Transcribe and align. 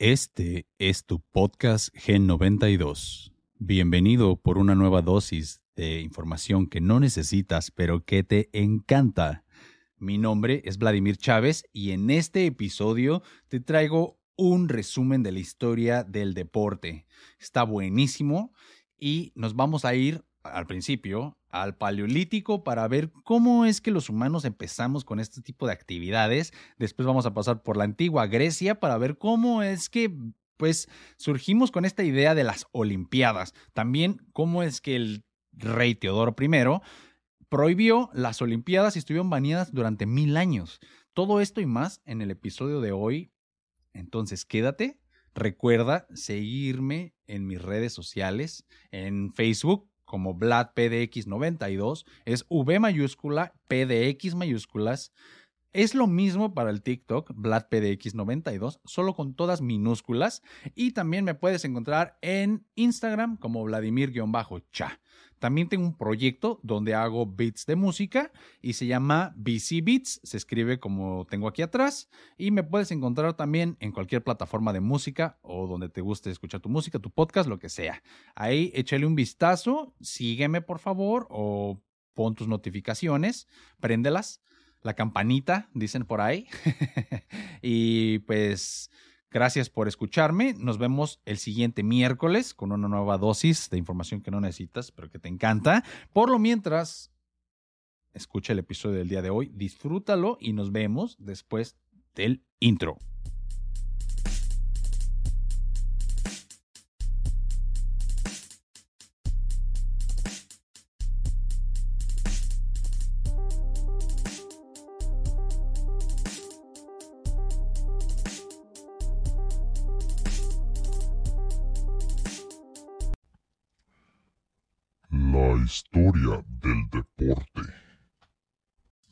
Este 0.00 0.66
es 0.78 1.06
tu 1.06 1.20
podcast 1.20 1.94
Gen 1.94 2.26
92. 2.26 3.32
Bienvenido 3.58 4.34
por 4.34 4.58
una 4.58 4.74
nueva 4.74 5.02
dosis 5.02 5.62
de 5.76 6.00
información 6.00 6.66
que 6.66 6.80
no 6.80 6.98
necesitas, 6.98 7.70
pero 7.70 8.04
que 8.04 8.24
te 8.24 8.50
encanta. 8.52 9.44
Mi 9.96 10.18
nombre 10.18 10.62
es 10.64 10.78
Vladimir 10.78 11.16
Chávez 11.16 11.62
y 11.72 11.92
en 11.92 12.10
este 12.10 12.44
episodio 12.44 13.22
te 13.46 13.60
traigo 13.60 14.18
un 14.36 14.68
resumen 14.68 15.22
de 15.22 15.30
la 15.30 15.38
historia 15.38 16.02
del 16.02 16.34
deporte. 16.34 17.06
Está 17.38 17.62
buenísimo 17.62 18.52
y 18.98 19.30
nos 19.36 19.54
vamos 19.54 19.84
a 19.84 19.94
ir 19.94 20.24
al 20.42 20.66
principio 20.66 21.38
al 21.54 21.76
paleolítico 21.76 22.64
para 22.64 22.86
ver 22.88 23.12
cómo 23.22 23.64
es 23.64 23.80
que 23.80 23.92
los 23.92 24.10
humanos 24.10 24.44
empezamos 24.44 25.04
con 25.04 25.20
este 25.20 25.40
tipo 25.40 25.68
de 25.68 25.72
actividades. 25.72 26.52
Después 26.78 27.06
vamos 27.06 27.26
a 27.26 27.32
pasar 27.32 27.62
por 27.62 27.76
la 27.76 27.84
antigua 27.84 28.26
Grecia 28.26 28.80
para 28.80 28.98
ver 28.98 29.18
cómo 29.18 29.62
es 29.62 29.88
que 29.88 30.12
pues 30.56 30.88
surgimos 31.16 31.70
con 31.70 31.84
esta 31.84 32.02
idea 32.02 32.34
de 32.34 32.42
las 32.42 32.66
Olimpiadas. 32.72 33.54
También 33.72 34.20
cómo 34.32 34.64
es 34.64 34.80
que 34.80 34.96
el 34.96 35.24
rey 35.52 35.94
Teodoro 35.94 36.34
I 36.40 36.80
prohibió 37.48 38.10
las 38.14 38.42
Olimpiadas 38.42 38.96
y 38.96 38.98
estuvieron 38.98 39.30
baneadas 39.30 39.72
durante 39.72 40.06
mil 40.06 40.36
años. 40.36 40.80
Todo 41.12 41.40
esto 41.40 41.60
y 41.60 41.66
más 41.66 42.00
en 42.04 42.20
el 42.20 42.32
episodio 42.32 42.80
de 42.80 42.90
hoy. 42.90 43.30
Entonces 43.92 44.44
quédate. 44.44 44.98
Recuerda 45.36 46.08
seguirme 46.14 47.14
en 47.28 47.46
mis 47.46 47.62
redes 47.62 47.92
sociales, 47.92 48.64
en 48.90 49.32
Facebook 49.32 49.88
como 50.14 50.38
VladPDX92, 50.38 52.04
es 52.24 52.46
V 52.48 52.78
mayúscula, 52.78 53.52
PDX 53.66 54.36
mayúsculas. 54.36 55.12
Es 55.74 55.96
lo 55.96 56.06
mismo 56.06 56.54
para 56.54 56.70
el 56.70 56.82
TikTok, 56.82 57.32
VladPDX92, 57.32 58.78
solo 58.84 59.12
con 59.12 59.34
todas 59.34 59.60
minúsculas. 59.60 60.40
Y 60.76 60.92
también 60.92 61.24
me 61.24 61.34
puedes 61.34 61.64
encontrar 61.64 62.16
en 62.22 62.64
Instagram 62.76 63.36
como 63.38 63.64
Vladimir-cha. 63.64 65.00
También 65.40 65.68
tengo 65.68 65.84
un 65.84 65.98
proyecto 65.98 66.60
donde 66.62 66.94
hago 66.94 67.26
beats 67.26 67.66
de 67.66 67.74
música 67.74 68.30
y 68.62 68.74
se 68.74 68.86
llama 68.86 69.34
BC 69.36 69.82
Beats, 69.82 70.20
se 70.22 70.36
escribe 70.36 70.78
como 70.78 71.26
tengo 71.28 71.48
aquí 71.48 71.60
atrás 71.60 72.08
y 72.38 72.52
me 72.52 72.62
puedes 72.62 72.92
encontrar 72.92 73.34
también 73.34 73.76
en 73.80 73.90
cualquier 73.90 74.22
plataforma 74.22 74.72
de 74.72 74.78
música 74.78 75.40
o 75.42 75.66
donde 75.66 75.88
te 75.88 76.02
guste 76.02 76.30
escuchar 76.30 76.60
tu 76.60 76.68
música, 76.68 77.00
tu 77.00 77.10
podcast, 77.10 77.48
lo 77.48 77.58
que 77.58 77.68
sea. 77.68 78.00
Ahí 78.36 78.70
échale 78.74 79.06
un 79.06 79.16
vistazo, 79.16 79.92
sígueme 80.00 80.62
por 80.62 80.78
favor 80.78 81.26
o 81.30 81.82
pon 82.14 82.36
tus 82.36 82.46
notificaciones, 82.46 83.48
préndelas, 83.80 84.40
la 84.84 84.94
campanita, 84.94 85.68
dicen 85.74 86.04
por 86.04 86.20
ahí. 86.20 86.46
y 87.62 88.20
pues 88.20 88.90
Gracias 89.34 89.68
por 89.68 89.88
escucharme. 89.88 90.54
Nos 90.56 90.78
vemos 90.78 91.20
el 91.24 91.38
siguiente 91.38 91.82
miércoles 91.82 92.54
con 92.54 92.70
una 92.70 92.86
nueva 92.86 93.18
dosis 93.18 93.68
de 93.68 93.78
información 93.78 94.20
que 94.20 94.30
no 94.30 94.40
necesitas, 94.40 94.92
pero 94.92 95.10
que 95.10 95.18
te 95.18 95.28
encanta. 95.28 95.82
Por 96.12 96.30
lo 96.30 96.38
mientras, 96.38 97.10
escucha 98.12 98.52
el 98.52 98.60
episodio 98.60 98.98
del 98.98 99.08
día 99.08 99.22
de 99.22 99.30
hoy, 99.30 99.50
disfrútalo 99.52 100.38
y 100.40 100.52
nos 100.52 100.70
vemos 100.70 101.16
después 101.18 101.76
del 102.14 102.44
intro. 102.60 102.96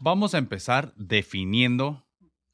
Vamos 0.04 0.34
a 0.34 0.38
empezar 0.38 0.92
definiendo 0.96 2.04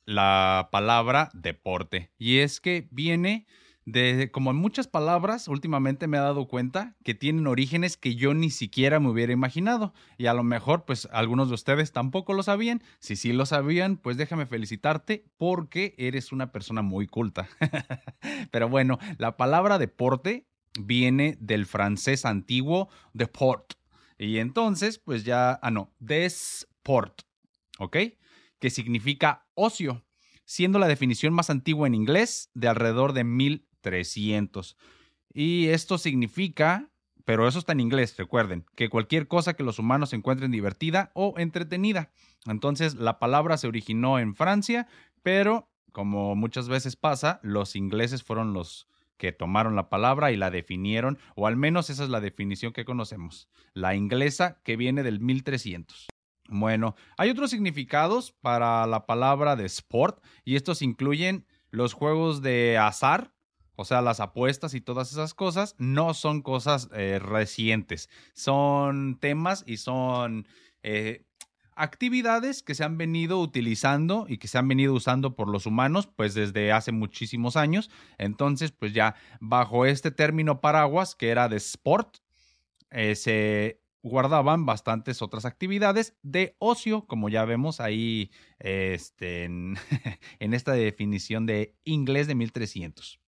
la 0.05 0.69
palabra 0.71 1.31
deporte. 1.33 2.13
Y 2.19 2.41
es 2.41 2.61
que 2.61 2.89
viene 2.91 3.47
de, 3.87 4.31
como 4.31 4.51
en 4.51 4.59
muchas 4.59 4.87
palabras, 4.87 5.49
últimamente 5.49 6.09
me 6.09 6.19
he 6.19 6.21
dado 6.21 6.47
cuenta 6.47 6.95
que 7.05 7.15
tienen 7.15 7.47
orígenes 7.47 7.97
que 7.97 8.17
yo 8.17 8.35
ni 8.35 8.51
siquiera 8.51 9.01
me 9.01 9.09
hubiera 9.09 9.33
imaginado. 9.33 9.95
Y 10.19 10.27
a 10.27 10.35
lo 10.35 10.43
mejor, 10.43 10.85
pues 10.85 11.09
algunos 11.11 11.49
de 11.49 11.55
ustedes 11.55 11.91
tampoco 11.91 12.35
lo 12.35 12.43
sabían. 12.43 12.83
Si 12.99 13.17
sí 13.17 13.33
lo 13.33 13.47
sabían, 13.47 13.97
pues 13.97 14.19
déjame 14.19 14.45
felicitarte 14.45 15.25
porque 15.39 15.95
eres 15.97 16.33
una 16.33 16.53
persona 16.53 16.83
muy 16.83 17.07
culta. 17.07 17.49
Pero 18.51 18.69
bueno, 18.69 18.99
la 19.17 19.39
palabra 19.39 19.79
deporte 19.79 20.47
viene 20.79 21.39
del 21.41 21.65
francés 21.65 22.27
antiguo 22.27 22.91
deport, 23.15 23.73
y 24.19 24.39
entonces, 24.39 24.99
pues 24.99 25.25
ya, 25.25 25.61
ah, 25.63 25.71
no, 25.71 25.95
desport, 26.01 27.23
¿ok? 27.79 27.97
Que 28.59 28.71
significa 28.71 29.47
ocio, 29.55 30.05
siendo 30.45 30.79
la 30.79 30.89
definición 30.89 31.33
más 31.33 31.51
antigua 31.51 31.87
en 31.87 31.95
inglés 31.95 32.51
de 32.55 32.69
alrededor 32.69 33.13
de 33.13 33.25
1300. 33.25 34.77
Y 35.33 35.69
esto 35.69 35.99
significa, 35.99 36.91
pero 37.25 37.47
eso 37.47 37.59
está 37.59 37.73
en 37.73 37.81
inglés, 37.81 38.17
recuerden, 38.17 38.65
que 38.75 38.89
cualquier 38.89 39.29
cosa 39.29 39.55
que 39.55 39.63
los 39.63 39.79
humanos 39.79 40.13
encuentren 40.13 40.51
divertida 40.51 41.11
o 41.15 41.35
entretenida. 41.37 42.11
Entonces, 42.47 42.95
la 42.95 43.19
palabra 43.19 43.57
se 43.57 43.69
originó 43.69 44.19
en 44.19 44.35
Francia, 44.35 44.89
pero 45.23 45.71
como 45.93 46.35
muchas 46.37 46.69
veces 46.69 46.97
pasa, 46.97 47.41
los 47.43 47.77
ingleses 47.77 48.23
fueron 48.23 48.53
los 48.53 48.87
que 49.17 49.33
tomaron 49.33 49.75
la 49.75 49.89
palabra 49.89 50.31
y 50.31 50.37
la 50.37 50.51
definieron, 50.51 51.19
o 51.35 51.47
al 51.47 51.57
menos 51.57 51.91
esa 51.91 52.05
es 52.05 52.09
la 52.09 52.21
definición 52.21 52.73
que 52.73 52.85
conocemos, 52.85 53.49
la 53.75 53.95
inglesa 53.97 54.61
que 54.63 54.77
viene 54.77 55.03
del 55.03 55.21
1300. 55.21 56.07
Bueno, 56.49 56.97
hay 57.19 57.29
otros 57.29 57.51
significados 57.51 58.33
para 58.33 58.87
la 58.87 59.05
palabra 59.05 59.55
de 59.55 59.67
sport 59.67 60.25
y 60.45 60.57
estos 60.57 60.81
incluyen 60.81 61.47
los 61.71 61.93
juegos 61.93 62.41
de 62.41 62.79
azar, 62.79 63.35
o 63.77 63.85
sea, 63.85 64.01
las 64.01 64.19
apuestas 64.19 64.73
y 64.73 64.81
todas 64.81 65.13
esas 65.13 65.35
cosas, 65.35 65.75
no 65.79 66.15
son 66.15 66.41
cosas 66.41 66.89
eh, 66.95 67.19
recientes, 67.21 68.09
son 68.33 69.19
temas 69.21 69.63
y 69.67 69.77
son 69.77 70.49
eh, 70.83 71.27
actividades 71.77 72.63
que 72.63 72.75
se 72.75 72.83
han 72.83 72.97
venido 72.97 73.39
utilizando 73.41 74.25
y 74.27 74.39
que 74.39 74.49
se 74.49 74.57
han 74.57 74.69
venido 74.69 74.95
usando 74.95 75.37
por 75.37 75.49
los 75.49 75.67
humanos 75.67 76.09
pues 76.09 76.33
desde 76.33 76.73
hace 76.73 76.93
muchísimos 76.93 77.57
años. 77.57 77.91
Entonces 78.17 78.73
pues 78.73 78.95
ya 78.95 79.15
bajo 79.39 79.85
este 79.85 80.11
término 80.11 80.61
paraguas 80.61 81.15
que 81.15 81.29
era 81.29 81.49
de 81.49 81.59
sport 81.59 82.17
eh, 82.91 83.15
se 83.15 83.81
guardaban 84.03 84.67
bastantes 84.67 85.23
otras 85.23 85.45
actividades 85.45 86.17
de 86.23 86.57
ocio, 86.59 87.07
como 87.07 87.29
ya 87.29 87.45
vemos 87.45 87.81
ahí 87.81 88.31
este, 88.59 89.45
en, 89.45 89.77
en 90.39 90.55
esta 90.55 90.73
definición 90.73 91.47
de 91.47 91.75
inglés 91.85 92.27
de 92.27 92.35
1300. 92.35 93.21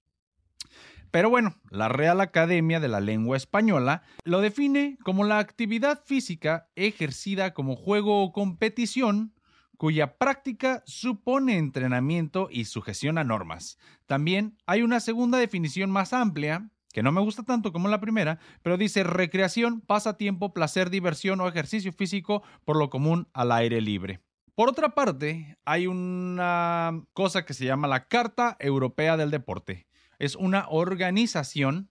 Pero 1.10 1.28
bueno, 1.28 1.56
la 1.70 1.88
Real 1.88 2.20
Academia 2.20 2.78
de 2.78 2.88
la 2.88 3.00
Lengua 3.00 3.36
Española 3.36 4.02
lo 4.24 4.40
define 4.40 4.96
como 5.02 5.24
la 5.24 5.38
actividad 5.38 6.04
física 6.04 6.68
ejercida 6.76 7.52
como 7.52 7.74
juego 7.74 8.22
o 8.22 8.32
competición 8.32 9.34
cuya 9.80 10.18
práctica 10.18 10.82
supone 10.84 11.56
entrenamiento 11.56 12.48
y 12.50 12.66
sujeción 12.66 13.16
a 13.16 13.24
normas. 13.24 13.78
También 14.04 14.58
hay 14.66 14.82
una 14.82 15.00
segunda 15.00 15.38
definición 15.38 15.90
más 15.90 16.12
amplia, 16.12 16.68
que 16.92 17.02
no 17.02 17.12
me 17.12 17.20
gusta 17.20 17.42
tanto 17.42 17.72
como 17.72 17.88
la 17.88 18.00
primera, 18.00 18.38
pero 18.62 18.76
dice 18.76 19.02
recreación, 19.04 19.80
pasatiempo, 19.80 20.52
placer, 20.52 20.90
diversión 20.90 21.40
o 21.40 21.48
ejercicio 21.48 21.92
físico 21.92 22.42
por 22.64 22.76
lo 22.76 22.90
común 22.90 23.28
al 23.32 23.52
aire 23.52 23.80
libre. 23.80 24.20
Por 24.54 24.68
otra 24.68 24.94
parte, 24.94 25.56
hay 25.64 25.86
una 25.86 27.04
cosa 27.12 27.44
que 27.44 27.54
se 27.54 27.64
llama 27.64 27.88
la 27.88 28.08
Carta 28.08 28.56
Europea 28.60 29.16
del 29.16 29.30
Deporte, 29.30 29.86
es 30.20 30.36
una 30.36 30.66
organización 30.68 31.90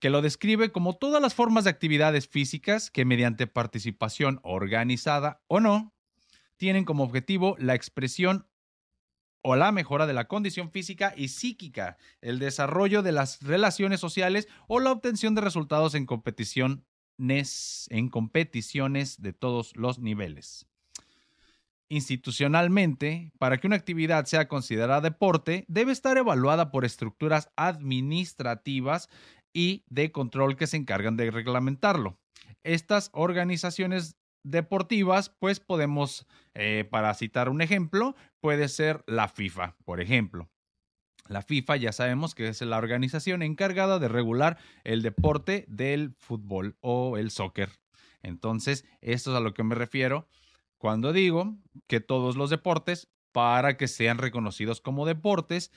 que 0.00 0.10
lo 0.10 0.22
describe 0.22 0.72
como 0.72 0.96
todas 0.96 1.20
las 1.20 1.34
formas 1.34 1.64
de 1.64 1.70
actividades 1.70 2.26
físicas 2.28 2.90
que 2.90 3.04
mediante 3.04 3.46
participación 3.46 4.40
organizada 4.42 5.42
o 5.48 5.60
no, 5.60 5.92
tienen 6.56 6.84
como 6.84 7.04
objetivo 7.04 7.56
la 7.58 7.74
expresión 7.74 8.46
o 9.42 9.56
la 9.56 9.72
mejora 9.72 10.06
de 10.06 10.14
la 10.14 10.28
condición 10.28 10.70
física 10.70 11.14
y 11.16 11.28
psíquica, 11.28 11.96
el 12.20 12.38
desarrollo 12.38 13.02
de 13.02 13.12
las 13.12 13.40
relaciones 13.42 14.00
sociales 14.00 14.48
o 14.66 14.80
la 14.80 14.92
obtención 14.92 15.34
de 15.34 15.40
resultados 15.40 15.94
en 15.94 16.06
competiciones, 16.06 17.86
en 17.90 18.08
competiciones 18.08 19.20
de 19.22 19.32
todos 19.32 19.76
los 19.76 19.98
niveles 19.98 20.66
institucionalmente, 21.88 23.32
para 23.38 23.58
que 23.58 23.66
una 23.66 23.76
actividad 23.76 24.26
sea 24.26 24.48
considerada 24.48 25.00
deporte, 25.00 25.64
debe 25.68 25.92
estar 25.92 26.18
evaluada 26.18 26.70
por 26.70 26.84
estructuras 26.84 27.50
administrativas 27.56 29.08
y 29.52 29.84
de 29.88 30.12
control 30.12 30.56
que 30.56 30.66
se 30.66 30.76
encargan 30.76 31.16
de 31.16 31.30
reglamentarlo. 31.30 32.18
Estas 32.62 33.10
organizaciones 33.12 34.16
deportivas, 34.44 35.30
pues 35.30 35.60
podemos, 35.60 36.26
eh, 36.54 36.86
para 36.90 37.14
citar 37.14 37.48
un 37.48 37.60
ejemplo, 37.60 38.14
puede 38.40 38.68
ser 38.68 39.02
la 39.06 39.28
FIFA, 39.28 39.76
por 39.84 40.00
ejemplo. 40.00 40.48
La 41.28 41.42
FIFA 41.42 41.76
ya 41.76 41.92
sabemos 41.92 42.34
que 42.34 42.48
es 42.48 42.60
la 42.62 42.78
organización 42.78 43.42
encargada 43.42 43.98
de 43.98 44.08
regular 44.08 44.58
el 44.84 45.02
deporte 45.02 45.66
del 45.68 46.14
fútbol 46.18 46.76
o 46.80 47.18
el 47.18 47.30
soccer. 47.30 47.70
Entonces, 48.22 48.84
esto 49.00 49.30
es 49.30 49.36
a 49.36 49.40
lo 49.40 49.54
que 49.54 49.62
me 49.62 49.74
refiero 49.74 50.28
cuando 50.78 51.12
digo 51.12 51.56
que 51.86 52.00
todos 52.00 52.36
los 52.36 52.50
deportes, 52.50 53.08
para 53.32 53.76
que 53.76 53.88
sean 53.88 54.18
reconocidos 54.18 54.80
como 54.80 55.06
deportes, 55.06 55.70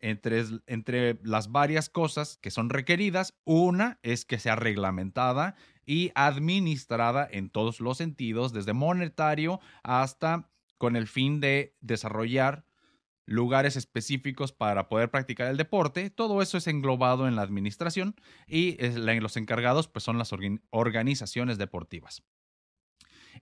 entre, 0.00 0.44
entre, 0.66 1.18
las 1.22 1.52
varias 1.52 1.88
cosas 1.88 2.38
que 2.38 2.50
son 2.50 2.68
requeridas, 2.68 3.34
una 3.44 3.98
es 4.02 4.24
que 4.24 4.38
sea 4.38 4.56
reglamentada 4.56 5.54
y 5.86 6.10
administrada 6.14 7.26
en 7.30 7.48
todos 7.48 7.80
los 7.80 7.96
sentidos, 7.96 8.52
desde 8.52 8.72
monetario 8.72 9.60
hasta 9.82 10.50
con 10.78 10.96
el 10.96 11.06
fin 11.06 11.40
de 11.40 11.76
desarrollar 11.80 12.64
lugares 13.26 13.76
específicos 13.76 14.52
para 14.52 14.88
poder 14.88 15.10
practicar 15.10 15.48
el 15.48 15.56
deporte. 15.56 16.10
Todo 16.10 16.40
eso 16.42 16.56
es 16.58 16.66
englobado 16.68 17.26
en 17.26 17.36
la 17.36 17.42
administración 17.42 18.14
y 18.46 18.76
los 19.20 19.36
encargados 19.36 19.88
pues 19.88 20.04
son 20.04 20.16
las 20.16 20.30
organizaciones 20.70 21.58
deportivas. 21.58 22.22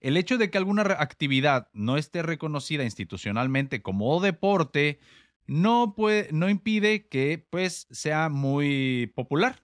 El 0.01 0.17
hecho 0.17 0.37
de 0.37 0.49
que 0.49 0.57
alguna 0.57 0.81
actividad 0.99 1.69
no 1.71 1.97
esté 1.97 2.21
reconocida 2.21 2.83
institucionalmente 2.83 3.81
como 3.81 4.19
deporte 4.19 4.99
no, 5.47 5.93
puede, 5.95 6.29
no 6.33 6.49
impide 6.49 7.07
que 7.07 7.45
pues 7.49 7.87
sea 7.91 8.29
muy 8.29 9.13
popular, 9.15 9.63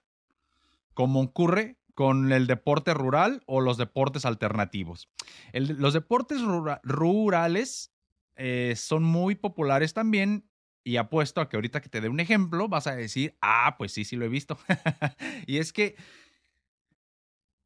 como 0.94 1.20
ocurre 1.20 1.76
con 1.94 2.32
el 2.32 2.46
deporte 2.46 2.94
rural 2.94 3.42
o 3.46 3.60
los 3.60 3.76
deportes 3.76 4.24
alternativos. 4.24 5.08
los 5.52 5.92
deportes 5.92 6.40
rurales 6.82 7.92
eh, 8.36 8.74
son 8.76 9.02
muy 9.02 9.34
populares 9.34 9.92
también 9.92 10.48
y 10.84 10.96
apuesto 10.96 11.40
a 11.40 11.48
que 11.48 11.56
ahorita 11.56 11.80
que 11.80 11.88
te 11.88 12.00
dé 12.00 12.08
un 12.08 12.20
ejemplo 12.20 12.68
vas 12.68 12.86
a 12.86 12.96
decir, 12.96 13.36
ah, 13.40 13.76
pues 13.78 13.92
sí, 13.92 14.04
sí 14.04 14.16
lo 14.16 14.24
he 14.24 14.28
visto. 14.28 14.58
y 15.46 15.58
es 15.58 15.72
que 15.72 15.96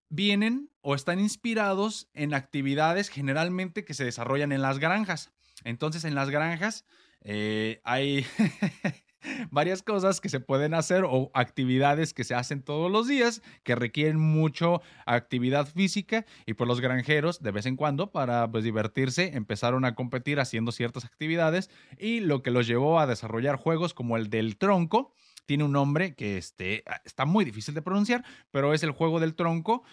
vienen 0.08 0.70
o 0.82 0.94
están 0.94 1.20
inspirados 1.20 2.08
en 2.12 2.34
actividades 2.34 3.08
generalmente 3.08 3.84
que 3.84 3.94
se 3.94 4.04
desarrollan 4.04 4.52
en 4.52 4.62
las 4.62 4.78
granjas. 4.78 5.32
Entonces, 5.64 6.04
en 6.04 6.14
las 6.14 6.30
granjas 6.30 6.84
eh, 7.22 7.80
hay 7.84 8.26
varias 9.50 9.82
cosas 9.82 10.20
que 10.20 10.28
se 10.28 10.40
pueden 10.40 10.74
hacer 10.74 11.04
o 11.04 11.30
actividades 11.34 12.14
que 12.14 12.24
se 12.24 12.34
hacen 12.34 12.62
todos 12.62 12.90
los 12.90 13.08
días 13.08 13.42
que 13.62 13.74
requieren 13.74 14.18
mucho 14.18 14.82
actividad 15.06 15.66
física 15.66 16.26
y 16.46 16.54
pues, 16.54 16.68
los 16.68 16.80
granjeros 16.80 17.42
de 17.42 17.50
vez 17.50 17.66
en 17.66 17.76
cuando 17.76 18.10
para 18.10 18.50
pues 18.50 18.64
divertirse 18.64 19.36
empezaron 19.36 19.84
a 19.84 19.94
competir 19.94 20.40
haciendo 20.40 20.72
ciertas 20.72 21.04
actividades 21.04 21.70
y 21.98 22.20
lo 22.20 22.42
que 22.42 22.50
los 22.50 22.66
llevó 22.66 23.00
a 23.00 23.06
desarrollar 23.06 23.56
juegos 23.56 23.94
como 23.94 24.16
el 24.16 24.30
del 24.30 24.56
tronco 24.56 25.12
tiene 25.46 25.64
un 25.64 25.72
nombre 25.72 26.14
que 26.14 26.36
este, 26.36 26.84
está 27.04 27.24
muy 27.24 27.44
difícil 27.44 27.74
de 27.74 27.82
pronunciar, 27.82 28.24
pero 28.50 28.74
es 28.74 28.82
el 28.82 28.90
juego 28.90 29.20
del 29.20 29.34
tronco 29.34 29.84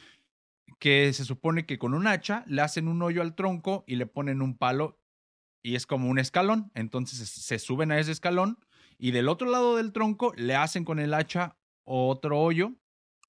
que 0.80 1.14
se 1.14 1.26
supone 1.26 1.66
que 1.66 1.78
con 1.78 1.94
un 1.94 2.08
hacha 2.08 2.44
le 2.48 2.62
hacen 2.62 2.88
un 2.88 3.02
hoyo 3.02 3.22
al 3.22 3.36
tronco 3.36 3.84
y 3.88 3.96
le 3.96 4.08
ponen 4.08 4.42
un 4.42 4.58
palo 4.58 5.00
y 5.62 5.76
es 5.76 5.86
como 5.86 6.10
un 6.10 6.20
escalón. 6.20 6.72
Entonces 6.76 7.30
se 7.30 7.60
suben 7.60 7.92
a 7.92 8.00
ese 8.00 8.12
escalón 8.12 8.58
y 9.04 9.12
del 9.12 9.28
otro 9.28 9.50
lado 9.50 9.76
del 9.76 9.92
tronco 9.92 10.32
le 10.38 10.56
hacen 10.56 10.86
con 10.86 10.98
el 10.98 11.14
hacha 11.14 11.58
otro 11.84 12.40
hoyo 12.40 12.72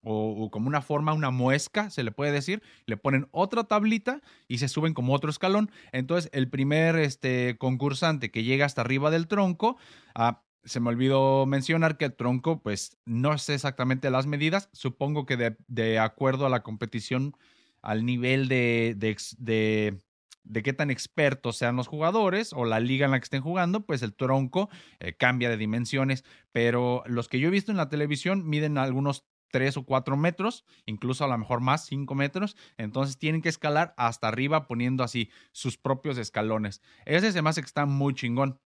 o, 0.02 0.48
como 0.52 0.68
una 0.68 0.82
forma, 0.82 1.14
una 1.14 1.32
muesca, 1.32 1.90
se 1.90 2.04
le 2.04 2.12
puede 2.12 2.30
decir, 2.30 2.62
le 2.86 2.96
ponen 2.96 3.26
otra 3.32 3.64
tablita 3.64 4.20
y 4.46 4.58
se 4.58 4.68
suben 4.68 4.94
como 4.94 5.12
otro 5.12 5.30
escalón. 5.30 5.72
Entonces, 5.90 6.30
el 6.32 6.48
primer 6.48 6.94
este, 6.94 7.56
concursante 7.58 8.30
que 8.30 8.44
llega 8.44 8.66
hasta 8.66 8.82
arriba 8.82 9.10
del 9.10 9.26
tronco, 9.26 9.76
ah, 10.14 10.44
se 10.62 10.78
me 10.78 10.90
olvidó 10.90 11.44
mencionar 11.44 11.96
que 11.98 12.04
el 12.04 12.14
tronco, 12.14 12.62
pues 12.62 12.96
no 13.04 13.36
sé 13.38 13.54
exactamente 13.54 14.10
las 14.10 14.28
medidas, 14.28 14.68
supongo 14.72 15.26
que 15.26 15.36
de, 15.36 15.56
de 15.66 15.98
acuerdo 15.98 16.46
a 16.46 16.50
la 16.50 16.62
competición, 16.62 17.34
al 17.82 18.06
nivel 18.06 18.46
de, 18.46 18.94
de, 18.96 19.16
de 19.38 19.98
de 20.44 20.62
qué 20.62 20.72
tan 20.72 20.90
expertos 20.90 21.56
sean 21.56 21.76
los 21.76 21.88
jugadores 21.88 22.52
o 22.52 22.64
la 22.64 22.80
liga 22.80 23.06
en 23.06 23.10
la 23.12 23.18
que 23.18 23.24
estén 23.24 23.42
jugando, 23.42 23.84
pues 23.84 24.02
el 24.02 24.14
tronco 24.14 24.68
eh, 25.00 25.14
cambia 25.14 25.48
de 25.48 25.56
dimensiones. 25.56 26.24
Pero 26.52 27.02
los 27.06 27.28
que 27.28 27.40
yo 27.40 27.48
he 27.48 27.50
visto 27.50 27.70
en 27.70 27.78
la 27.78 27.88
televisión 27.88 28.48
miden 28.48 28.78
algunos 28.78 29.26
3 29.50 29.76
o 29.78 29.84
4 29.84 30.16
metros, 30.16 30.64
incluso 30.84 31.24
a 31.24 31.28
lo 31.28 31.38
mejor 31.38 31.60
más, 31.60 31.86
5 31.86 32.14
metros. 32.14 32.56
Entonces 32.76 33.18
tienen 33.18 33.40
que 33.40 33.48
escalar 33.48 33.94
hasta 33.96 34.28
arriba 34.28 34.66
poniendo 34.66 35.04
así 35.04 35.30
sus 35.52 35.78
propios 35.78 36.18
escalones. 36.18 36.82
Ese 37.06 37.32
se 37.32 37.40
me 37.40 37.50
hace 37.50 37.60
que 37.60 37.66
está 37.66 37.86
muy 37.86 38.14
chingón. 38.14 38.60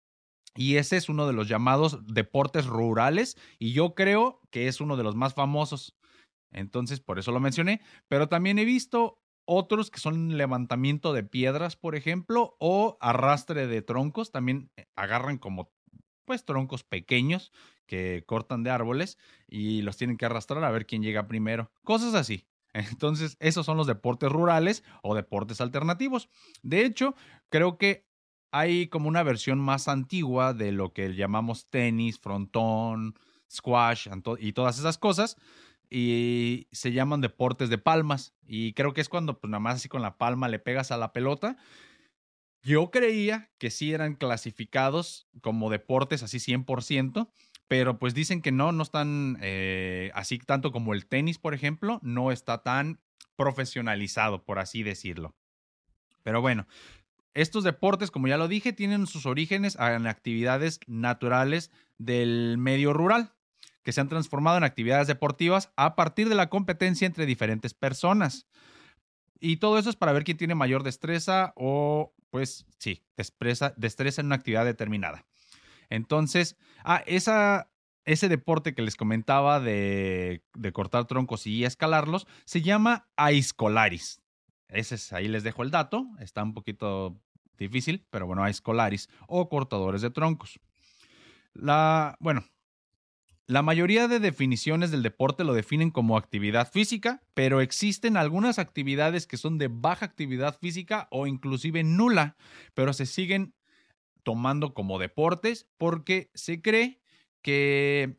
Y 0.55 0.77
ese 0.77 0.97
es 0.97 1.07
uno 1.07 1.27
de 1.27 1.33
los 1.33 1.47
llamados 1.47 2.05
deportes 2.07 2.65
rurales 2.65 3.37
y 3.59 3.73
yo 3.73 3.93
creo 3.93 4.41
que 4.49 4.67
es 4.67 4.81
uno 4.81 4.97
de 4.97 5.03
los 5.03 5.15
más 5.15 5.35
famosos. 5.35 5.95
Entonces, 6.51 6.99
por 6.99 7.19
eso 7.19 7.31
lo 7.31 7.39
mencioné. 7.39 7.81
Pero 8.07 8.27
también 8.27 8.57
he 8.57 8.65
visto 8.65 9.21
otros 9.47 9.89
que 9.89 9.99
son 9.99 10.37
levantamiento 10.37 11.13
de 11.13 11.23
piedras, 11.23 11.75
por 11.75 11.95
ejemplo, 11.95 12.55
o 12.59 12.97
arrastre 13.01 13.65
de 13.65 13.81
troncos. 13.81 14.31
También 14.31 14.69
eh, 14.77 14.85
agarran 14.95 15.37
como 15.39 15.71
pues 16.25 16.43
troncos 16.45 16.83
pequeños 16.83 17.53
que 17.87 18.23
cortan 18.27 18.63
de 18.63 18.69
árboles 18.69 19.17
y 19.47 19.81
los 19.81 19.95
tienen 19.95 20.17
que 20.17 20.25
arrastrar 20.25 20.63
a 20.63 20.71
ver 20.71 20.85
quién 20.85 21.01
llega 21.01 21.27
primero. 21.27 21.71
Cosas 21.83 22.13
así. 22.13 22.45
Entonces, 22.73 23.37
esos 23.39 23.65
son 23.65 23.77
los 23.77 23.87
deportes 23.87 24.29
rurales 24.29 24.83
o 25.01 25.15
deportes 25.15 25.61
alternativos. 25.61 26.29
De 26.61 26.85
hecho, 26.85 27.15
creo 27.49 27.77
que 27.77 28.05
hay 28.51 28.87
como 28.87 29.07
una 29.07 29.23
versión 29.23 29.59
más 29.59 29.87
antigua 29.87 30.53
de 30.53 30.73
lo 30.73 30.93
que 30.93 31.15
llamamos 31.15 31.67
tenis, 31.69 32.19
frontón, 32.19 33.15
squash 33.49 34.09
y 34.39 34.53
todas 34.53 34.77
esas 34.77 34.97
cosas 34.97 35.37
y 35.89 36.67
se 36.71 36.91
llaman 36.91 37.21
deportes 37.21 37.69
de 37.69 37.77
palmas. 37.77 38.33
Y 38.45 38.73
creo 38.73 38.93
que 38.93 39.01
es 39.01 39.09
cuando 39.09 39.39
pues 39.39 39.49
nada 39.49 39.59
más 39.59 39.75
así 39.75 39.89
con 39.89 40.01
la 40.01 40.17
palma 40.17 40.47
le 40.49 40.59
pegas 40.59 40.91
a 40.91 40.97
la 40.97 41.13
pelota. 41.13 41.57
Yo 42.61 42.91
creía 42.91 43.49
que 43.59 43.69
sí 43.69 43.93
eran 43.93 44.15
clasificados 44.15 45.27
como 45.41 45.69
deportes 45.69 46.23
así 46.23 46.37
100%, 46.37 47.29
pero 47.67 47.99
pues 47.99 48.13
dicen 48.13 48.41
que 48.41 48.51
no, 48.51 48.71
no 48.71 48.83
están 48.83 49.37
eh, 49.41 50.11
así 50.13 50.37
tanto 50.39 50.71
como 50.71 50.93
el 50.93 51.05
tenis, 51.05 51.37
por 51.37 51.53
ejemplo, 51.53 51.99
no 52.01 52.31
está 52.31 52.63
tan 52.63 52.99
profesionalizado, 53.35 54.43
por 54.43 54.59
así 54.59 54.83
decirlo. 54.83 55.35
Pero 56.23 56.41
bueno, 56.41 56.67
estos 57.33 57.63
deportes, 57.63 58.11
como 58.11 58.27
ya 58.27 58.37
lo 58.37 58.47
dije, 58.47 58.73
tienen 58.73 59.07
sus 59.07 59.25
orígenes 59.25 59.77
en 59.79 60.07
actividades 60.07 60.79
naturales 60.87 61.71
del 61.97 62.57
medio 62.57 62.93
rural 62.93 63.36
que 63.87 63.93
se 63.93 64.01
han 64.01 64.09
transformado 64.09 64.57
en 64.57 64.65
actividades 64.65 65.07
deportivas 65.07 65.71
a 65.77 65.95
partir 65.95 66.27
de 66.27 66.35
la 66.35 66.49
competencia 66.49 67.05
entre 67.05 67.25
diferentes 67.25 67.73
personas. 67.73 68.45
Y 69.39 69.57
todo 69.57 69.77
eso 69.77 69.89
es 69.89 69.95
para 69.95 70.11
ver 70.11 70.25
quién 70.25 70.35
tiene 70.35 70.55
mayor 70.55 70.83
destreza 70.83 71.53
o, 71.55 72.13
pues 72.29 72.65
sí, 72.79 73.01
destreza, 73.15 73.73
destreza 73.77 74.19
en 74.19 74.25
una 74.25 74.35
actividad 74.35 74.65
determinada. 74.65 75.25
Entonces, 75.89 76.57
ah, 76.83 77.01
esa, 77.05 77.71
ese 78.03 78.27
deporte 78.27 78.75
que 78.75 78.81
les 78.81 78.97
comentaba 78.97 79.61
de, 79.61 80.43
de 80.53 80.73
cortar 80.73 81.05
troncos 81.05 81.47
y 81.47 81.63
escalarlos 81.63 82.27
se 82.43 82.61
llama 82.61 83.07
Aiscolaris. 83.15 84.21
Ese 84.67 84.95
es, 84.95 85.13
ahí 85.13 85.29
les 85.29 85.43
dejo 85.43 85.63
el 85.63 85.71
dato, 85.71 86.05
está 86.19 86.43
un 86.43 86.53
poquito 86.53 87.15
difícil, 87.57 88.05
pero 88.09 88.27
bueno, 88.27 88.43
Aiscolaris 88.43 89.07
o 89.29 89.47
cortadores 89.47 90.01
de 90.01 90.09
troncos. 90.09 90.59
La, 91.53 92.17
bueno, 92.19 92.43
la 93.47 93.61
mayoría 93.61 94.09
de 94.09 94.19
definiciones 94.19 94.91
del 94.91 95.03
deporte 95.03 95.45
lo 95.45 95.53
definen 95.53 95.89
como 95.89 96.17
actividad 96.17 96.69
física, 96.69 97.23
pero 97.33 97.61
existen 97.61 98.17
algunas 98.17 98.59
actividades 98.59 99.25
que 99.25 99.37
son 99.37 99.57
de 99.57 99.69
baja 99.69 100.05
actividad 100.05 100.57
física 100.59 101.07
o 101.11 101.27
inclusive 101.27 101.81
nula, 101.83 102.35
pero 102.73 102.91
se 102.91 103.05
siguen 103.05 103.53
tomando 104.23 104.73
como 104.73 104.99
deportes 104.99 105.65
porque 105.77 106.29
se 106.33 106.61
cree 106.61 106.99
que 107.41 108.17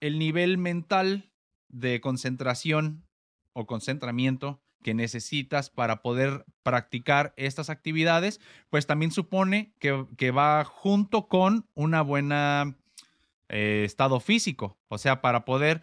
el 0.00 0.18
nivel 0.18 0.58
mental 0.58 1.30
de 1.68 2.00
concentración 2.00 3.06
o 3.52 3.66
concentramiento 3.66 4.60
que 4.82 4.92
necesitas 4.92 5.70
para 5.70 6.02
poder 6.02 6.46
practicar 6.64 7.32
estas 7.36 7.70
actividades, 7.70 8.40
pues 8.70 8.88
también 8.88 9.12
supone 9.12 9.72
que, 9.78 10.04
que 10.16 10.32
va 10.32 10.64
junto 10.64 11.28
con 11.28 11.68
una 11.74 12.02
buena 12.02 12.79
eh, 13.50 13.82
estado 13.84 14.20
físico. 14.20 14.78
O 14.88 14.96
sea, 14.96 15.20
para 15.20 15.44
poder 15.44 15.82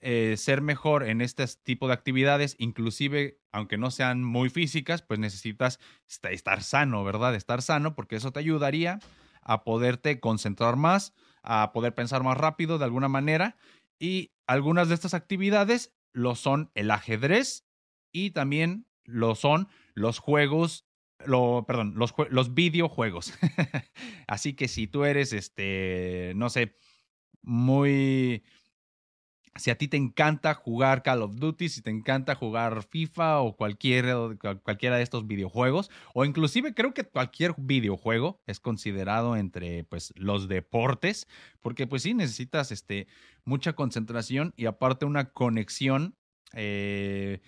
eh, 0.00 0.36
ser 0.38 0.62
mejor 0.62 1.06
en 1.06 1.20
este 1.20 1.46
tipo 1.62 1.86
de 1.86 1.92
actividades, 1.94 2.56
inclusive 2.58 3.38
aunque 3.52 3.76
no 3.76 3.90
sean 3.90 4.24
muy 4.24 4.48
físicas, 4.48 5.02
pues 5.02 5.20
necesitas 5.20 5.78
estar 6.30 6.62
sano, 6.62 7.04
¿verdad? 7.04 7.34
Estar 7.34 7.60
sano 7.60 7.94
porque 7.94 8.16
eso 8.16 8.32
te 8.32 8.40
ayudaría 8.40 8.98
a 9.42 9.62
poderte 9.62 10.20
concentrar 10.20 10.76
más, 10.76 11.12
a 11.42 11.72
poder 11.72 11.94
pensar 11.94 12.22
más 12.22 12.38
rápido 12.38 12.78
de 12.78 12.84
alguna 12.86 13.08
manera. 13.08 13.56
Y 13.98 14.32
algunas 14.46 14.88
de 14.88 14.94
estas 14.94 15.14
actividades 15.14 15.92
lo 16.12 16.34
son 16.34 16.70
el 16.74 16.90
ajedrez 16.90 17.66
y 18.10 18.30
también 18.30 18.86
lo 19.04 19.34
son 19.34 19.68
los 19.94 20.18
juegos 20.18 20.86
lo, 21.26 21.64
perdón, 21.66 21.94
los, 21.96 22.14
los 22.30 22.54
videojuegos. 22.54 23.34
Así 24.26 24.54
que 24.54 24.66
si 24.66 24.86
tú 24.86 25.04
eres, 25.04 25.32
este, 25.32 26.32
no 26.36 26.50
sé, 26.50 26.74
muy 27.42 28.42
si 29.56 29.70
a 29.70 29.76
ti 29.76 29.86
te 29.86 29.96
encanta 29.96 30.54
jugar 30.54 31.02
Call 31.02 31.22
of 31.22 31.36
Duty, 31.36 31.68
si 31.68 31.82
te 31.82 31.90
encanta 31.90 32.34
jugar 32.34 32.82
FIFA 32.84 33.40
o 33.40 33.56
cualquier, 33.56 34.38
cualquiera 34.62 34.96
de 34.96 35.02
estos 35.02 35.26
videojuegos, 35.26 35.90
o 36.14 36.24
inclusive 36.24 36.74
creo 36.74 36.94
que 36.94 37.04
cualquier 37.04 37.54
videojuego 37.58 38.40
es 38.46 38.60
considerado 38.60 39.36
entre 39.36 39.84
pues, 39.84 40.12
los 40.16 40.48
deportes, 40.48 41.28
porque 41.60 41.86
pues 41.86 42.02
sí 42.02 42.14
necesitas 42.14 42.72
este, 42.72 43.08
mucha 43.44 43.74
concentración 43.74 44.54
y 44.56 44.66
aparte 44.66 45.04
una 45.04 45.30
conexión 45.30 46.16
eh, 46.54 47.40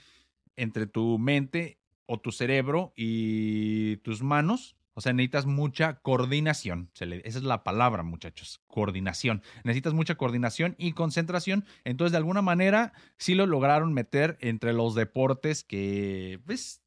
entre 0.57 0.87
tu 0.87 1.19
mente 1.19 1.79
o 2.07 2.21
tu 2.21 2.33
cerebro 2.33 2.93
y 2.97 3.97
tus 3.99 4.23
manos 4.23 4.77
o 4.95 5.01
sea, 5.01 5.13
necesitas 5.13 5.45
mucha 5.45 6.01
coordinación. 6.01 6.91
esa 6.95 7.39
es 7.39 7.43
la 7.43 7.65
palabra, 7.65 8.05
muchachos. 8.05 8.61
Coordinación. 8.69 9.43
Necesitas 9.65 9.93
mucha 9.93 10.15
coordinación 10.15 10.77
y 10.79 10.93
concentración. 10.93 11.65
Entonces, 11.83 12.13
de 12.13 12.19
alguna 12.19 12.43
manera, 12.43 12.93
sí 13.19 13.35
lo 13.35 13.47
lograron 13.47 13.93
meter 13.93 14.39
entre 14.41 14.73
los 14.73 14.95
deportes 14.95 15.65
que, 15.65 16.41
pues, 16.47 16.83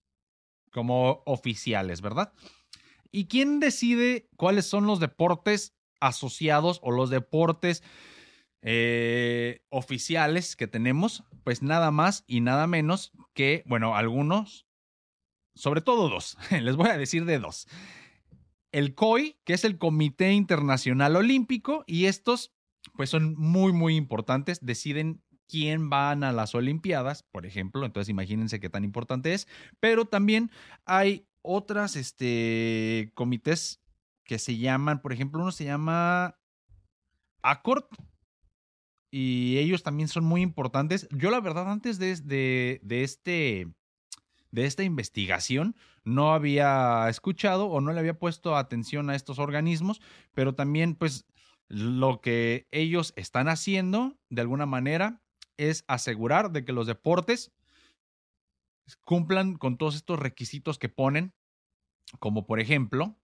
como 0.71 1.21
oficiales, 1.25 2.01
¿verdad? 2.01 2.33
¿Y 3.11 3.25
quién 3.25 3.59
decide 3.59 4.29
cuáles 4.37 4.65
son 4.65 4.87
los 4.87 4.99
deportes 4.99 5.75
asociados 5.99 6.79
o 6.83 6.91
los 6.91 7.09
deportes 7.09 7.83
eh, 8.61 9.65
oficiales 9.69 10.55
que 10.55 10.67
tenemos? 10.67 11.23
Pues 11.43 11.61
nada 11.61 11.91
más 11.91 12.23
y 12.25 12.39
nada 12.39 12.67
menos 12.67 13.11
que, 13.33 13.63
bueno, 13.65 13.95
algunos 13.95 14.66
sobre 15.57 15.81
todo 15.81 16.09
dos. 16.09 16.37
Les 16.61 16.75
voy 16.75 16.89
a 16.89 16.97
decir 16.97 17.25
de 17.25 17.39
dos. 17.39 17.67
El 18.71 18.95
COI, 18.95 19.37
que 19.43 19.53
es 19.53 19.63
el 19.63 19.77
Comité 19.77 20.31
Internacional 20.31 21.15
Olímpico, 21.15 21.83
y 21.87 22.05
estos, 22.05 22.53
pues 22.95 23.09
son 23.09 23.35
muy, 23.37 23.73
muy 23.73 23.95
importantes. 23.95 24.59
Deciden 24.65 25.21
quién 25.47 25.89
van 25.89 26.23
a 26.23 26.31
las 26.31 26.53
Olimpiadas, 26.55 27.23
por 27.23 27.45
ejemplo. 27.45 27.85
Entonces, 27.85 28.09
imagínense 28.09 28.59
qué 28.59 28.69
tan 28.69 28.83
importante 28.83 29.33
es. 29.33 29.47
Pero 29.79 30.05
también 30.05 30.51
hay 30.85 31.27
otras 31.41 31.95
este, 31.95 33.11
comités 33.15 33.81
que 34.25 34.39
se 34.39 34.57
llaman, 34.57 35.01
por 35.01 35.13
ejemplo, 35.13 35.41
uno 35.41 35.51
se 35.53 35.63
llama 35.63 36.37
ACORD, 37.41 37.85
y 39.09 39.57
ellos 39.57 39.83
también 39.83 40.09
son 40.09 40.25
muy 40.25 40.41
importantes. 40.41 41.07
Yo 41.11 41.31
la 41.31 41.39
verdad 41.39 41.71
antes 41.71 41.97
de, 41.97 42.15
de, 42.17 42.79
de, 42.83 43.03
este 43.03 43.67
de 44.51 44.65
esta 44.65 44.83
investigación 44.83 45.75
no 46.03 46.33
había 46.33 47.07
escuchado 47.09 47.67
o 47.67 47.81
no 47.81 47.93
le 47.93 47.99
había 47.99 48.17
puesto 48.17 48.55
atención 48.55 49.09
a 49.09 49.15
estos 49.15 49.39
organismos, 49.39 50.01
pero 50.33 50.55
también 50.55 50.95
pues 50.95 51.25
lo 51.67 52.21
que 52.21 52.67
ellos 52.71 53.13
están 53.15 53.49
haciendo 53.49 54.17
de 54.29 54.41
alguna 54.41 54.65
manera 54.65 55.21
es 55.57 55.83
asegurar 55.87 56.51
de 56.51 56.63
que 56.63 56.71
los 56.71 56.87
deportes 56.87 57.51
cumplan 59.03 59.55
con 59.57 59.77
todos 59.77 59.95
estos 59.95 60.19
requisitos 60.19 60.79
que 60.79 60.89
ponen, 60.89 61.33
como 62.19 62.45
por 62.45 62.59
ejemplo, 62.59 63.17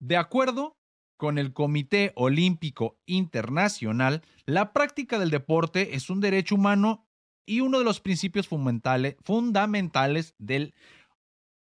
de 0.00 0.16
acuerdo 0.16 0.76
con 1.16 1.38
el 1.38 1.52
Comité 1.52 2.12
Olímpico 2.14 2.98
Internacional, 3.04 4.22
la 4.46 4.72
práctica 4.72 5.18
del 5.18 5.30
deporte 5.30 5.96
es 5.96 6.10
un 6.10 6.20
derecho 6.20 6.54
humano 6.54 7.07
y 7.48 7.62
uno 7.62 7.78
de 7.78 7.84
los 7.84 8.00
principios 8.00 8.46
fundamentales 8.48 10.34
del 10.38 10.74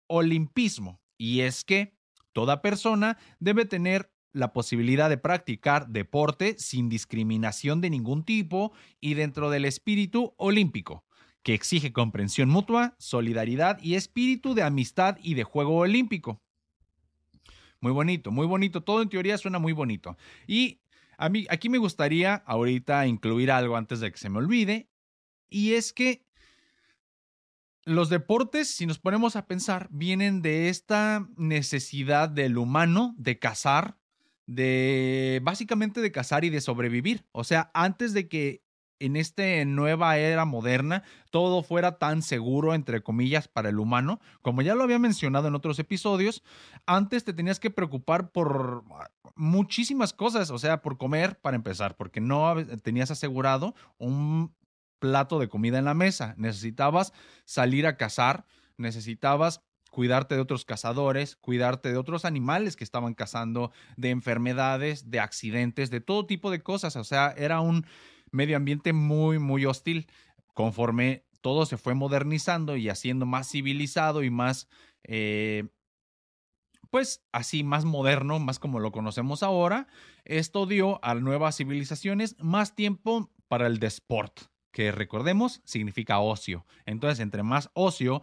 olimpismo, 0.09 1.01
y 1.17 1.41
es 1.41 1.65
que 1.65 1.95
toda 2.33 2.61
persona 2.61 3.17
debe 3.39 3.65
tener 3.65 4.13
la 4.33 4.53
posibilidad 4.53 5.09
de 5.09 5.17
practicar 5.17 5.89
deporte 5.89 6.57
sin 6.59 6.89
discriminación 6.91 7.81
de 7.81 7.89
ningún 7.89 8.25
tipo 8.25 8.73
y 9.01 9.15
dentro 9.15 9.49
del 9.49 9.65
espíritu 9.65 10.35
olímpico, 10.37 11.05
que 11.43 11.55
exige 11.55 11.93
comprensión 11.93 12.51
mutua, 12.51 12.97
solidaridad 12.99 13.79
y 13.81 13.95
espíritu 13.95 14.55
de 14.55 14.65
amistad 14.65 15.17
y 15.23 15.35
de 15.35 15.45
juego 15.45 15.79
olímpico. 15.79 16.43
Muy 17.81 17.93
bonito, 17.93 18.31
muy 18.33 18.47
bonito. 18.47 18.83
Todo 18.83 19.01
en 19.01 19.09
teoría 19.09 19.39
suena 19.39 19.59
muy 19.59 19.73
bonito. 19.73 20.17
Y 20.47 20.81
a 21.19 21.29
mí, 21.29 21.47
aquí 21.49 21.69
me 21.69 21.79
gustaría 21.79 22.35
ahorita 22.35 23.07
incluir 23.07 23.51
algo 23.51 23.77
antes 23.77 24.01
de 24.01 24.11
que 24.11 24.19
se 24.19 24.29
me 24.29 24.39
olvide, 24.39 24.91
y 25.49 25.75
es 25.75 25.93
que 25.93 26.27
los 27.85 28.09
deportes, 28.09 28.69
si 28.69 28.85
nos 28.85 28.99
ponemos 28.99 29.37
a 29.37 29.47
pensar, 29.47 29.89
vienen 29.93 30.43
de 30.43 30.69
esta 30.69 31.29
necesidad 31.37 32.29
del 32.29 32.59
humano 32.59 33.15
de 33.17 33.39
cazar, 33.39 33.97
de 34.47 35.41
básicamente 35.45 36.01
de 36.01 36.11
cazar 36.11 36.45
y 36.45 36.51
de 36.51 36.61
sobrevivir. 36.61 37.27
O 37.31 37.45
sea, 37.45 37.71
antes 37.75 38.13
de 38.13 38.29
que 38.29 38.65
en 38.99 39.15
esta 39.15 39.65
nueva 39.65 40.19
era 40.19 40.45
moderna 40.45 41.05
todo 41.31 41.63
fuera 41.63 41.99
tan 41.99 42.23
seguro, 42.23 42.75
entre 42.75 43.03
comillas, 43.03 43.47
para 43.47 43.69
el 43.69 43.79
humano, 43.79 44.21
como 44.43 44.63
ya 44.63 44.75
lo 44.75 44.83
había 44.83 44.99
mencionado 44.99 45.49
en 45.49 45.55
otros 45.55 45.79
episodios, 45.79 46.43
antes 46.87 47.25
te 47.25 47.35
tenías 47.35 47.61
que 47.61 47.71
preocupar 47.71 48.33
por 48.33 48.85
muchísimas 49.37 50.13
cosas, 50.13 50.51
o 50.51 50.59
sea, 50.59 50.83
por 50.83 50.99
comer 50.99 51.39
para 51.39 51.57
empezar, 51.57 51.97
porque 51.97 52.21
no 52.21 52.57
tenías 52.83 53.11
asegurado 53.11 53.75
un 53.99 54.55
plato 54.99 55.39
de 55.39 55.49
comida 55.49 55.79
en 55.79 55.85
la 55.85 55.95
mesa, 55.95 56.35
necesitabas 56.37 57.13
salir 57.45 57.87
a 57.87 57.97
cazar, 57.97 58.47
necesitabas 58.77 59.63
cuidarte 59.97 60.35
de 60.35 60.43
otros 60.43 60.67
cazadores, 60.67 61.37
cuidarte 61.37 61.91
de 61.91 61.97
otros 61.97 62.27
animales 62.27 62.77
que 62.77 62.85
estaban 62.85 63.15
cazando, 63.15 63.73
de 63.97 64.11
enfermedades, 64.11 65.11
de 65.11 65.21
accidentes, 65.21 65.89
de 65.91 66.03
todo 66.03 66.27
tipo 66.27 66.51
de 66.51 66.63
cosas. 66.63 66.97
O 66.97 67.05
sea, 67.05 67.33
era 67.37 67.61
un 67.61 67.87
medio 68.31 68.59
ambiente 68.59 68.93
muy, 68.93 69.39
muy 69.39 69.65
hostil. 69.65 70.07
Conforme 70.53 71.25
todo 71.41 71.65
se 71.65 71.79
fue 71.79 71.95
modernizando 71.95 72.77
y 72.77 72.91
haciendo 72.91 73.25
más 73.25 73.51
civilizado 73.51 74.23
y 74.23 74.29
más, 74.29 74.69
eh, 75.05 75.65
pues 76.91 77.25
así, 77.33 77.65
más 77.65 77.87
moderno, 77.87 78.39
más 78.39 78.59
como 78.59 78.81
lo 78.81 78.93
conocemos 78.93 79.43
ahora, 79.43 79.87
esto 80.27 80.67
dio 80.67 81.03
a 81.03 81.15
nuevas 81.15 81.57
civilizaciones 81.57 82.37
más 82.39 82.75
tiempo 82.75 83.31
para 83.49 83.67
el 83.67 83.79
deporte 83.79 84.43
que 84.77 84.93
recordemos 84.93 85.63
significa 85.65 86.19
ocio. 86.19 86.67
Entonces, 86.85 87.21
entre 87.21 87.43
más 87.43 87.71
ocio, 87.73 88.23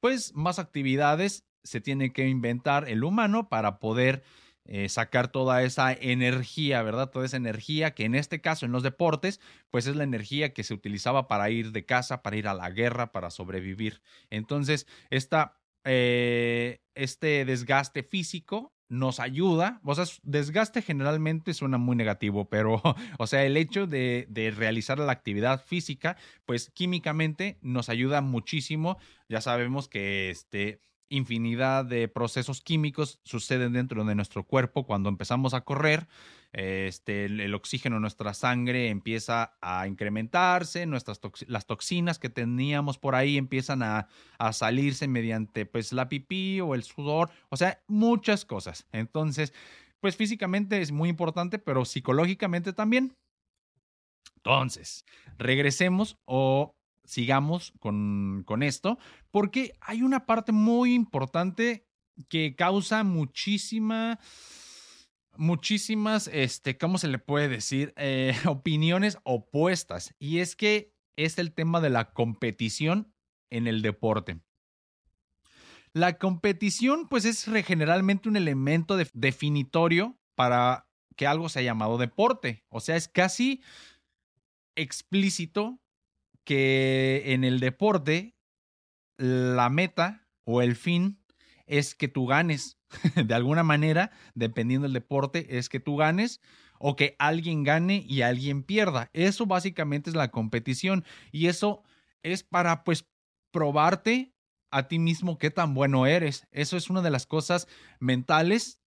pues 0.00 0.34
más 0.34 0.58
actividades 0.58 1.44
se 1.62 1.80
tiene 1.80 2.12
que 2.12 2.26
inventar 2.26 2.88
el 2.88 3.04
humano 3.04 3.48
para 3.48 3.78
poder 3.78 4.24
eh, 4.64 4.88
sacar 4.88 5.30
toda 5.30 5.62
esa 5.62 5.92
energía, 5.92 6.82
¿verdad? 6.82 7.10
Toda 7.10 7.24
esa 7.24 7.36
energía 7.36 7.94
que 7.94 8.04
en 8.04 8.16
este 8.16 8.40
caso 8.40 8.66
en 8.66 8.72
los 8.72 8.82
deportes, 8.82 9.38
pues 9.70 9.86
es 9.86 9.94
la 9.94 10.02
energía 10.02 10.52
que 10.52 10.64
se 10.64 10.74
utilizaba 10.74 11.28
para 11.28 11.50
ir 11.50 11.70
de 11.70 11.84
casa, 11.84 12.20
para 12.20 12.34
ir 12.34 12.48
a 12.48 12.54
la 12.54 12.70
guerra, 12.70 13.12
para 13.12 13.30
sobrevivir. 13.30 14.02
Entonces, 14.28 14.88
esta, 15.10 15.60
eh, 15.84 16.80
este 16.96 17.44
desgaste 17.44 18.02
físico 18.02 18.72
nos 18.92 19.20
ayuda, 19.20 19.80
o 19.84 19.94
sea, 19.94 20.04
desgaste 20.22 20.82
generalmente 20.82 21.54
suena 21.54 21.78
muy 21.78 21.96
negativo, 21.96 22.50
pero, 22.50 22.82
o 23.18 23.26
sea, 23.26 23.42
el 23.44 23.56
hecho 23.56 23.86
de, 23.86 24.26
de, 24.28 24.50
realizar 24.50 24.98
la 24.98 25.12
actividad 25.12 25.64
física, 25.64 26.18
pues 26.44 26.70
químicamente 26.70 27.58
nos 27.62 27.88
ayuda 27.88 28.20
muchísimo. 28.20 28.98
Ya 29.30 29.40
sabemos 29.40 29.88
que 29.88 30.28
este, 30.28 30.78
infinidad 31.08 31.86
de 31.86 32.06
procesos 32.08 32.60
químicos 32.60 33.18
suceden 33.24 33.72
dentro 33.72 34.04
de 34.04 34.14
nuestro 34.14 34.44
cuerpo 34.44 34.84
cuando 34.84 35.08
empezamos 35.08 35.54
a 35.54 35.62
correr 35.62 36.06
este, 36.52 37.24
el, 37.24 37.54
oxígeno 37.54 37.96
en 37.96 38.02
nuestra 38.02 38.34
sangre 38.34 38.88
empieza 38.88 39.56
a 39.62 39.86
incrementarse, 39.86 40.84
nuestras 40.84 41.20
las 41.46 41.66
toxinas 41.66 42.18
que 42.18 42.28
teníamos 42.28 42.98
por 42.98 43.14
ahí 43.14 43.38
empiezan 43.38 43.82
a, 43.82 44.08
a, 44.38 44.52
salirse 44.52 45.08
mediante 45.08 45.64
pues 45.64 45.92
la 45.92 46.10
pipí 46.10 46.60
o 46.60 46.74
el 46.74 46.82
sudor, 46.82 47.30
o 47.48 47.56
sea, 47.56 47.82
muchas 47.86 48.44
cosas. 48.44 48.86
Entonces, 48.92 49.54
pues 50.00 50.16
físicamente 50.16 50.82
es 50.82 50.92
muy 50.92 51.08
importante, 51.08 51.58
pero 51.58 51.86
psicológicamente 51.86 52.74
también. 52.74 53.16
Entonces, 54.36 55.06
regresemos 55.38 56.18
o 56.26 56.74
sigamos 57.04 57.72
con, 57.78 58.42
con 58.44 58.62
esto, 58.62 58.98
porque 59.30 59.72
hay 59.80 60.02
una 60.02 60.26
parte 60.26 60.52
muy 60.52 60.92
importante 60.92 61.86
que 62.28 62.54
causa 62.56 63.04
muchísima 63.04 64.18
muchísimas, 65.36 66.28
este, 66.28 66.78
¿cómo 66.78 66.98
se 66.98 67.08
le 67.08 67.18
puede 67.18 67.48
decir? 67.48 67.92
Eh, 67.96 68.34
opiniones 68.46 69.18
opuestas. 69.24 70.14
Y 70.18 70.38
es 70.38 70.56
que 70.56 70.94
es 71.16 71.38
el 71.38 71.52
tema 71.52 71.80
de 71.80 71.90
la 71.90 72.12
competición 72.12 73.12
en 73.50 73.66
el 73.66 73.82
deporte. 73.82 74.40
La 75.92 76.18
competición, 76.18 77.08
pues, 77.08 77.24
es 77.24 77.44
generalmente 77.66 78.28
un 78.28 78.36
elemento 78.36 78.96
definitorio 79.12 80.18
para 80.34 80.88
que 81.16 81.26
algo 81.26 81.48
sea 81.48 81.62
llamado 81.62 81.98
deporte. 81.98 82.64
O 82.68 82.80
sea, 82.80 82.96
es 82.96 83.08
casi 83.08 83.62
explícito 84.74 85.80
que 86.44 87.22
en 87.26 87.44
el 87.44 87.60
deporte 87.60 88.34
la 89.18 89.68
meta 89.68 90.26
o 90.44 90.62
el 90.62 90.74
fin 90.76 91.21
es 91.72 91.94
que 91.94 92.08
tú 92.08 92.26
ganes. 92.26 92.78
de 93.26 93.34
alguna 93.34 93.62
manera, 93.62 94.10
dependiendo 94.34 94.84
del 94.84 94.92
deporte, 94.92 95.58
es 95.58 95.68
que 95.68 95.80
tú 95.80 95.96
ganes 95.96 96.40
o 96.78 96.96
que 96.96 97.16
alguien 97.18 97.64
gane 97.64 98.04
y 98.06 98.22
alguien 98.22 98.62
pierda. 98.62 99.08
Eso 99.14 99.46
básicamente 99.46 100.10
es 100.10 100.16
la 100.16 100.30
competición 100.30 101.04
y 101.30 101.46
eso 101.46 101.82
es 102.22 102.42
para 102.42 102.84
pues 102.84 103.06
probarte 103.50 104.34
a 104.70 104.88
ti 104.88 104.98
mismo 104.98 105.38
qué 105.38 105.50
tan 105.50 105.74
bueno 105.74 106.06
eres. 106.06 106.46
Eso 106.50 106.76
es 106.76 106.90
una 106.90 107.00
de 107.00 107.10
las 107.10 107.26
cosas 107.26 107.68
mentales 108.00 108.80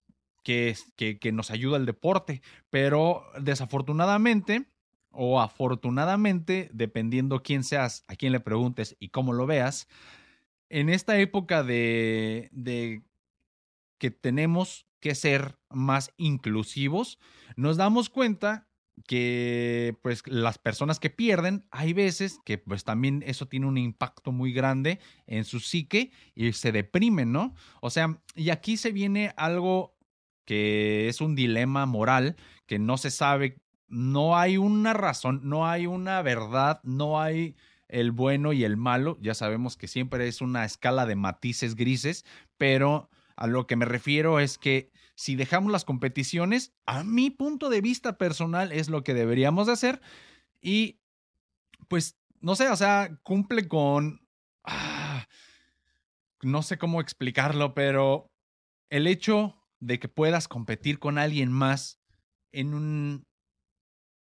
que, 0.44 0.76
que, 0.96 1.18
que 1.18 1.32
nos 1.32 1.50
ayuda 1.50 1.78
el 1.78 1.86
deporte, 1.86 2.44
pero 2.70 3.24
desafortunadamente 3.40 4.68
o 5.10 5.42
afortunadamente, 5.42 6.70
dependiendo 6.74 7.42
quién 7.42 7.64
seas, 7.64 8.04
a 8.08 8.16
quién 8.16 8.32
le 8.32 8.42
preguntes 8.42 8.96
y 9.00 9.10
cómo 9.10 9.34
lo 9.34 9.48
veas, 9.48 9.88
en 10.70 10.90
esta 10.90 11.20
época 11.20 11.64
de, 11.64 12.50
de 12.52 13.04
que 13.98 14.12
tenemos 14.12 14.88
que 15.00 15.16
ser 15.16 15.58
más 15.70 16.12
inclusivos, 16.18 17.20
nos 17.56 17.78
damos 17.78 18.10
cuenta 18.10 18.68
que 19.08 19.98
pues 20.02 20.24
las 20.26 20.58
personas 20.58 21.00
que 21.00 21.10
pierden, 21.10 21.66
hay 21.70 21.94
veces 21.94 22.40
que 22.46 22.58
pues 22.58 22.84
también 22.84 23.24
eso 23.26 23.48
tiene 23.48 23.66
un 23.66 23.78
impacto 23.78 24.32
muy 24.32 24.54
grande 24.54 25.00
en 25.28 25.44
su 25.44 25.60
psique 25.60 26.12
y 26.34 26.54
se 26.54 26.72
deprimen, 26.72 27.32
¿no? 27.32 27.54
O 27.82 27.90
sea, 27.90 28.22
y 28.36 28.50
aquí 28.50 28.78
se 28.78 28.92
viene 28.92 29.34
algo 29.38 29.96
que 30.46 31.08
es 31.10 31.22
un 31.22 31.36
dilema 31.36 31.86
moral 31.86 32.36
que 32.66 32.80
no 32.80 32.98
se 32.98 33.12
sabe, 33.12 33.60
no 33.88 34.38
hay 34.38 34.58
una 34.58 34.94
razón, 34.94 35.42
no 35.44 35.68
hay 35.68 35.88
una 35.88 36.22
verdad, 36.22 36.80
no 36.84 37.20
hay 37.20 37.56
el 37.88 38.12
bueno 38.12 38.54
y 38.54 38.64
el 38.64 38.78
malo, 38.78 39.18
ya 39.22 39.34
sabemos 39.34 39.78
que 39.78 39.88
siempre 39.88 40.28
es 40.28 40.42
una 40.42 40.66
escala 40.66 41.06
de 41.06 41.16
matices 41.16 41.76
grises, 41.76 42.26
pero 42.58 43.10
a 43.36 43.48
lo 43.48 43.68
que 43.68 43.76
me 43.76 43.86
refiero 43.86 44.40
es 44.40 44.58
que 44.58 44.92
si 45.16 45.36
dejamos 45.36 45.72
las 45.72 45.86
competiciones, 45.86 46.74
a 46.86 47.04
mi 47.04 47.30
punto 47.30 47.70
de 47.70 47.82
vista 47.82 48.18
personal 48.18 48.72
es 48.72 48.90
lo 48.90 49.04
que 49.04 49.14
deberíamos 49.14 49.68
de 49.68 49.74
hacer 49.74 50.02
y 50.62 51.00
pues 51.88 52.18
no 52.42 52.56
sé, 52.56 52.70
o 52.70 52.76
sea, 52.76 53.18
cumple 53.24 53.68
con... 53.68 54.28
Ah, 54.64 55.28
no 56.42 56.62
sé 56.62 56.78
cómo 56.78 57.02
explicarlo, 57.02 57.74
pero 57.74 58.32
el 58.90 59.08
hecho 59.08 59.56
de 59.80 60.00
que 60.00 60.08
puedas 60.08 60.48
competir 60.48 61.00
con 61.00 61.18
alguien 61.18 61.52
más 61.52 62.00
en 62.52 62.74
un 62.74 63.28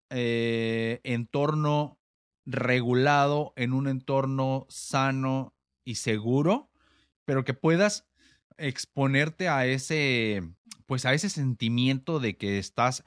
eh, 0.10 1.02
entorno 1.04 2.00
regulado, 2.46 3.54
en 3.56 3.74
un 3.74 3.88
entorno 3.88 4.66
sano 4.70 5.54
y 5.84 5.96
seguro, 5.96 6.70
pero 7.26 7.44
que 7.44 7.54
puedas 7.54 8.08
exponerte 8.58 9.50
a 9.50 9.66
ese, 9.66 10.42
pues 10.86 11.06
a 11.06 11.14
ese 11.14 11.30
sentimiento 11.30 12.20
de 12.20 12.38
que 12.38 12.60
estás 12.60 13.04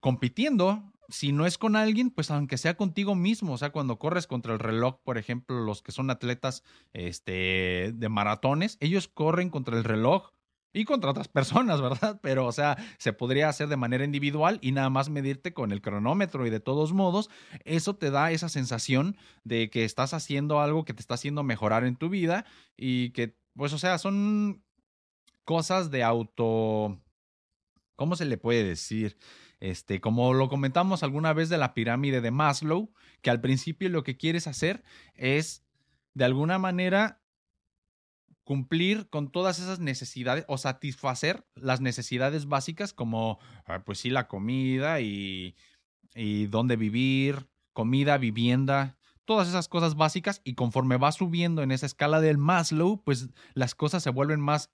compitiendo. 0.00 0.92
Si 1.08 1.32
no 1.32 1.46
es 1.46 1.58
con 1.58 1.76
alguien, 1.76 2.10
pues 2.10 2.30
aunque 2.30 2.56
sea 2.56 2.76
contigo 2.76 3.14
mismo, 3.14 3.52
o 3.52 3.58
sea, 3.58 3.70
cuando 3.70 3.98
corres 3.98 4.26
contra 4.26 4.54
el 4.54 4.58
reloj, 4.58 5.00
por 5.04 5.18
ejemplo, 5.18 5.60
los 5.60 5.82
que 5.82 5.92
son 5.92 6.10
atletas 6.10 6.62
este, 6.92 7.92
de 7.94 8.08
maratones, 8.08 8.78
ellos 8.80 9.08
corren 9.08 9.50
contra 9.50 9.76
el 9.76 9.84
reloj 9.84 10.30
y 10.72 10.84
contra 10.84 11.10
otras 11.10 11.28
personas, 11.28 11.80
¿verdad? 11.80 12.18
Pero, 12.22 12.46
o 12.46 12.52
sea, 12.52 12.76
se 12.98 13.12
podría 13.12 13.48
hacer 13.48 13.68
de 13.68 13.76
manera 13.76 14.04
individual 14.04 14.58
y 14.62 14.72
nada 14.72 14.90
más 14.90 15.10
medirte 15.10 15.52
con 15.52 15.72
el 15.72 15.82
cronómetro 15.82 16.46
y 16.46 16.50
de 16.50 16.60
todos 16.60 16.92
modos, 16.92 17.30
eso 17.64 17.96
te 17.96 18.10
da 18.10 18.30
esa 18.30 18.48
sensación 18.48 19.16
de 19.44 19.70
que 19.70 19.84
estás 19.84 20.14
haciendo 20.14 20.60
algo 20.60 20.84
que 20.84 20.94
te 20.94 21.00
está 21.00 21.14
haciendo 21.14 21.42
mejorar 21.42 21.84
en 21.84 21.96
tu 21.96 22.08
vida 22.08 22.44
y 22.76 23.10
que, 23.10 23.36
pues, 23.54 23.72
o 23.72 23.78
sea, 23.78 23.98
son 23.98 24.62
cosas 25.44 25.90
de 25.90 26.02
auto... 26.02 26.98
¿Cómo 27.94 28.16
se 28.16 28.24
le 28.24 28.38
puede 28.38 28.64
decir? 28.64 29.16
Este, 29.60 30.00
como 30.00 30.34
lo 30.34 30.48
comentamos 30.48 31.04
alguna 31.04 31.32
vez 31.34 31.48
de 31.48 31.58
la 31.58 31.72
pirámide 31.72 32.20
de 32.20 32.32
Maslow, 32.32 32.92
que 33.20 33.30
al 33.30 33.40
principio 33.40 33.88
lo 33.90 34.02
que 34.02 34.16
quieres 34.16 34.48
hacer 34.48 34.82
es, 35.14 35.64
de 36.14 36.24
alguna 36.24 36.58
manera, 36.58 37.21
cumplir 38.44 39.08
con 39.08 39.30
todas 39.30 39.58
esas 39.58 39.78
necesidades 39.78 40.44
o 40.48 40.58
satisfacer 40.58 41.46
las 41.54 41.80
necesidades 41.80 42.46
básicas 42.46 42.92
como, 42.92 43.38
ah, 43.66 43.82
pues 43.84 43.98
sí, 43.98 44.10
la 44.10 44.28
comida 44.28 45.00
y, 45.00 45.54
y 46.14 46.46
dónde 46.46 46.76
vivir, 46.76 47.48
comida, 47.72 48.18
vivienda, 48.18 48.98
todas 49.24 49.48
esas 49.48 49.68
cosas 49.68 49.94
básicas 49.94 50.40
y 50.44 50.54
conforme 50.54 50.96
va 50.96 51.12
subiendo 51.12 51.62
en 51.62 51.70
esa 51.70 51.86
escala 51.86 52.20
del 52.20 52.38
Maslow, 52.38 53.02
pues 53.02 53.28
las 53.54 53.74
cosas 53.74 54.02
se 54.02 54.10
vuelven 54.10 54.40
más 54.40 54.70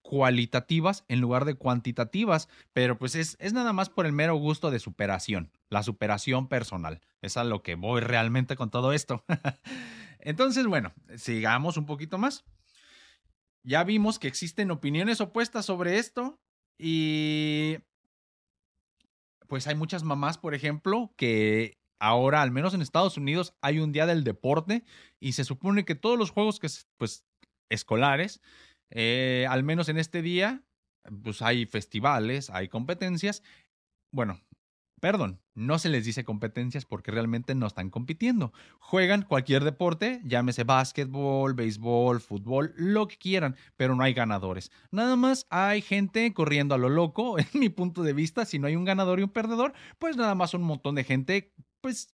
cualitativas 0.00 1.04
en 1.08 1.20
lugar 1.20 1.44
de 1.44 1.54
cuantitativas, 1.54 2.48
pero 2.72 2.98
pues 2.98 3.14
es, 3.14 3.36
es, 3.40 3.52
nada 3.52 3.74
más 3.74 3.90
por 3.90 4.06
el 4.06 4.12
mero 4.12 4.36
gusto 4.36 4.70
de 4.70 4.78
superación, 4.78 5.50
la 5.68 5.82
superación 5.82 6.48
personal. 6.48 7.02
Es 7.20 7.36
a 7.36 7.44
lo 7.44 7.62
que 7.62 7.74
voy 7.74 8.00
realmente 8.00 8.56
con 8.56 8.70
todo 8.70 8.94
esto. 8.94 9.22
Entonces, 10.24 10.66
bueno, 10.66 10.92
sigamos 11.16 11.76
un 11.76 11.86
poquito 11.86 12.18
más. 12.18 12.44
Ya 13.62 13.84
vimos 13.84 14.18
que 14.18 14.26
existen 14.26 14.70
opiniones 14.70 15.20
opuestas 15.20 15.66
sobre 15.66 15.98
esto 15.98 16.40
y 16.78 17.76
pues 19.46 19.66
hay 19.66 19.74
muchas 19.74 20.02
mamás, 20.02 20.38
por 20.38 20.54
ejemplo, 20.54 21.12
que 21.16 21.78
ahora, 22.00 22.42
al 22.42 22.50
menos 22.50 22.74
en 22.74 22.82
Estados 22.82 23.16
Unidos, 23.16 23.54
hay 23.60 23.78
un 23.78 23.92
día 23.92 24.06
del 24.06 24.24
deporte 24.24 24.84
y 25.20 25.32
se 25.32 25.44
supone 25.44 25.84
que 25.84 25.94
todos 25.94 26.18
los 26.18 26.30
juegos 26.30 26.58
que, 26.58 26.68
pues, 26.96 27.24
escolares, 27.68 28.40
eh, 28.90 29.46
al 29.48 29.62
menos 29.62 29.88
en 29.88 29.98
este 29.98 30.22
día, 30.22 30.62
pues 31.22 31.42
hay 31.42 31.66
festivales, 31.66 32.48
hay 32.50 32.68
competencias. 32.68 33.42
Bueno, 34.10 34.40
Perdón, 35.04 35.38
no 35.54 35.78
se 35.78 35.90
les 35.90 36.06
dice 36.06 36.24
competencias 36.24 36.86
porque 36.86 37.10
realmente 37.10 37.54
no 37.54 37.66
están 37.66 37.90
compitiendo. 37.90 38.54
Juegan 38.80 39.20
cualquier 39.20 39.62
deporte, 39.62 40.22
llámese 40.24 40.64
básquetbol, 40.64 41.52
béisbol, 41.52 42.22
fútbol, 42.22 42.72
lo 42.78 43.06
que 43.06 43.18
quieran, 43.18 43.54
pero 43.76 43.94
no 43.94 44.02
hay 44.02 44.14
ganadores. 44.14 44.72
Nada 44.90 45.16
más 45.16 45.46
hay 45.50 45.82
gente 45.82 46.32
corriendo 46.32 46.74
a 46.74 46.78
lo 46.78 46.88
loco, 46.88 47.38
en 47.38 47.46
mi 47.52 47.68
punto 47.68 48.02
de 48.02 48.14
vista, 48.14 48.46
si 48.46 48.58
no 48.58 48.66
hay 48.66 48.76
un 48.76 48.86
ganador 48.86 49.20
y 49.20 49.24
un 49.24 49.28
perdedor, 49.28 49.74
pues 49.98 50.16
nada 50.16 50.34
más 50.34 50.54
un 50.54 50.62
montón 50.62 50.94
de 50.94 51.04
gente, 51.04 51.52
pues 51.82 52.14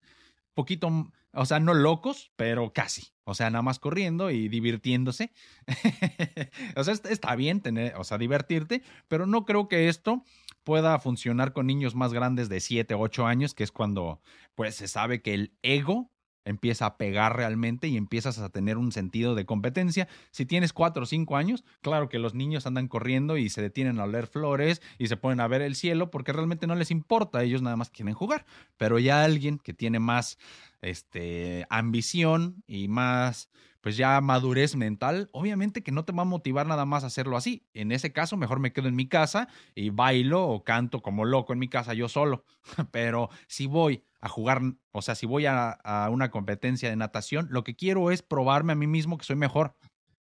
poquito, 0.55 1.11
o 1.33 1.45
sea, 1.45 1.59
no 1.59 1.75
locos, 1.75 2.31
pero 2.37 2.73
casi. 2.73 3.13
O 3.23 3.35
sea, 3.35 3.51
nada 3.51 3.61
más 3.61 3.77
corriendo 3.77 4.31
y 4.31 4.49
divirtiéndose. 4.49 5.31
o 6.75 6.83
sea, 6.83 6.95
está 6.95 7.35
bien 7.35 7.61
tener, 7.61 7.93
o 7.97 8.03
sea, 8.03 8.17
divertirte, 8.17 8.81
pero 9.07 9.27
no 9.27 9.45
creo 9.45 9.67
que 9.67 9.89
esto 9.89 10.23
pueda 10.69 10.99
funcionar 10.99 11.51
con 11.51 11.65
niños 11.65 11.95
más 11.95 12.13
grandes 12.13 12.47
de 12.47 12.59
7 12.59 12.93
o 12.93 12.99
8 12.99 13.25
años, 13.25 13.55
que 13.55 13.63
es 13.63 13.71
cuando 13.71 14.21
pues 14.53 14.75
se 14.75 14.87
sabe 14.87 15.23
que 15.23 15.33
el 15.33 15.51
ego 15.63 16.11
empieza 16.45 16.85
a 16.85 16.97
pegar 16.97 17.35
realmente 17.35 17.87
y 17.87 17.97
empiezas 17.97 18.37
a 18.37 18.49
tener 18.49 18.77
un 18.77 18.91
sentido 18.91 19.33
de 19.33 19.47
competencia. 19.47 20.07
Si 20.29 20.45
tienes 20.45 20.71
4 20.71 21.01
o 21.01 21.05
5 21.07 21.37
años, 21.37 21.63
claro 21.81 22.07
que 22.07 22.19
los 22.19 22.35
niños 22.35 22.67
andan 22.67 22.87
corriendo 22.87 23.37
y 23.37 23.49
se 23.49 23.63
detienen 23.63 23.99
a 23.99 24.03
oler 24.03 24.27
flores 24.27 24.79
y 24.99 25.07
se 25.07 25.17
ponen 25.17 25.39
a 25.39 25.47
ver 25.47 25.63
el 25.63 25.73
cielo 25.73 26.11
porque 26.11 26.33
realmente 26.33 26.67
no 26.67 26.75
les 26.75 26.91
importa, 26.91 27.41
ellos 27.41 27.63
nada 27.63 27.75
más 27.75 27.89
quieren 27.89 28.13
jugar. 28.13 28.45
Pero 28.77 28.99
ya 28.99 29.23
alguien 29.23 29.57
que 29.57 29.73
tiene 29.73 29.97
más 29.97 30.37
este, 30.81 31.65
ambición 31.69 32.63
y 32.67 32.87
más 32.87 33.49
pues 33.81 33.95
ya 33.95 34.19
madurez 34.19 34.75
mental, 34.75 35.29
obviamente 35.31 35.83
que 35.83 35.91
no 35.91 36.03
te 36.03 36.11
va 36.11 36.23
a 36.23 36.25
motivar 36.25 36.67
nada 36.67 36.85
más 36.85 37.03
a 37.03 37.07
hacerlo 37.07 37.37
así. 37.37 37.65
En 37.73 37.91
ese 37.91 38.11
caso, 38.11 38.35
mejor 38.35 38.59
me 38.59 38.73
quedo 38.73 38.89
en 38.89 38.95
mi 38.95 39.07
casa 39.07 39.47
y 39.73 39.89
bailo 39.89 40.45
o 40.47 40.63
canto 40.63 41.01
como 41.01 41.23
loco 41.23 41.53
en 41.53 41.59
mi 41.59 41.69
casa 41.69 41.93
yo 41.93 42.09
solo. 42.09 42.43
Pero 42.91 43.29
si 43.47 43.67
voy 43.67 44.03
a 44.19 44.27
jugar, 44.27 44.61
o 44.91 45.01
sea, 45.01 45.15
si 45.15 45.25
voy 45.25 45.45
a, 45.45 45.71
a 45.71 46.09
una 46.09 46.29
competencia 46.29 46.89
de 46.89 46.97
natación, 46.97 47.47
lo 47.51 47.63
que 47.63 47.75
quiero 47.75 48.11
es 48.11 48.21
probarme 48.21 48.73
a 48.73 48.75
mí 48.75 48.87
mismo 48.87 49.17
que 49.17 49.25
soy 49.25 49.37
mejor. 49.37 49.75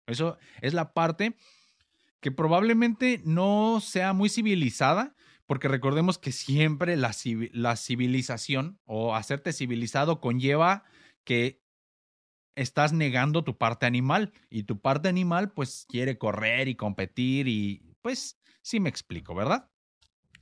Eso 0.05 0.37
es 0.61 0.73
la 0.73 0.93
parte 0.93 1.35
que 2.21 2.31
probablemente 2.31 3.21
no 3.25 3.79
sea 3.81 4.13
muy 4.13 4.29
civilizada, 4.29 5.15
porque 5.47 5.67
recordemos 5.67 6.17
que 6.17 6.31
siempre 6.31 6.95
la, 6.97 7.15
la, 7.53 7.75
civilización 7.75 8.79
o 8.85 9.15
hacerte 9.15 9.53
civilizado 9.53 10.19
conlleva 10.19 10.83
que 11.23 11.63
estás 12.55 12.91
negando 12.93 13.43
tu 13.43 13.57
parte 13.57 13.85
animal 13.85 14.33
y 14.49 14.63
tu 14.63 14.79
parte 14.79 15.09
animal 15.09 15.51
pues 15.53 15.85
quiere 15.87 16.17
correr 16.17 16.67
y 16.67 16.75
competir 16.75 17.47
y 17.47 17.95
pues 18.01 18.39
sí 18.61 18.79
me 18.79 18.89
explico, 18.89 19.33
¿verdad? 19.33 19.69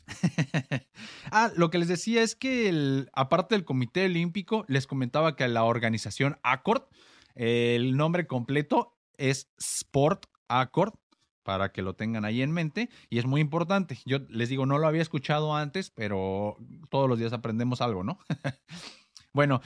ah, 1.32 1.52
lo 1.56 1.70
que 1.70 1.78
les 1.78 1.88
decía 1.88 2.22
es 2.24 2.36
que 2.36 2.70
el, 2.70 3.10
aparte 3.14 3.56
del 3.56 3.66
Comité 3.66 4.06
Olímpico, 4.06 4.66
les 4.68 4.88
comentaba 4.88 5.36
que 5.36 5.48
la 5.48 5.64
organización 5.64 6.40
Accord, 6.44 6.84
el 7.36 7.98
nombre 7.98 8.28
completo 8.28 8.98
es 9.18 9.52
Sport 9.58 10.26
Accord, 10.48 10.94
para 11.46 11.72
que 11.72 11.84
lo 11.84 11.94
tengan 11.94 12.26
ahí 12.26 12.42
en 12.42 12.52
mente, 12.52 12.90
y 13.08 13.20
es 13.20 13.26
muy 13.26 13.40
importante. 13.40 14.00
Yo 14.06 14.18
les 14.30 14.50
digo, 14.50 14.66
no 14.66 14.80
lo 14.80 14.88
había 14.88 15.04
escuchado 15.04 15.56
antes, 15.56 15.92
pero 15.92 16.58
todos 16.90 17.08
los 17.08 17.20
días 17.20 17.34
aprendemos 17.34 17.82
algo, 17.82 18.04
¿no? 18.04 18.18
bueno, 19.32 19.62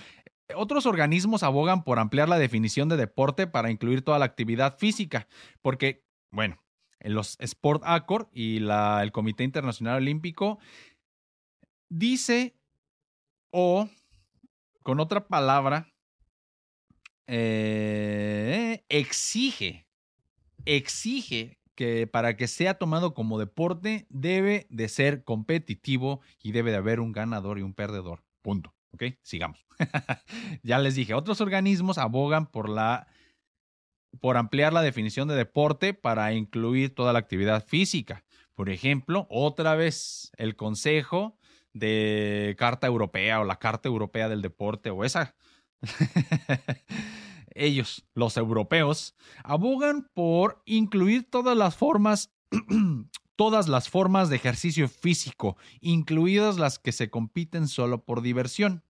Otros 0.56 0.86
organismos 0.86 1.44
abogan 1.44 1.84
por 1.84 2.00
ampliar 2.00 2.28
la 2.28 2.40
definición 2.40 2.90
de 2.90 2.98
deporte 2.98 3.48
para 3.48 3.72
incluir 3.72 4.04
toda 4.04 4.20
la 4.20 4.26
actividad 4.26 4.78
física, 4.78 5.28
porque, 5.62 6.04
bueno, 6.32 6.62
en 7.00 7.14
los 7.14 7.38
Sport 7.40 7.84
Accord 7.86 8.28
y 8.34 8.58
el 8.58 9.12
Comité 9.12 9.44
Internacional 9.44 9.98
Olímpico 9.98 10.60
dice, 11.90 12.56
o 13.52 13.88
con 14.84 15.00
otra 15.00 15.28
palabra, 15.28 15.94
eh, 17.28 18.84
exige, 18.90 19.88
exige 20.66 21.59
que 21.80 22.08
para 22.08 22.36
que 22.36 22.50
sea 22.50 22.74
tomado 22.74 23.14
como 23.14 23.40
deporte 23.40 24.06
debe 24.10 24.68
de 24.70 24.90
ser 24.90 25.24
competitivo 25.24 26.20
y 26.44 26.52
debe 26.52 26.72
de 26.72 26.78
haber 26.78 27.00
un 27.00 27.14
ganador 27.14 27.58
y 27.58 27.62
un 27.62 27.74
perdedor. 27.74 28.22
Punto. 28.42 28.76
¿Ok? 28.92 29.04
Sigamos. 29.22 29.66
ya 30.62 30.78
les 30.80 30.96
dije, 30.96 31.14
otros 31.14 31.40
organismos 31.40 31.98
abogan 31.98 32.48
por 32.48 32.68
la 32.68 33.08
por 34.20 34.36
ampliar 34.36 34.74
la 34.74 34.82
definición 34.82 35.30
de 35.30 35.36
deporte 35.36 35.94
para 35.94 36.34
incluir 36.34 36.94
toda 36.94 37.14
la 37.14 37.20
actividad 37.20 37.66
física. 37.66 38.26
Por 38.56 38.70
ejemplo, 38.70 39.26
otra 39.30 39.76
vez 39.76 40.34
el 40.36 40.58
Consejo 40.58 41.38
de 41.72 42.58
Carta 42.60 42.88
Europea 42.88 43.40
o 43.40 43.46
la 43.46 43.56
Carta 43.56 43.88
Europea 43.88 44.28
del 44.28 44.42
Deporte 44.42 44.90
o 44.90 45.06
esa 45.06 45.34
ellos, 47.60 48.06
los 48.14 48.38
europeos, 48.38 49.16
abogan 49.44 50.10
por 50.14 50.62
incluir 50.66 51.30
todas 51.30 51.56
las 51.58 51.76
formas, 51.76 52.32
todas 53.36 53.68
las 53.68 53.90
formas 53.90 54.30
de 54.30 54.38
ejercicio 54.38 54.88
físico, 54.88 55.58
incluidas 55.82 56.58
las 56.58 56.80
que 56.80 56.92
se 56.92 57.10
compiten 57.10 57.68
solo 57.68 58.04
por 58.06 58.22
diversión. 58.22 58.84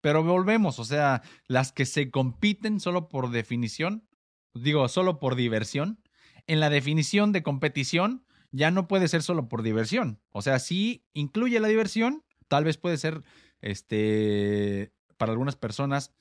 Pero 0.00 0.22
volvemos, 0.22 0.78
o 0.78 0.84
sea, 0.84 1.22
las 1.46 1.72
que 1.72 1.86
se 1.86 2.10
compiten 2.10 2.80
solo 2.80 3.08
por 3.08 3.30
definición, 3.30 4.06
digo, 4.54 4.88
solo 4.88 5.18
por 5.18 5.34
diversión, 5.34 6.00
en 6.46 6.60
la 6.60 6.70
definición 6.70 7.32
de 7.32 7.42
competición 7.42 8.24
ya 8.52 8.70
no 8.70 8.88
puede 8.88 9.08
ser 9.08 9.22
solo 9.22 9.48
por 9.48 9.62
diversión. 9.62 10.20
O 10.30 10.42
sea, 10.42 10.58
si 10.58 11.04
incluye 11.12 11.60
la 11.60 11.68
diversión, 11.68 12.24
tal 12.48 12.64
vez 12.64 12.78
puede 12.78 12.96
ser, 12.96 13.22
este, 13.60 14.92
para 15.16 15.32
algunas 15.32 15.56
personas, 15.56 16.14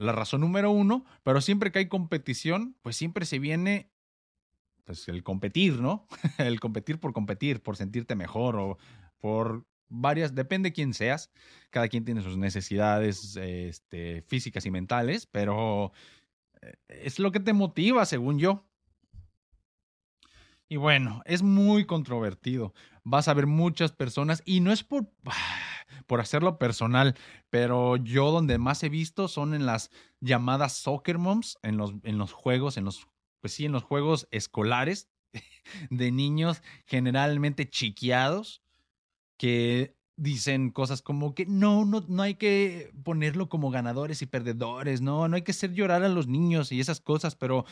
la 0.00 0.12
razón 0.12 0.40
número 0.40 0.70
uno, 0.70 1.04
pero 1.22 1.40
siempre 1.40 1.70
que 1.70 1.80
hay 1.80 1.88
competición, 1.88 2.76
pues 2.82 2.96
siempre 2.96 3.26
se 3.26 3.38
viene 3.38 3.90
pues 4.84 5.06
el 5.08 5.22
competir, 5.22 5.80
¿no? 5.80 6.06
el 6.38 6.58
competir 6.58 6.98
por 6.98 7.12
competir, 7.12 7.62
por 7.62 7.76
sentirte 7.76 8.16
mejor 8.16 8.56
o 8.56 8.78
por 9.18 9.66
varias, 9.88 10.34
depende 10.34 10.72
quién 10.72 10.94
seas, 10.94 11.30
cada 11.68 11.88
quien 11.88 12.04
tiene 12.04 12.22
sus 12.22 12.38
necesidades 12.38 13.36
este, 13.36 14.22
físicas 14.22 14.64
y 14.64 14.70
mentales, 14.70 15.26
pero 15.26 15.92
eh, 16.62 16.74
es 16.88 17.18
lo 17.18 17.30
que 17.30 17.40
te 17.40 17.52
motiva, 17.52 18.06
según 18.06 18.38
yo. 18.38 18.64
Y 20.68 20.76
bueno, 20.76 21.20
es 21.26 21.42
muy 21.42 21.84
controvertido. 21.84 22.72
Vas 23.02 23.28
a 23.28 23.34
ver 23.34 23.46
muchas 23.46 23.92
personas 23.92 24.42
y 24.46 24.60
no 24.60 24.72
es 24.72 24.84
por 24.84 25.12
por 26.06 26.20
hacerlo 26.20 26.58
personal, 26.58 27.14
pero 27.50 27.96
yo 27.96 28.30
donde 28.30 28.58
más 28.58 28.82
he 28.82 28.88
visto 28.88 29.28
son 29.28 29.54
en 29.54 29.66
las 29.66 29.90
llamadas 30.20 30.74
soccer 30.74 31.18
moms, 31.18 31.58
en 31.62 31.76
los, 31.76 31.94
en 32.02 32.18
los 32.18 32.32
juegos, 32.32 32.76
en 32.76 32.84
los, 32.84 33.06
pues 33.40 33.54
sí, 33.54 33.66
en 33.66 33.72
los 33.72 33.82
juegos 33.82 34.28
escolares 34.30 35.08
de 35.90 36.10
niños 36.10 36.62
generalmente 36.86 37.68
chiqueados 37.68 38.62
que 39.36 39.96
dicen 40.16 40.70
cosas 40.70 41.00
como 41.00 41.34
que 41.34 41.46
no, 41.46 41.84
no, 41.86 42.04
no 42.06 42.22
hay 42.22 42.34
que 42.34 42.92
ponerlo 43.04 43.48
como 43.48 43.70
ganadores 43.70 44.20
y 44.20 44.26
perdedores, 44.26 45.00
no, 45.00 45.28
no 45.28 45.36
hay 45.36 45.42
que 45.42 45.52
hacer 45.52 45.72
llorar 45.72 46.02
a 46.02 46.08
los 46.08 46.26
niños 46.26 46.72
y 46.72 46.80
esas 46.80 47.00
cosas, 47.00 47.36
pero... 47.36 47.64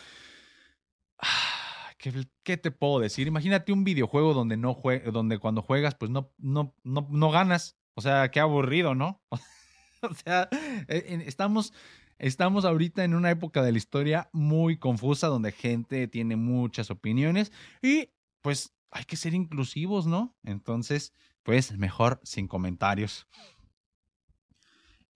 ¿Qué, 1.99 2.12
¿Qué, 2.45 2.57
te 2.57 2.71
puedo 2.71 3.01
decir? 3.01 3.27
Imagínate 3.27 3.73
un 3.73 3.83
videojuego 3.83 4.33
donde 4.33 4.57
no 4.57 4.81
donde 5.12 5.38
cuando 5.38 5.62
juegas, 5.62 5.97
pues 5.97 6.12
no, 6.12 6.33
no, 6.38 6.73
no, 6.85 7.09
no 7.11 7.31
ganas. 7.33 7.77
O 7.99 8.01
sea, 8.01 8.31
qué 8.31 8.39
aburrido, 8.39 8.95
¿no? 8.95 9.21
o 10.03 10.15
sea, 10.15 10.49
e, 10.87 11.25
estamos, 11.27 11.73
estamos 12.21 12.65
ahorita 12.65 13.03
en 13.03 13.13
una 13.13 13.29
época 13.29 13.61
de 13.61 13.73
la 13.73 13.79
historia 13.79 14.31
muy 14.33 14.79
confusa 14.79 15.27
donde 15.27 15.51
gente 15.51 16.07
tiene 16.07 16.37
muchas 16.37 16.93
opiniones 16.93 17.51
y 17.83 18.11
pues 18.41 18.73
hay 18.93 19.03
que 19.03 19.17
ser 19.17 19.35
inclusivos, 19.35 20.07
¿no? 20.07 20.37
Entonces, 20.45 21.13
pues 21.43 21.77
mejor 21.77 22.21
sin 22.23 22.47
comentarios. 22.47 23.27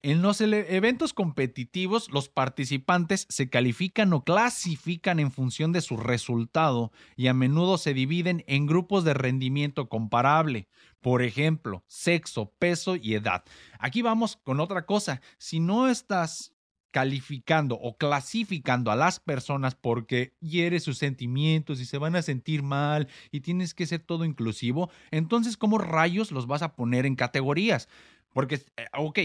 En 0.05 0.21
los 0.21 0.41
eventos 0.41 1.15
competitivos, 1.15 2.11
los 2.11 2.29
participantes 2.29 3.25
se 3.29 3.49
califican 3.49 4.13
o 4.13 4.25
clasifican 4.25 5.21
en 5.21 5.31
función 5.31 5.71
de 5.71 5.81
su 5.81 5.97
resultado 5.97 6.91
y 7.15 7.29
a 7.29 7.35
menudo 7.35 7.79
se 7.79 7.95
dividen 7.95 8.43
en 8.49 8.67
grupos 8.67 9.05
de 9.05 9.15
rendimiento 9.15 9.89
comparable. 9.89 10.67
Por 11.01 11.23
ejemplo, 11.23 11.85
sexo, 11.87 12.51
peso 12.59 12.97
y 12.97 13.15
edad. 13.15 13.45
Aquí 13.79 14.03
vamos 14.03 14.41
con 14.43 14.59
otra 14.59 14.87
cosa. 14.87 15.21
Si 15.39 15.61
no 15.61 15.87
estás 15.87 16.53
calificando 16.91 17.77
o 17.77 17.97
clasificando 17.97 18.91
a 18.91 18.97
las 18.97 19.21
personas 19.21 19.77
porque 19.77 20.35
hieres 20.41 20.83
sus 20.83 20.99
sentimientos 20.99 21.81
y 21.81 21.85
se 21.85 21.99
van 21.99 22.17
a 22.17 22.23
sentir 22.23 22.65
mal 22.65 23.07
y 23.31 23.41
tienes 23.41 23.73
que 23.73 23.87
ser 23.87 24.01
todo 24.01 24.25
inclusivo, 24.25 24.91
entonces 25.13 25.57
¿cómo 25.57 25.79
rayos 25.79 26.33
los 26.33 26.49
vas 26.49 26.63
a 26.63 26.75
poner 26.75 27.07
en 27.07 27.15
categorías? 27.15 27.89
Porque, 28.33 28.57
eh, 28.77 28.87
ok, 28.97 29.19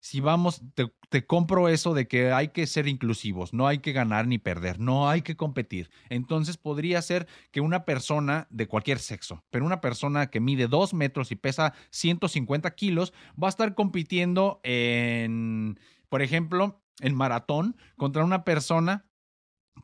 si 0.00 0.20
vamos, 0.20 0.62
te, 0.74 1.26
compro 1.26 1.68
eso 1.68 1.94
de 1.94 2.06
que 2.06 2.32
hay 2.32 2.48
que 2.48 2.66
ser 2.66 2.86
inclusivos, 2.86 3.52
no 3.52 3.66
hay 3.66 3.78
que 3.78 3.92
ganar 3.92 4.26
ni 4.26 4.38
perder, 4.38 4.78
no 4.78 5.08
hay 5.08 5.22
que 5.22 5.36
competir. 5.36 5.90
Entonces 6.08 6.56
podría 6.56 7.02
ser 7.02 7.26
que 7.50 7.60
una 7.60 7.84
persona 7.84 8.46
de 8.50 8.68
cualquier 8.68 8.98
sexo, 8.98 9.44
pero 9.50 9.66
una 9.66 9.80
persona 9.80 10.30
que 10.30 10.40
mide 10.40 10.68
dos 10.68 10.94
metros 10.94 11.32
y 11.32 11.36
pesa 11.36 11.74
150 11.90 12.74
kilos, 12.74 13.12
va 13.42 13.48
a 13.48 13.50
estar 13.50 13.74
compitiendo 13.74 14.60
en, 14.62 15.78
por 16.08 16.22
ejemplo, 16.22 16.80
en 17.00 17.14
maratón 17.14 17.76
contra 17.96 18.24
una 18.24 18.44
persona 18.44 19.06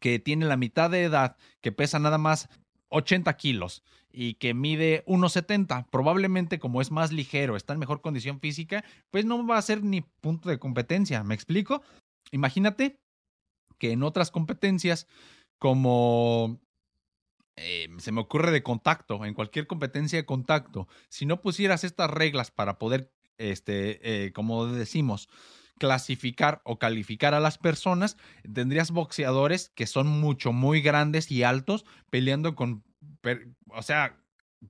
que 0.00 0.18
tiene 0.18 0.46
la 0.46 0.56
mitad 0.56 0.90
de 0.90 1.04
edad, 1.04 1.36
que 1.60 1.72
pesa 1.72 1.98
nada 1.98 2.18
más 2.18 2.48
80 2.88 3.36
kilos 3.36 3.82
y 4.10 4.34
que 4.34 4.54
mide 4.54 5.04
1,70, 5.06 5.88
probablemente 5.90 6.58
como 6.58 6.80
es 6.80 6.90
más 6.90 7.12
ligero, 7.12 7.56
está 7.56 7.72
en 7.72 7.80
mejor 7.80 8.00
condición 8.00 8.40
física, 8.40 8.84
pues 9.10 9.24
no 9.24 9.44
va 9.46 9.58
a 9.58 9.62
ser 9.62 9.82
ni 9.82 10.02
punto 10.02 10.48
de 10.48 10.58
competencia. 10.58 11.24
¿Me 11.24 11.34
explico? 11.34 11.82
Imagínate 12.30 13.00
que 13.78 13.90
en 13.90 14.02
otras 14.02 14.30
competencias 14.30 15.08
como 15.58 16.60
eh, 17.56 17.88
se 17.98 18.12
me 18.12 18.20
ocurre 18.20 18.50
de 18.50 18.62
contacto, 18.62 19.24
en 19.24 19.34
cualquier 19.34 19.66
competencia 19.66 20.18
de 20.18 20.26
contacto, 20.26 20.88
si 21.08 21.24
no 21.26 21.40
pusieras 21.40 21.84
estas 21.84 22.10
reglas 22.10 22.50
para 22.50 22.78
poder, 22.78 23.12
este, 23.38 24.26
eh, 24.26 24.32
como 24.32 24.66
decimos, 24.66 25.28
clasificar 25.78 26.60
o 26.64 26.78
calificar 26.78 27.34
a 27.34 27.40
las 27.40 27.58
personas, 27.58 28.16
tendrías 28.52 28.90
boxeadores 28.90 29.70
que 29.74 29.86
son 29.86 30.06
mucho, 30.06 30.52
muy 30.52 30.80
grandes 30.80 31.30
y 31.30 31.42
altos 31.42 31.84
peleando 32.10 32.54
con, 32.54 32.84
o 33.68 33.82
sea, 33.82 34.16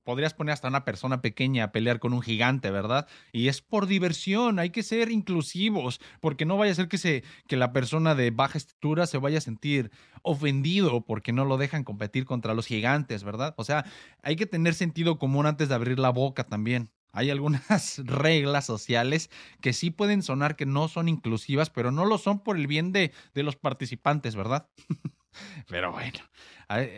podrías 0.03 0.33
poner 0.33 0.53
hasta 0.53 0.67
una 0.67 0.85
persona 0.85 1.21
pequeña 1.21 1.65
a 1.65 1.71
pelear 1.71 1.99
con 1.99 2.13
un 2.13 2.21
gigante, 2.21 2.71
¿verdad? 2.71 3.07
Y 3.31 3.47
es 3.47 3.61
por 3.61 3.87
diversión, 3.87 4.59
hay 4.59 4.69
que 4.69 4.83
ser 4.83 5.11
inclusivos, 5.11 6.01
porque 6.19 6.45
no 6.45 6.57
vaya 6.57 6.71
a 6.71 6.75
ser 6.75 6.87
que, 6.87 6.97
se, 6.97 7.23
que 7.47 7.57
la 7.57 7.71
persona 7.71 8.15
de 8.15 8.31
baja 8.31 8.57
estatura 8.57 9.07
se 9.07 9.17
vaya 9.17 9.37
a 9.37 9.41
sentir 9.41 9.91
ofendido 10.21 11.05
porque 11.05 11.33
no 11.33 11.45
lo 11.45 11.57
dejan 11.57 11.83
competir 11.83 12.25
contra 12.25 12.53
los 12.53 12.67
gigantes, 12.67 13.23
¿verdad? 13.23 13.53
O 13.57 13.63
sea, 13.63 13.85
hay 14.21 14.35
que 14.35 14.45
tener 14.45 14.73
sentido 14.73 15.17
común 15.19 15.45
antes 15.45 15.69
de 15.69 15.75
abrir 15.75 15.99
la 15.99 16.09
boca 16.09 16.45
también. 16.45 16.91
Hay 17.15 17.31
algunas 17.31 17.97
reglas 18.05 18.65
sociales 18.65 19.29
que 19.61 19.71
sí 19.71 19.89
pueden 19.89 20.21
sonar 20.21 20.57
que 20.57 20.65
no 20.65 20.89
son 20.89 21.07
inclusivas, 21.07 21.69
pero 21.69 21.91
no 21.91 22.05
lo 22.05 22.17
son 22.17 22.39
por 22.39 22.57
el 22.57 22.67
bien 22.67 22.91
de, 22.91 23.13
de 23.33 23.43
los 23.43 23.55
participantes, 23.55 24.35
¿verdad? 24.35 24.67
pero 25.69 25.93
bueno, 25.93 26.19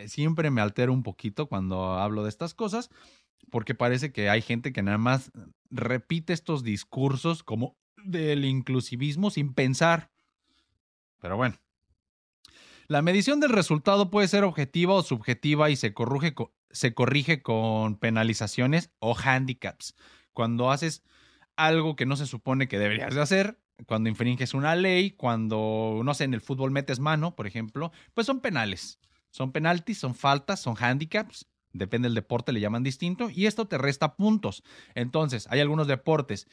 siempre 0.08 0.50
me 0.50 0.60
altero 0.60 0.92
un 0.92 1.04
poquito 1.04 1.46
cuando 1.46 1.94
hablo 1.94 2.24
de 2.24 2.30
estas 2.30 2.52
cosas, 2.52 2.90
porque 3.48 3.76
parece 3.76 4.12
que 4.12 4.28
hay 4.28 4.42
gente 4.42 4.72
que 4.72 4.82
nada 4.82 4.98
más 4.98 5.30
repite 5.70 6.32
estos 6.32 6.64
discursos 6.64 7.44
como 7.44 7.76
del 8.04 8.44
inclusivismo 8.44 9.30
sin 9.30 9.54
pensar. 9.54 10.10
Pero 11.20 11.36
bueno. 11.36 11.56
La 12.88 13.02
medición 13.02 13.38
del 13.38 13.50
resultado 13.50 14.10
puede 14.10 14.28
ser 14.28 14.44
objetiva 14.44 14.94
o 14.94 15.02
subjetiva 15.02 15.68
y 15.68 15.76
se 15.76 15.92
corrige, 15.92 16.34
se 16.70 16.94
corrige 16.94 17.42
con 17.42 17.96
penalizaciones 17.98 18.90
o 18.98 19.16
handicaps. 19.16 19.94
Cuando 20.32 20.70
haces 20.70 21.02
algo 21.56 21.96
que 21.96 22.06
no 22.06 22.16
se 22.16 22.26
supone 22.26 22.68
que 22.68 22.78
deberías 22.78 23.14
de 23.14 23.20
hacer, 23.20 23.58
cuando 23.86 24.08
infringes 24.08 24.54
una 24.54 24.74
ley, 24.74 25.12
cuando, 25.12 26.00
no 26.04 26.14
sé, 26.14 26.24
en 26.24 26.34
el 26.34 26.40
fútbol 26.40 26.70
metes 26.70 27.00
mano, 27.00 27.36
por 27.36 27.46
ejemplo, 27.46 27.92
pues 28.14 28.26
son 28.26 28.40
penales. 28.40 29.00
Son 29.30 29.52
penaltis, 29.52 29.98
son 29.98 30.14
faltas, 30.14 30.60
son 30.60 30.74
handicaps. 30.78 31.46
Depende 31.72 32.08
del 32.08 32.14
deporte, 32.14 32.52
le 32.52 32.60
llaman 32.60 32.82
distinto. 32.82 33.30
Y 33.30 33.46
esto 33.46 33.68
te 33.68 33.78
resta 33.78 34.16
puntos. 34.16 34.62
Entonces, 34.94 35.46
hay 35.50 35.60
algunos 35.60 35.86
deportes, 35.86 36.48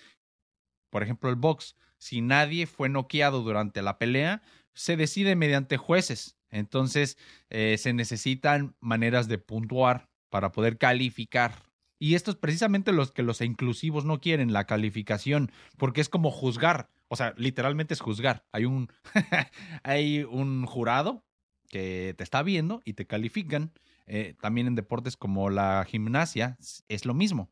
por 0.89 1.03
ejemplo, 1.03 1.29
el 1.29 1.35
box. 1.35 1.75
si 1.97 2.21
nadie 2.21 2.67
fue 2.67 2.89
noqueado 2.89 3.41
durante 3.41 3.81
la 3.81 3.97
pelea, 3.97 4.41
se 4.73 4.97
decide 4.97 5.35
mediante 5.35 5.77
jueces. 5.77 6.35
Entonces, 6.55 7.17
eh, 7.49 7.77
se 7.77 7.91
necesitan 7.91 8.75
maneras 8.79 9.27
de 9.27 9.37
puntuar 9.37 10.07
para 10.29 10.53
poder 10.53 10.77
calificar. 10.77 11.53
Y 11.99 12.15
esto 12.15 12.31
es 12.31 12.37
precisamente 12.37 12.93
lo 12.93 13.05
que 13.11 13.23
los 13.23 13.41
inclusivos 13.41 14.05
no 14.05 14.21
quieren, 14.21 14.53
la 14.53 14.65
calificación, 14.65 15.51
porque 15.77 15.99
es 15.99 16.07
como 16.07 16.31
juzgar. 16.31 16.89
O 17.09 17.17
sea, 17.17 17.33
literalmente 17.37 17.93
es 17.93 17.99
juzgar. 17.99 18.45
Hay 18.53 18.63
un, 18.63 18.89
hay 19.83 20.23
un 20.23 20.65
jurado 20.65 21.25
que 21.67 22.15
te 22.17 22.23
está 22.23 22.41
viendo 22.41 22.81
y 22.85 22.93
te 22.93 23.05
califican. 23.05 23.73
Eh, 24.07 24.35
también 24.39 24.67
en 24.67 24.75
deportes 24.75 25.17
como 25.17 25.49
la 25.49 25.85
gimnasia 25.85 26.57
es 26.87 27.05
lo 27.05 27.13
mismo. 27.13 27.49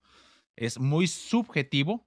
Es 0.55 0.79
muy 0.79 1.07
subjetivo 1.07 2.05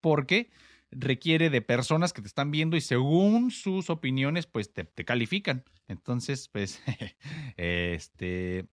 porque 0.00 0.50
requiere 0.92 1.50
de 1.50 1.62
personas 1.62 2.12
que 2.12 2.22
te 2.22 2.28
están 2.28 2.50
viendo 2.50 2.76
y 2.76 2.80
según 2.80 3.50
sus 3.50 3.90
opiniones, 3.90 4.46
pues 4.46 4.72
te, 4.72 4.84
te 4.84 5.04
califican. 5.04 5.64
Entonces, 5.88 6.48
pues, 6.48 6.80
este, 7.56 8.68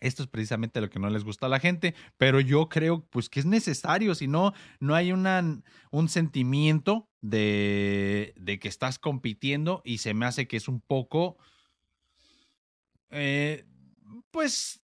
esto 0.00 0.22
es 0.22 0.28
precisamente 0.28 0.80
lo 0.80 0.90
que 0.90 0.98
no 0.98 1.10
les 1.10 1.24
gusta 1.24 1.46
a 1.46 1.48
la 1.48 1.60
gente, 1.60 1.94
pero 2.16 2.40
yo 2.40 2.68
creo 2.68 3.04
pues 3.06 3.28
que 3.28 3.40
es 3.40 3.46
necesario, 3.46 4.14
si 4.14 4.28
no, 4.28 4.52
no 4.80 4.94
hay 4.94 5.12
una, 5.12 5.62
un 5.90 6.08
sentimiento 6.08 7.08
de, 7.20 8.34
de, 8.36 8.58
que 8.58 8.68
estás 8.68 8.98
compitiendo 8.98 9.82
y 9.84 9.98
se 9.98 10.14
me 10.14 10.26
hace 10.26 10.46
que 10.46 10.56
es 10.56 10.68
un 10.68 10.80
poco, 10.80 11.36
eh, 13.10 13.64
pues, 14.30 14.80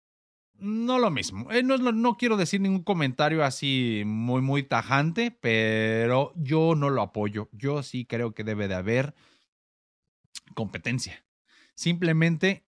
no 0.59 0.99
lo 0.99 1.09
mismo. 1.11 1.51
Eh, 1.51 1.63
no, 1.63 1.77
no, 1.77 2.17
quiero 2.17 2.37
decir 2.37 2.61
ningún 2.61 2.83
comentario 2.83 3.43
así 3.43 4.03
muy, 4.05 4.41
muy 4.41 4.63
tajante, 4.63 5.31
pero 5.31 6.33
yo 6.35 6.75
no 6.75 6.89
lo 6.89 7.01
apoyo. 7.01 7.49
Yo 7.51 7.83
sí 7.83 8.05
creo 8.05 8.33
que 8.33 8.43
debe 8.43 8.67
de 8.67 8.75
haber 8.75 9.15
competencia. 10.53 11.23
Simplemente 11.75 12.65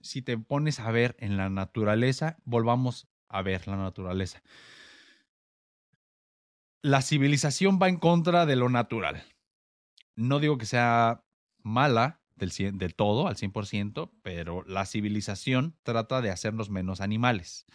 si 0.00 0.22
te 0.22 0.38
pones 0.38 0.80
a 0.80 0.90
ver 0.90 1.16
en 1.18 1.36
la 1.36 1.48
naturaleza, 1.48 2.38
volvamos 2.44 3.08
a 3.28 3.42
ver 3.42 3.66
la 3.68 3.76
naturaleza. 3.76 4.42
La 6.82 7.02
civilización 7.02 7.78
va 7.80 7.88
en 7.88 7.96
contra 7.96 8.46
de 8.46 8.56
lo 8.56 8.68
natural. 8.68 9.24
No 10.16 10.40
digo 10.40 10.58
que 10.58 10.66
sea 10.66 11.24
mala 11.58 12.21
del, 12.36 12.94
todo, 12.94 13.28
al 13.28 13.36
100%, 13.36 14.10
pero 14.22 14.64
la 14.64 14.86
civilización 14.86 15.76
trata 15.82 16.20
de 16.20 16.30
hacernos 16.30 16.70
menos 16.70 17.00
animales. 17.00 17.66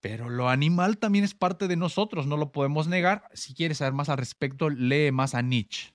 Pero 0.00 0.28
lo 0.28 0.48
animal 0.48 0.98
también 0.98 1.24
es 1.24 1.34
parte 1.34 1.68
de 1.68 1.76
nosotros, 1.76 2.26
no 2.26 2.36
lo 2.36 2.52
podemos 2.52 2.86
negar. 2.86 3.24
Si 3.32 3.54
quieres 3.54 3.78
saber 3.78 3.94
más 3.94 4.08
al 4.08 4.18
respecto, 4.18 4.70
lee 4.70 5.10
más 5.10 5.34
a 5.34 5.42
Nietzsche. 5.42 5.94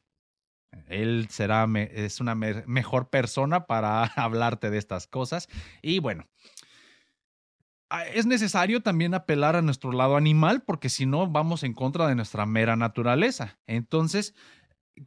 Él 0.87 1.27
será, 1.29 1.67
es 1.75 2.19
una 2.19 2.35
mejor 2.35 3.09
persona 3.09 3.65
para 3.67 4.03
hablarte 4.15 4.69
de 4.69 4.77
estas 4.77 5.07
cosas. 5.07 5.49
Y 5.81 5.99
bueno, 5.99 6.27
es 8.13 8.25
necesario 8.25 8.81
también 8.81 9.13
apelar 9.13 9.55
a 9.55 9.61
nuestro 9.61 9.91
lado 9.91 10.15
animal 10.15 10.63
porque 10.63 10.89
si 10.89 11.05
no 11.05 11.27
vamos 11.27 11.63
en 11.63 11.73
contra 11.73 12.07
de 12.07 12.15
nuestra 12.15 12.45
mera 12.45 12.75
naturaleza. 12.75 13.59
Entonces, 13.67 14.33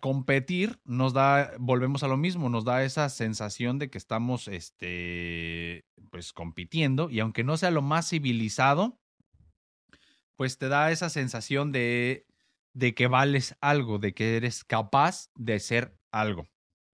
competir 0.00 0.80
nos 0.84 1.12
da, 1.12 1.52
volvemos 1.58 2.02
a 2.02 2.08
lo 2.08 2.16
mismo, 2.16 2.48
nos 2.48 2.64
da 2.64 2.84
esa 2.84 3.08
sensación 3.08 3.78
de 3.78 3.90
que 3.90 3.98
estamos, 3.98 4.48
este, 4.48 5.84
pues 6.10 6.32
compitiendo 6.32 7.10
y 7.10 7.20
aunque 7.20 7.44
no 7.44 7.56
sea 7.56 7.70
lo 7.70 7.82
más 7.82 8.08
civilizado, 8.08 8.98
pues 10.36 10.58
te 10.58 10.68
da 10.68 10.90
esa 10.90 11.10
sensación 11.10 11.70
de 11.70 12.26
de 12.74 12.94
que 12.94 13.06
vales 13.06 13.56
algo, 13.60 13.98
de 13.98 14.12
que 14.12 14.36
eres 14.36 14.64
capaz 14.64 15.30
de 15.36 15.58
ser 15.60 15.96
algo. 16.10 16.46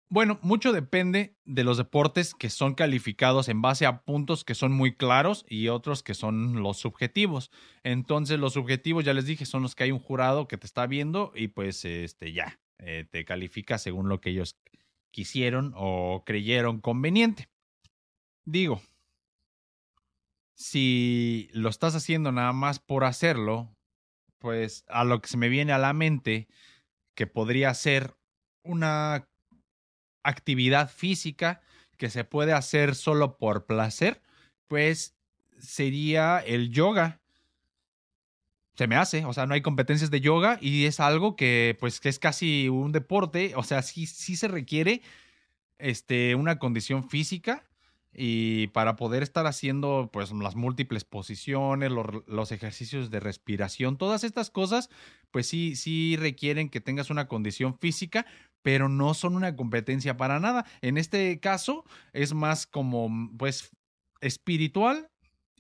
Bueno, 0.08 0.38
mucho 0.40 0.72
depende 0.72 1.36
de 1.44 1.64
los 1.64 1.78
deportes 1.78 2.34
que 2.34 2.48
son 2.48 2.74
calificados 2.74 3.48
en 3.48 3.60
base 3.60 3.86
a 3.86 4.02
puntos 4.02 4.44
que 4.44 4.54
son 4.54 4.72
muy 4.72 4.94
claros 4.94 5.44
y 5.48 5.68
otros 5.68 6.02
que 6.02 6.14
son 6.14 6.62
los 6.62 6.78
subjetivos. 6.78 7.50
Entonces, 7.82 8.38
los 8.38 8.52
subjetivos, 8.54 9.04
ya 9.04 9.14
les 9.14 9.26
dije, 9.26 9.44
son 9.46 9.62
los 9.62 9.74
que 9.74 9.84
hay 9.84 9.92
un 9.92 9.98
jurado 9.98 10.48
que 10.48 10.58
te 10.58 10.66
está 10.66 10.86
viendo 10.86 11.32
y 11.34 11.48
pues 11.48 11.84
este 11.84 12.32
ya 12.32 12.58
eh, 12.78 13.06
te 13.10 13.24
califica 13.24 13.78
según 13.78 14.08
lo 14.08 14.20
que 14.20 14.30
ellos 14.30 14.56
quisieron 15.10 15.72
o 15.76 16.22
creyeron 16.24 16.80
conveniente. 16.80 17.48
Digo, 18.44 18.80
si 20.54 21.48
lo 21.52 21.68
estás 21.68 21.94
haciendo 21.94 22.32
nada 22.32 22.52
más 22.52 22.78
por 22.78 23.04
hacerlo, 23.04 23.74
pues 24.38 24.84
a 24.88 25.04
lo 25.04 25.20
que 25.20 25.28
se 25.28 25.36
me 25.36 25.48
viene 25.48 25.72
a 25.72 25.78
la 25.78 25.92
mente 25.92 26.48
que 27.14 27.26
podría 27.26 27.72
ser 27.74 28.14
una 28.62 29.28
actividad 30.22 30.90
física 30.90 31.62
que 31.96 32.10
se 32.10 32.24
puede 32.24 32.52
hacer 32.52 32.94
solo 32.94 33.38
por 33.38 33.66
placer, 33.66 34.22
pues 34.66 35.16
sería 35.58 36.38
el 36.40 36.70
yoga. 36.70 37.20
Se 38.76 38.86
me 38.86 38.96
hace, 38.96 39.24
o 39.24 39.32
sea, 39.32 39.46
no 39.46 39.54
hay 39.54 39.62
competencias 39.62 40.10
de 40.10 40.20
yoga 40.20 40.58
y 40.60 40.84
es 40.84 41.00
algo 41.00 41.34
que 41.34 41.76
pues 41.80 41.98
que 42.00 42.08
es 42.10 42.18
casi 42.18 42.68
un 42.68 42.92
deporte, 42.92 43.54
o 43.56 43.62
sea, 43.62 43.82
sí, 43.82 44.06
sí 44.06 44.36
se 44.36 44.48
requiere 44.48 45.02
este, 45.78 46.34
una 46.34 46.58
condición 46.58 47.08
física 47.08 47.64
y 48.18 48.68
para 48.68 48.96
poder 48.96 49.22
estar 49.22 49.46
haciendo 49.46 50.08
pues 50.10 50.32
las 50.32 50.56
múltiples 50.56 51.04
posiciones, 51.04 51.90
los, 51.90 52.52
ejercicios 52.52 53.10
de 53.10 53.20
respiración, 53.20 53.98
todas 53.98 54.24
estas 54.24 54.50
cosas, 54.50 54.88
pues 55.30 55.46
sí, 55.46 55.76
sí 55.76 56.16
requieren 56.16 56.70
que 56.70 56.80
tengas 56.80 57.10
una 57.10 57.28
condición 57.28 57.78
física, 57.78 58.24
pero 58.62 58.88
no 58.88 59.12
son 59.12 59.36
una 59.36 59.54
competencia 59.54 60.16
para 60.16 60.40
nada. 60.40 60.64
En 60.80 60.96
este 60.96 61.38
caso 61.40 61.84
es 62.14 62.32
más 62.32 62.66
como 62.66 63.30
pues 63.36 63.70
espiritual 64.22 65.10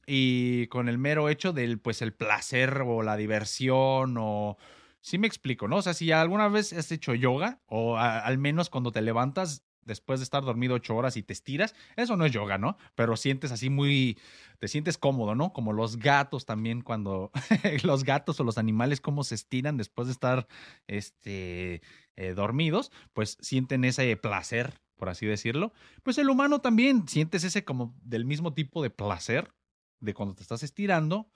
y 0.06 0.68
con 0.68 0.88
el 0.88 0.98
mero 0.98 1.28
hecho 1.28 1.52
del 1.52 1.78
pues 1.80 2.00
el 2.00 2.14
placer 2.14 2.82
o 2.86 3.02
la 3.02 3.16
diversión 3.16 4.16
o 4.18 4.56
sí 5.00 5.18
me 5.18 5.26
explico, 5.26 5.68
¿no? 5.68 5.76
O 5.76 5.82
sea, 5.82 5.94
si 5.94 6.12
alguna 6.12 6.48
vez 6.48 6.72
has 6.72 6.90
hecho 6.92 7.14
yoga 7.14 7.60
o 7.66 7.96
al 7.98 8.38
menos 8.38 8.70
cuando 8.70 8.92
te 8.92 9.02
levantas 9.02 9.64
después 9.86 10.20
de 10.20 10.24
estar 10.24 10.44
dormido 10.44 10.74
ocho 10.74 10.94
horas 10.96 11.16
y 11.16 11.22
te 11.22 11.32
estiras, 11.32 11.74
eso 11.96 12.16
no 12.16 12.26
es 12.26 12.32
yoga, 12.32 12.58
¿no? 12.58 12.76
Pero 12.94 13.16
sientes 13.16 13.52
así 13.52 13.70
muy, 13.70 14.18
te 14.58 14.68
sientes 14.68 14.98
cómodo, 14.98 15.34
¿no? 15.34 15.52
Como 15.52 15.72
los 15.72 15.96
gatos 15.98 16.44
también 16.44 16.82
cuando, 16.82 17.30
los 17.84 18.04
gatos 18.04 18.38
o 18.40 18.44
los 18.44 18.58
animales 18.58 19.00
cómo 19.00 19.24
se 19.24 19.36
estiran 19.36 19.76
después 19.76 20.08
de 20.08 20.12
estar, 20.12 20.48
este, 20.88 21.82
eh, 22.16 22.34
dormidos, 22.34 22.90
pues 23.12 23.38
sienten 23.40 23.84
ese 23.84 24.16
placer, 24.16 24.74
por 24.96 25.08
así 25.08 25.24
decirlo. 25.24 25.72
Pues 26.02 26.18
el 26.18 26.30
humano 26.30 26.60
también 26.60 27.06
sientes 27.08 27.44
ese 27.44 27.64
como 27.64 27.94
del 28.02 28.24
mismo 28.24 28.54
tipo 28.54 28.82
de 28.82 28.90
placer 28.90 29.52
de 30.00 30.14
cuando 30.14 30.34
te 30.34 30.42
estás 30.42 30.62
estirando. 30.62 31.28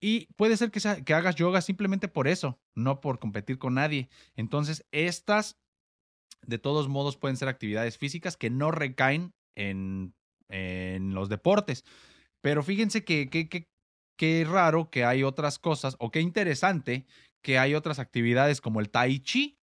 Y 0.00 0.26
puede 0.34 0.56
ser 0.56 0.70
que, 0.70 0.80
que 1.04 1.14
hagas 1.14 1.36
yoga 1.36 1.60
simplemente 1.62 2.08
por 2.08 2.28
eso, 2.28 2.58
no 2.74 3.00
por 3.00 3.18
competir 3.18 3.58
con 3.58 3.74
nadie. 3.74 4.08
Entonces, 4.34 4.84
estas 4.92 5.58
de 6.46 6.58
todos 6.58 6.88
modos 6.88 7.16
pueden 7.16 7.36
ser 7.36 7.48
actividades 7.48 7.98
físicas 7.98 8.36
que 8.36 8.50
no 8.50 8.70
recaen 8.70 9.32
en, 9.56 10.14
en 10.48 11.14
los 11.14 11.28
deportes. 11.28 11.84
Pero 12.42 12.62
fíjense 12.62 13.04
que 13.04 13.28
qué 14.16 14.46
raro 14.48 14.90
que 14.90 15.04
hay 15.04 15.22
otras 15.22 15.58
cosas, 15.58 15.96
o 15.98 16.10
qué 16.10 16.20
interesante 16.20 17.06
que 17.42 17.58
hay 17.58 17.74
otras 17.74 17.98
actividades 17.98 18.60
como 18.60 18.80
el 18.80 18.90
tai 18.90 19.20
chi, 19.20 19.56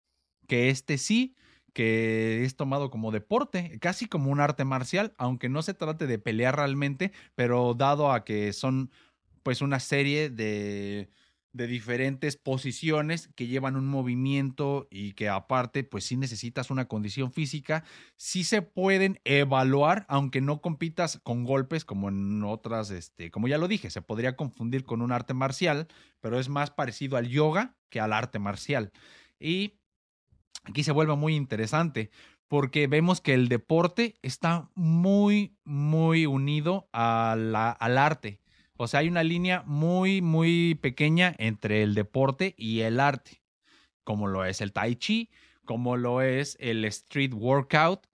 que 0.46 0.68
este 0.68 0.98
sí, 0.98 1.35
que 1.72 2.44
es 2.44 2.56
tomado 2.56 2.90
como 2.90 3.11
deporte, 3.12 3.78
casi 3.80 4.06
como 4.06 4.30
un 4.30 4.40
arte 4.40 4.64
marcial, 4.64 5.14
aunque 5.18 5.48
no 5.48 5.62
se 5.62 5.74
trate 5.74 6.06
de 6.06 6.18
pelear 6.18 6.56
realmente, 6.56 7.12
pero 7.35 7.74
dado 7.74 8.12
a 8.12 8.24
que 8.24 8.52
son 8.52 8.90
pues 9.42 9.62
una 9.62 9.80
serie 9.80 10.30
de 10.30 11.11
de 11.52 11.66
diferentes 11.66 12.37
posiciones 12.37 13.28
que 13.35 13.46
llevan 13.46 13.76
un 13.76 13.87
movimiento 13.88 14.87
y 14.90 15.12
que 15.14 15.28
aparte 15.28 15.83
pues 15.83 16.04
si 16.04 16.16
necesitas 16.16 16.70
una 16.70 16.87
condición 16.87 17.33
física, 17.33 17.85
sí 18.16 18.44
se 18.44 18.62
pueden 18.62 19.20
evaluar 19.24 20.06
aunque 20.09 20.40
no 20.40 20.61
compitas 20.61 21.18
con 21.22 21.44
golpes 21.44 21.85
como 21.85 22.09
en 22.09 22.42
otras, 22.44 22.90
este, 22.90 23.30
como 23.30 23.48
ya 23.48 23.59
lo 23.59 23.68
dije, 23.68 23.90
se 23.90 24.02
podría 24.02 24.37
confundir 24.37 24.85
con 24.85 25.02
un 25.02 25.12
arte 25.12 25.35
marcial, 25.35 25.88
pero 26.20 26.38
es 26.38 26.48
más 26.48 26.70
parecido 26.70 27.16
al 27.16 27.28
yoga 27.28 27.76
que 27.88 28.00
al 28.00 28.12
arte 28.12 28.38
marcial. 28.38 28.92
Y 29.40 29.79
aquí 30.64 30.85
se 30.85 30.92
vuelve 30.92 31.16
muy 31.16 31.37
interesante 31.37 32.11
porque 32.49 32.88
vemos 32.88 33.20
que 33.20 33.33
el 33.33 33.49
deporte 33.49 34.16
está 34.23 34.70
muy, 34.75 35.57
muy 35.64 36.27
unido 36.27 36.88
al 36.92 37.55
arte. 37.55 38.40
O 38.77 38.88
sea, 38.88 39.01
hay 39.01 39.09
una 39.09 39.23
línea 39.23 39.62
muy, 39.66 40.20
muy 40.20 40.75
pequeña 40.75 41.35
entre 41.38 41.83
el 41.83 41.94
deporte 41.94 42.55
y 42.57 42.81
el 42.81 42.99
arte, 42.99 43.42
como 44.05 44.27
lo 44.27 44.44
es 44.44 44.61
el 44.62 44.73
tai 44.73 44.96
chi, 44.96 45.31
como 45.64 45.96
lo 45.96 46.23
es 46.23 46.57
el 46.61 46.85
street 46.87 47.35
workout. 47.35 48.07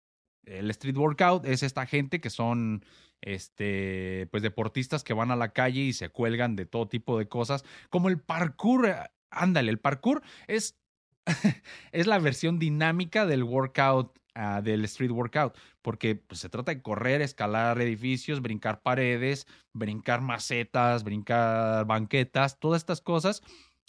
El 0.44 0.70
street 0.72 0.98
workout 0.98 1.46
es 1.46 1.64
esta 1.64 1.86
gente 1.86 2.20
que 2.20 2.30
son 2.30 2.84
este, 3.22 4.28
pues 4.32 4.44
deportistas 4.44 5.04
que 5.04 5.14
van 5.14 5.32
a 5.32 5.36
la 5.36 5.54
calle 5.54 5.82
y 5.82 5.94
se 5.94 6.10
cuelgan 6.10 6.56
de 6.56 6.66
todo 6.66 6.88
tipo 6.88 7.18
de 7.20 7.28
cosas, 7.28 7.64
como 7.90 8.10
el 8.10 8.20
parkour. 8.20 8.94
Ándale, 9.30 9.72
el 9.72 9.80
parkour 9.80 10.24
es 10.48 10.78
es 11.92 12.08
la 12.08 12.20
versión 12.20 12.60
dinámica 12.60 13.26
del 13.26 13.44
workout, 13.44 14.18
ah, 14.36 14.62
del 14.62 14.86
street 14.86 15.12
workout, 15.12 15.56
porque 15.82 16.16
pues, 16.16 16.40
se 16.40 16.50
trata 16.50 16.74
de 16.74 16.82
correr, 16.82 17.22
escalar 17.22 17.82
edificios, 17.82 18.42
brincar 18.42 18.82
paredes, 18.82 19.48
brincar 19.74 20.22
macetas, 20.22 21.04
brincar 21.04 21.86
banquetas, 21.86 22.60
todas 22.60 22.82
estas 22.82 23.02
cosas. 23.02 23.42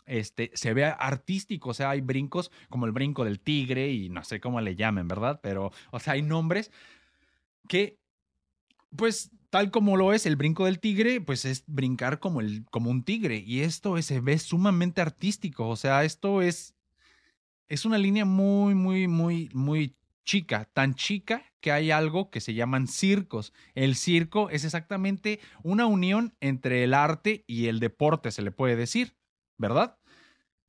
Este, 0.07 0.53
se 0.55 0.73
ve 0.73 0.85
artístico, 0.85 1.71
o 1.71 1.75
sea, 1.75 1.91
hay 1.91 2.01
brincos 2.01 2.53
como 2.69 2.87
el 2.87 2.93
brinco 2.93 3.25
del 3.25 3.41
tigre 3.41 3.91
y 3.91 4.09
no 4.09 4.23
sé 4.23 4.39
cómo 4.39 4.61
le 4.61 4.77
llamen, 4.77 5.09
¿verdad? 5.09 5.41
Pero, 5.43 5.73
o 5.91 5.99
sea, 5.99 6.13
hay 6.13 6.23
nombres 6.23 6.71
que, 7.69 7.99
pues, 8.95 9.33
tal 9.51 9.71
como 9.71 9.97
lo 9.97 10.13
es 10.13 10.27
el 10.27 10.37
brinco 10.37 10.67
del 10.67 10.81
tigre, 10.81 11.21
pues 11.21 11.45
es 11.45 11.65
brincar 11.67 12.21
como, 12.21 12.41
el, 12.41 12.65
como 12.71 12.91
un 12.91 13.05
tigre. 13.05 13.39
Y 13.39 13.63
esto 13.63 14.01
se 14.03 14.21
ve 14.21 14.39
sumamente 14.39 15.01
artístico. 15.01 15.69
O 15.69 15.77
sea, 15.77 16.05
esto 16.05 16.43
es, 16.43 16.76
es 17.69 17.85
una 17.85 17.99
línea 17.99 18.25
muy, 18.25 18.75
muy, 18.75 19.09
muy, 19.09 19.51
muy 19.53 19.97
chica. 20.25 20.69
Tan 20.73 20.95
chica 20.95 21.45
que 21.61 21.73
hay 21.73 21.91
algo 21.91 22.31
que 22.31 22.41
se 22.41 22.55
llaman 22.55 22.87
circos. 22.87 23.53
El 23.75 23.97
circo 23.97 24.51
es 24.51 24.65
exactamente 24.65 25.41
una 25.63 25.87
unión 25.87 26.37
entre 26.41 26.85
el 26.85 26.95
arte 26.95 27.45
y 27.47 27.67
el 27.67 27.81
deporte, 27.81 28.31
se 28.31 28.43
le 28.43 28.51
puede 28.51 28.77
decir, 28.77 29.17
¿verdad? 29.57 29.99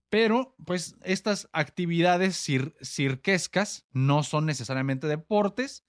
Pero, 0.09 0.55
pues, 0.65 0.95
estas 1.03 1.49
actividades 1.51 2.41
cirquescas 2.81 3.85
no 3.91 4.23
son 4.23 4.45
necesariamente 4.45 5.07
deportes, 5.07 5.83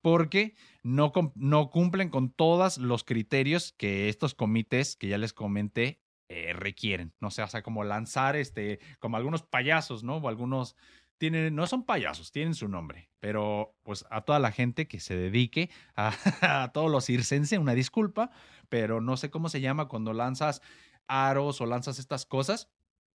porque 0.00 0.54
no, 0.82 1.12
no 1.34 1.70
cumplen 1.70 2.10
con 2.10 2.30
todos 2.30 2.76
los 2.76 3.04
criterios 3.04 3.72
que 3.72 4.10
estos 4.10 4.34
comités 4.34 4.96
que 4.96 5.08
ya 5.08 5.16
les 5.16 5.32
comenté 5.32 6.03
eh, 6.28 6.52
requieren. 6.52 7.12
No 7.20 7.30
sé, 7.30 7.42
o 7.42 7.48
sea, 7.48 7.62
como 7.62 7.84
lanzar, 7.84 8.36
este, 8.36 8.80
como 8.98 9.16
algunos 9.16 9.42
payasos, 9.42 10.04
¿no? 10.04 10.16
O 10.16 10.28
algunos 10.28 10.76
tienen, 11.18 11.54
no 11.54 11.66
son 11.66 11.84
payasos, 11.84 12.32
tienen 12.32 12.54
su 12.54 12.68
nombre, 12.68 13.10
pero 13.20 13.76
pues 13.82 14.04
a 14.10 14.22
toda 14.22 14.38
la 14.38 14.52
gente 14.52 14.88
que 14.88 15.00
se 15.00 15.16
dedique, 15.16 15.70
a, 15.96 16.12
a 16.64 16.72
todos 16.72 16.90
los 16.90 17.06
circense, 17.06 17.58
una 17.58 17.74
disculpa, 17.74 18.30
pero 18.68 19.00
no 19.00 19.16
sé 19.16 19.30
cómo 19.30 19.48
se 19.48 19.60
llama 19.60 19.88
cuando 19.88 20.12
lanzas 20.12 20.60
aros 21.06 21.60
o 21.60 21.66
lanzas 21.66 21.98
estas 21.98 22.26
cosas 22.26 22.70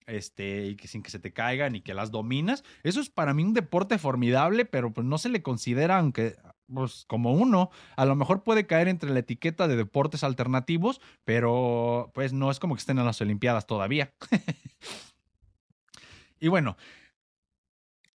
este, 0.10 0.66
y 0.66 0.76
que 0.76 0.88
sin 0.88 1.04
que 1.04 1.12
se 1.12 1.20
te 1.20 1.34
caigan 1.34 1.76
y 1.76 1.82
que 1.82 1.94
las 1.94 2.12
dominas. 2.12 2.64
Eso 2.84 3.00
es 3.00 3.10
para 3.10 3.34
mí 3.34 3.44
un 3.44 3.54
deporte 3.54 3.98
formidable, 3.98 4.66
pero 4.66 4.92
pues 4.92 5.06
no 5.06 5.18
se 5.18 5.30
le 5.30 5.42
considera, 5.42 6.00
aunque 6.00 6.36
pues, 6.74 7.06
como 7.08 7.34
uno. 7.34 7.70
A 7.96 8.06
lo 8.06 8.16
mejor 8.16 8.44
puede 8.44 8.68
caer 8.68 8.88
entre 8.88 9.10
la 9.10 9.20
etiqueta 9.20 9.68
de 9.68 9.76
deportes 9.76 10.24
alternativos, 10.24 11.02
pero 11.26 12.12
pues 12.14 12.34
no 12.34 12.52
es 12.52 12.60
como 12.60 12.76
que 12.76 12.80
estén 12.80 13.00
en 13.00 13.06
las 13.06 13.22
Olimpiadas 13.22 13.68
todavía. 13.68 14.14
y 16.40 16.48
bueno, 16.48 16.78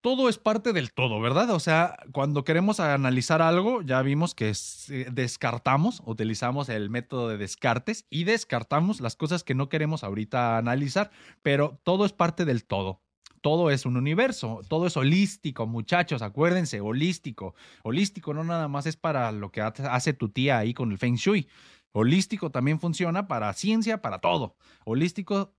todo 0.05 0.29
es 0.29 0.37
parte 0.37 0.75
del 0.75 0.93
todo, 0.93 1.19
¿verdad? 1.21 1.49
O 1.51 1.61
sea, 1.61 1.97
cuando 2.13 2.45
queremos 2.45 2.79
analizar 2.79 3.41
algo, 3.41 3.81
ya 3.81 4.03
vimos 4.03 4.35
que 4.35 4.51
eh, 4.51 5.07
descartamos, 5.11 6.03
utilizamos 6.05 6.69
el 6.69 6.91
método 6.91 7.31
de 7.31 7.39
descartes 7.39 8.05
y 8.11 8.25
descartamos 8.25 9.01
las 9.01 9.17
cosas 9.17 9.45
que 9.45 9.55
no 9.55 9.71
queremos 9.71 10.05
ahorita 10.05 10.59
analizar, 10.59 11.11
pero 11.41 11.81
todo 11.85 12.05
es 12.05 12.13
parte 12.13 12.45
del 12.45 12.67
todo 12.67 13.04
todo 13.45 13.71
es 13.71 13.85
un 13.85 13.99
universo, 13.99 14.63
todo 14.69 14.87
es 14.87 14.97
holístico, 14.97 15.67
muchachos, 15.67 16.23
acuérdense, 16.23 16.81
holístico. 16.81 17.55
Holístico 17.83 18.33
no 18.33 18.43
nada 18.43 18.69
más 18.69 18.87
es 18.87 18.97
para 18.97 19.31
lo 19.33 19.53
que 19.53 19.61
hace 19.61 20.15
tu 20.15 20.31
tía 20.31 20.57
ahí 20.57 20.73
con 20.73 20.91
el 20.91 20.97
Feng 20.97 21.17
Shui. 21.17 21.47
Holístico 21.93 22.51
también 22.51 22.81
funciona 22.81 23.29
para 23.29 23.53
ciencia, 23.53 24.01
para 24.01 24.21
todo. 24.21 24.57
Holístico, 24.87 25.53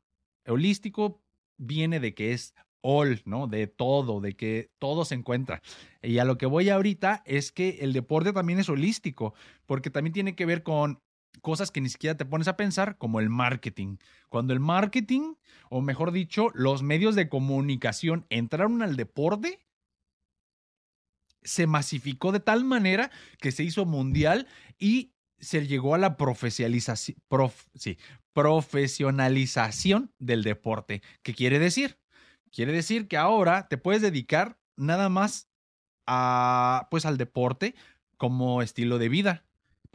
holístico 0.48 1.22
viene 1.60 2.00
de 2.00 2.16
que 2.16 2.34
es 2.34 2.56
all, 2.82 3.22
¿no? 3.26 3.46
De 3.46 3.68
todo, 3.68 4.20
de 4.20 4.36
que 4.36 4.72
todo 4.80 5.06
se 5.06 5.14
encuentra. 5.14 5.62
Y 6.02 6.18
a 6.18 6.26
lo 6.26 6.40
que 6.40 6.48
voy 6.48 6.70
ahorita 6.70 7.22
es 7.28 7.52
que 7.52 7.78
el 7.82 7.94
deporte 7.94 8.34
también 8.34 8.58
es 8.58 8.68
holístico, 8.68 9.36
porque 9.68 9.92
también 9.92 10.14
tiene 10.14 10.36
que 10.36 10.48
ver 10.48 10.64
con 10.64 11.04
cosas 11.42 11.72
que 11.72 11.82
ni 11.82 11.90
siquiera 11.90 12.18
te 12.18 12.26
pones 12.26 12.48
a 12.48 12.58
pensar, 12.58 12.98
como 12.98 13.20
el 13.20 13.30
marketing. 13.30 13.98
Cuando 14.30 14.54
el 14.54 14.60
marketing, 14.60 15.36
o 15.70 15.82
mejor 15.82 16.12
dicho, 16.12 16.50
los 16.54 16.84
medios 16.84 17.16
de 17.16 17.30
comunicación 17.30 18.26
entraron 18.30 18.82
al 18.82 18.96
deporte, 18.96 19.66
se 21.44 21.68
masificó 21.68 22.32
de 22.32 22.40
tal 22.40 22.64
manera 22.66 23.12
que 23.40 23.52
se 23.52 23.64
hizo 23.64 23.86
mundial 23.86 24.48
y 24.80 25.12
se 25.40 25.68
llegó 25.68 25.94
a 25.96 26.00
la 26.00 26.18
profesionalización, 26.18 27.14
del 30.20 30.44
deporte. 30.44 31.02
¿Qué 31.22 31.34
quiere 31.34 31.60
decir? 31.60 32.00
Quiere 32.52 32.72
decir 32.72 33.08
que 33.08 33.18
ahora 33.18 33.68
te 33.68 33.78
puedes 33.78 34.02
dedicar 34.02 34.58
nada 34.76 35.10
más 35.10 35.50
a, 36.08 36.88
pues, 36.90 37.06
al 37.06 37.18
deporte 37.18 37.76
como 38.18 38.62
estilo 38.62 38.98
de 38.98 39.10
vida 39.10 39.46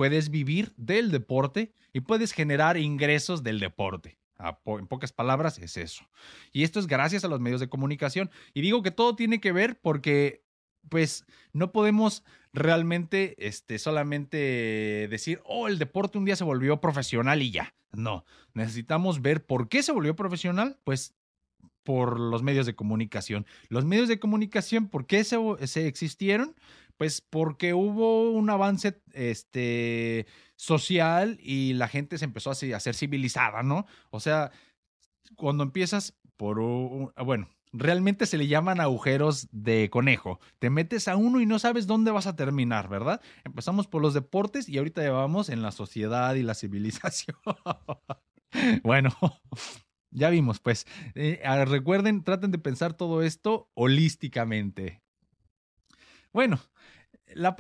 puedes 0.01 0.31
vivir 0.31 0.73
del 0.79 1.11
deporte 1.11 1.75
y 1.93 2.01
puedes 2.01 2.33
generar 2.33 2.79
ingresos 2.79 3.43
del 3.43 3.61
deporte. 3.61 4.17
En 4.65 4.87
pocas 4.87 5.13
palabras, 5.13 5.59
es 5.59 5.77
eso. 5.77 6.09
Y 6.53 6.63
esto 6.63 6.81
es 6.81 6.87
gracias 6.87 7.23
a 7.23 7.29
los 7.29 7.39
medios 7.39 7.61
de 7.61 7.69
comunicación. 7.69 8.31
Y 8.55 8.63
digo 8.63 8.83
que 8.83 8.93
todo 8.93 9.15
tiene 9.15 9.43
que 9.43 9.53
ver 9.53 9.79
porque, 9.79 10.43
pues, 10.89 11.27
no 11.53 11.71
podemos 11.71 12.25
realmente 12.55 13.35
este, 13.47 13.79
solamente 13.79 15.07
decir, 15.11 15.43
oh, 15.45 15.69
el 15.69 15.79
deporte 15.79 16.17
un 16.17 16.25
día 16.25 16.37
se 16.37 16.45
volvió 16.45 16.81
profesional 16.81 17.43
y 17.43 17.51
ya. 17.51 17.75
No, 17.93 18.25
necesitamos 18.55 19.21
ver 19.21 19.45
por 19.45 19.69
qué 19.69 19.83
se 19.83 19.93
volvió 19.93 20.17
profesional. 20.17 20.79
Pues 20.83 21.15
por 21.85 22.19
los 22.19 22.43
medios 22.43 22.65
de 22.67 22.75
comunicación. 22.75 23.47
Los 23.69 23.85
medios 23.85 24.09
de 24.09 24.19
comunicación, 24.19 24.89
¿por 24.89 25.07
qué 25.07 25.25
se, 25.25 25.37
se 25.67 25.87
existieron? 25.87 26.55
Pues 27.01 27.23
porque 27.23 27.73
hubo 27.73 28.31
un 28.31 28.51
avance 28.51 29.01
este, 29.15 30.27
social 30.55 31.39
y 31.41 31.73
la 31.73 31.89
gente 31.89 32.19
se 32.19 32.27
empezó 32.27 32.51
a, 32.51 32.55
ser 32.55 32.95
civilizada, 32.95 33.63
¿no? 33.63 33.87
O 34.11 34.21
sea, 34.21 34.53
cuando 35.35 35.63
empiezas 35.63 36.13
por 36.37 36.59
un, 36.59 37.11
bueno, 37.25 37.49
realmente 37.73 38.27
se 38.27 38.37
le 38.37 38.49
llaman 38.49 38.83
agujeros 38.83 39.49
de 39.51 39.89
conejo. 39.89 40.41
Te 40.59 40.69
metes 40.69 41.09
a 41.09 41.17
uno 41.17 41.41
y 41.41 41.47
no 41.47 41.59
sabes 41.59 41.87
dónde 41.87 42.11
vas 42.11 42.27
a 42.27 42.37
terminar, 42.37 42.91
¿verdad? 42.91 43.23
Empezamos 43.45 43.87
por 43.87 44.03
los 44.03 44.13
deportes 44.13 44.69
y 44.69 44.77
ahorita 44.77 45.01
llevamos 45.01 45.49
en 45.49 45.63
la 45.63 45.73
sociedad 45.73 46.35
y 46.35 46.43
la 46.43 46.55
civilización. 46.55 47.39
bueno, 48.83 49.09
ya 50.11 50.29
vimos, 50.29 50.61
pues. 50.61 50.87
Eh, 51.15 51.41
ah, 51.47 51.65
recuerden, 51.65 52.25
traten 52.25 52.51
de 52.51 52.59
pensar 52.59 52.93
todo 52.93 53.23
esto 53.23 53.71
holísticamente. 53.73 55.01
Bueno, 56.33 56.61
la, 57.35 57.57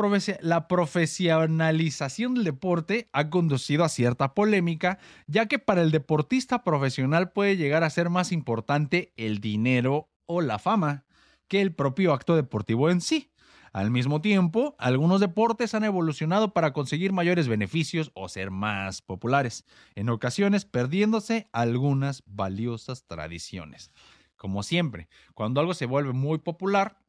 profesionalización 0.69 2.35
del 2.35 2.45
deporte 2.45 3.09
ha 3.13 3.31
conducido 3.31 3.85
a 3.85 3.89
cierta 3.89 4.35
polémica, 4.35 4.99
ya 5.27 5.47
que 5.47 5.59
para 5.59 5.83
el 5.83 5.91
deportista 5.91 6.65
profesional 6.65 7.33
puede 7.33 7.57
llegar 7.57 7.85
a 7.85 7.91
ser 7.91 8.11
más 8.11 8.33
importante 8.33 9.13
el 9.17 9.41
dinero 9.41 10.11
o 10.27 10.41
la 10.41 10.59
fama 10.59 11.05
que 11.49 11.61
el 11.61 11.75
propio 11.75 12.13
acto 12.13 12.37
deportivo 12.37 12.91
en 12.91 13.01
sí. 13.01 13.33
Al 13.73 13.91
mismo 13.91 14.21
tiempo, 14.21 14.75
algunos 14.79 15.21
deportes 15.21 15.75
han 15.75 15.85
evolucionado 15.85 16.53
para 16.53 16.73
conseguir 16.73 17.13
mayores 17.13 17.47
beneficios 17.47 18.11
o 18.15 18.29
ser 18.29 18.51
más 18.51 19.01
populares, 19.01 19.65
en 19.95 20.09
ocasiones 20.09 20.65
perdiéndose 20.65 21.49
algunas 21.53 22.25
valiosas 22.27 23.07
tradiciones. 23.07 23.93
Como 24.37 24.63
siempre, 24.63 25.09
cuando 25.35 25.61
algo 25.61 25.75
se 25.75 25.87
vuelve 25.87 26.13
muy 26.13 26.39
popular, 26.39 27.00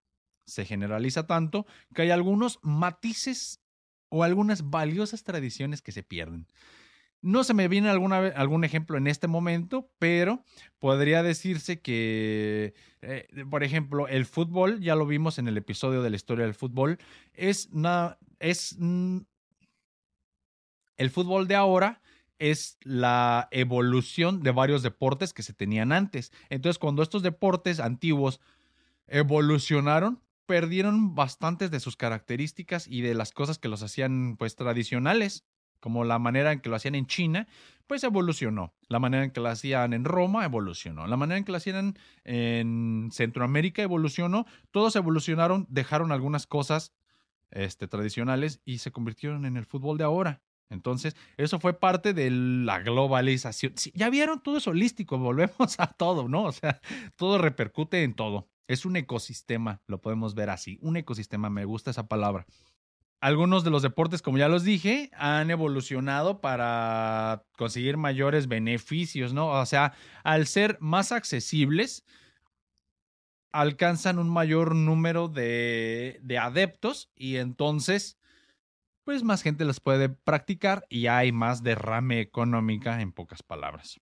se 0.52 0.66
generaliza 0.66 1.28
tanto 1.28 1.66
que 1.94 2.04
hay 2.04 2.12
algunos 2.12 2.60
matices 2.62 3.62
o 4.10 4.24
algunas 4.24 4.70
valiosas 4.70 5.24
tradiciones 5.24 5.82
que 5.82 5.92
se 5.92 6.04
pierden. 6.04 6.48
No 7.22 7.44
se 7.44 7.54
me 7.54 7.68
viene 7.68 7.90
alguna, 7.90 8.18
algún 8.36 8.64
ejemplo 8.64 8.98
en 8.98 9.08
este 9.08 9.28
momento, 9.28 9.92
pero 10.00 10.44
podría 10.80 11.24
decirse 11.24 11.80
que, 11.80 12.74
eh, 13.02 13.28
por 13.50 13.64
ejemplo, 13.64 14.08
el 14.08 14.26
fútbol, 14.26 14.82
ya 14.82 14.96
lo 14.96 15.06
vimos 15.06 15.38
en 15.38 15.48
el 15.48 15.56
episodio 15.58 16.02
de 16.02 16.10
la 16.10 16.16
historia 16.16 16.46
del 16.46 16.56
fútbol, 16.56 16.98
es, 17.34 17.70
es 18.40 18.76
el 20.98 21.10
fútbol 21.12 21.48
de 21.48 21.56
ahora 21.56 22.02
es 22.42 22.80
la 22.82 23.48
evolución 23.52 24.42
de 24.42 24.50
varios 24.50 24.82
deportes 24.82 25.32
que 25.32 25.44
se 25.44 25.54
tenían 25.54 25.92
antes. 25.92 26.32
Entonces, 26.50 26.80
cuando 26.80 27.04
estos 27.04 27.22
deportes 27.22 27.80
antiguos 27.80 28.42
evolucionaron, 29.06 30.20
perdieron 30.46 31.16
bastantes 31.16 31.72
de 31.72 31.80
sus 31.80 31.96
características 31.96 32.88
y 32.88 33.02
de 33.02 33.14
las 33.14 33.32
cosas 33.32 33.58
que 33.58 33.68
los 33.68 33.84
hacían 33.84 34.36
pues 34.38 34.56
tradicionales, 34.56 35.46
como 35.80 36.04
la 36.04 36.20
manera 36.20 36.52
en 36.52 36.60
que 36.60 36.70
lo 36.70 36.76
hacían 36.76 36.96
en 36.96 37.08
China, 37.08 37.48
pues 37.88 38.04
evolucionó. 38.04 38.74
La 38.88 39.00
manera 39.00 39.24
en 39.24 39.32
que 39.32 39.42
lo 39.42 39.50
hacían 39.50 39.94
en 39.94 40.06
Roma 40.06 40.46
evolucionó. 40.46 41.08
La 41.08 41.18
manera 41.18 41.38
en 41.38 41.44
que 41.44 41.52
lo 41.52 41.58
hacían 41.58 41.98
en 42.24 43.10
Centroamérica 43.12 43.82
evolucionó. 43.82 44.46
Todos 44.72 44.96
evolucionaron, 44.96 45.66
dejaron 45.70 46.12
algunas 46.12 46.48
cosas 46.48 46.94
este, 47.50 47.88
tradicionales 47.88 48.62
y 48.64 48.78
se 48.78 48.92
convirtieron 48.92 49.46
en 49.46 49.58
el 49.58 49.66
fútbol 49.66 49.98
de 49.98 50.04
ahora. 50.04 50.42
Entonces, 50.70 51.18
eso 51.36 51.60
fue 51.60 51.78
parte 51.78 52.14
de 52.14 52.32
la 52.32 52.80
globalización. 52.80 53.74
ya 53.94 54.10
vieron, 54.10 54.42
todo 54.42 54.58
es 54.58 54.68
holístico, 54.68 55.18
volvemos 55.20 55.80
a 55.80 55.88
todo, 55.88 56.30
¿no? 56.30 56.44
O 56.44 56.52
sea, 56.52 56.80
todo 57.18 57.38
repercute 57.38 58.04
en 58.04 58.14
todo. 58.14 58.51
Es 58.72 58.86
un 58.86 58.96
ecosistema, 58.96 59.82
lo 59.86 60.00
podemos 60.00 60.34
ver 60.34 60.50
así. 60.50 60.80
Un 60.82 60.96
ecosistema, 60.96 61.50
me 61.50 61.66
gusta 61.66 61.92
esa 61.92 62.08
palabra. 62.08 62.46
Algunos 63.20 63.66
de 63.66 63.70
los 63.70 63.82
deportes, 63.82 64.22
como 64.22 64.38
ya 64.38 64.48
los 64.48 64.64
dije, 64.64 65.12
han 65.14 65.52
evolucionado 65.52 66.40
para 66.40 67.44
conseguir 67.58 67.98
mayores 67.98 68.48
beneficios, 68.48 69.34
¿no? 69.34 69.50
O 69.50 69.66
sea, 69.66 69.92
al 70.24 70.48
ser 70.48 70.78
más 70.80 71.12
accesibles, 71.12 72.06
alcanzan 73.52 74.20
un 74.20 74.30
mayor 74.30 74.74
número 74.74 75.28
de, 75.28 76.22
de 76.24 76.38
adeptos 76.38 77.12
y 77.14 77.36
entonces, 77.36 78.18
pues 79.04 79.22
más 79.22 79.42
gente 79.42 79.66
los 79.66 79.82
puede 79.82 80.08
practicar 80.08 80.86
y 80.88 81.08
hay 81.08 81.34
más 81.34 81.62
derrame 81.62 82.22
económica, 82.22 83.02
en 83.02 83.12
pocas 83.12 83.44
palabras. 83.44 84.00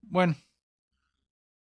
Bueno, 0.00 0.34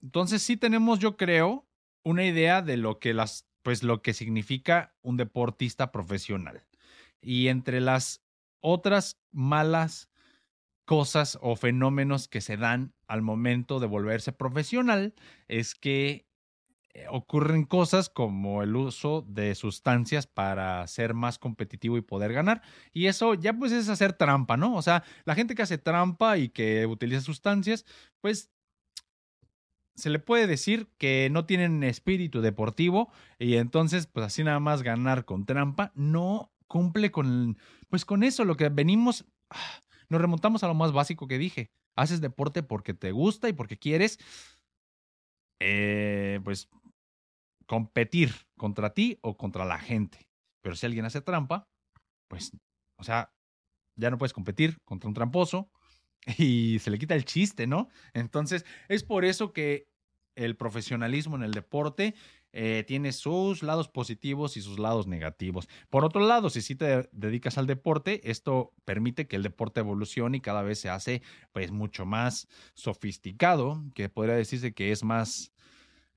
entonces 0.06 0.43
sí 0.43 0.56
tenemos, 0.56 0.99
yo 0.99 1.18
creo, 1.18 1.68
una 2.03 2.24
idea 2.24 2.62
de 2.62 2.78
lo 2.78 2.99
que 2.99 3.16
las 3.16 3.47
pues 3.64 3.82
lo 3.82 4.03
que 4.03 4.14
significa 4.14 4.93
un 5.01 5.18
deportista 5.18 5.91
profesional. 5.91 6.64
Y 7.20 7.47
entre 7.47 7.82
las 7.82 8.22
otras 8.60 9.20
malas 9.32 10.12
cosas 10.86 11.39
o 11.41 11.56
fenómenos 11.56 12.28
que 12.28 12.41
se 12.41 12.58
dan 12.58 12.93
al 13.08 13.24
momento 13.24 13.80
de 13.80 13.88
volverse 13.88 14.32
profesional 14.32 15.16
es 15.47 15.74
que 15.74 16.28
eh, 16.93 17.08
ocurren 17.10 17.64
cosas 17.64 18.08
como 18.08 18.62
el 18.62 18.76
uso 18.76 19.26
de 19.28 19.56
sustancias 19.56 20.28
para 20.28 20.86
ser 20.86 21.16
más 21.16 21.39
competitivo 21.39 21.97
y 21.97 22.01
poder 22.01 22.32
ganar. 22.32 22.62
Y 22.93 23.08
eso 23.08 23.34
ya 23.34 23.53
pues 23.53 23.72
es 23.72 23.89
hacer 23.89 24.14
trampa, 24.14 24.56
¿no? 24.56 24.76
O 24.76 24.84
sea, 24.84 25.03
la 25.24 25.34
gente 25.34 25.56
que 25.56 25.64
hace 25.64 25.80
trampa 25.80 26.38
y 26.38 26.49
que 26.49 26.86
utiliza 26.86 27.22
sustancias, 27.22 27.84
pues 28.22 28.51
se 29.96 30.10
le 30.10 30.20
puede 30.20 30.48
decir 30.48 30.88
que 30.98 31.30
no 31.32 31.46
tienen 31.46 31.84
espíritu 31.84 32.41
deportivo 32.41 33.10
y 33.39 33.56
entonces, 33.56 34.08
pues 34.08 34.26
así 34.26 34.43
nada 34.43 34.60
más 34.60 34.84
ganar 34.84 35.26
con 35.26 35.46
trampa, 35.46 35.91
no 35.96 36.52
cumple 36.68 37.12
con, 37.12 37.58
pues 37.89 38.06
con 38.06 38.24
eso, 38.24 38.46
lo 38.46 38.58
que 38.58 38.70
venimos, 38.70 39.26
ah, 39.50 39.84
nos 40.10 40.22
remontamos 40.22 40.64
a 40.64 40.68
lo 40.68 40.74
más 40.74 40.91
básico 40.91 41.28
que 41.28 41.38
dije, 41.38 41.72
haces 41.96 42.22
deporte 42.22 42.64
porque 42.64 42.93
te 42.93 43.12
gusta 43.12 43.50
y 43.50 43.54
porque 43.54 43.78
quieres, 43.78 44.20
eh, 45.62 46.39
pues, 46.43 46.70
competir 47.66 48.32
contra 48.58 48.93
ti 48.93 49.18
o 49.22 49.38
contra 49.38 49.66
la 49.66 49.80
gente. 49.80 50.28
Pero 50.62 50.76
si 50.76 50.86
alguien 50.86 51.06
hace 51.06 51.22
trampa, 51.22 51.68
pues, 52.28 52.52
o 52.98 53.04
sea, 53.04 53.34
ya 53.96 54.10
no 54.12 54.18
puedes 54.18 54.34
competir 54.34 54.82
contra 54.84 55.08
un 55.08 55.14
tramposo, 55.14 55.70
y 56.38 56.80
se 56.80 56.90
le 56.90 57.00
quita 57.00 57.16
el 57.16 57.26
chiste, 57.26 57.68
¿no? 57.68 57.90
Entonces, 58.14 58.66
es 58.90 59.04
por 59.04 59.26
eso 59.26 59.54
que 59.54 59.88
el 60.36 60.56
profesionalismo 60.56 61.36
en 61.36 61.44
el 61.44 61.52
deporte 61.52 62.14
eh, 62.58 62.84
tiene 62.88 63.12
sus 63.12 63.64
lados 63.64 63.90
positivos 63.90 64.56
y 64.56 64.62
sus 64.62 64.80
lados 64.80 65.08
negativos. 65.08 65.68
Por 65.90 66.06
otro 66.06 66.26
lado, 66.26 66.50
si 66.50 66.62
sí 66.62 66.76
te 66.76 67.10
dedicas 67.12 67.58
al 67.58 67.68
deporte, 67.68 68.30
esto 68.30 68.74
permite 68.86 69.28
que 69.28 69.36
el 69.36 69.44
deporte 69.44 69.82
evolucione 69.82 70.38
y 70.38 70.42
cada 70.42 70.62
vez 70.62 70.80
se 70.80 70.90
hace 70.90 71.22
pues 71.52 71.72
mucho 71.72 72.06
más 72.06 72.48
sofisticado, 72.74 73.84
que 73.94 74.08
podría 74.08 74.36
decirse 74.36 74.74
que 74.74 74.92
es 74.92 75.04
más 75.04 75.54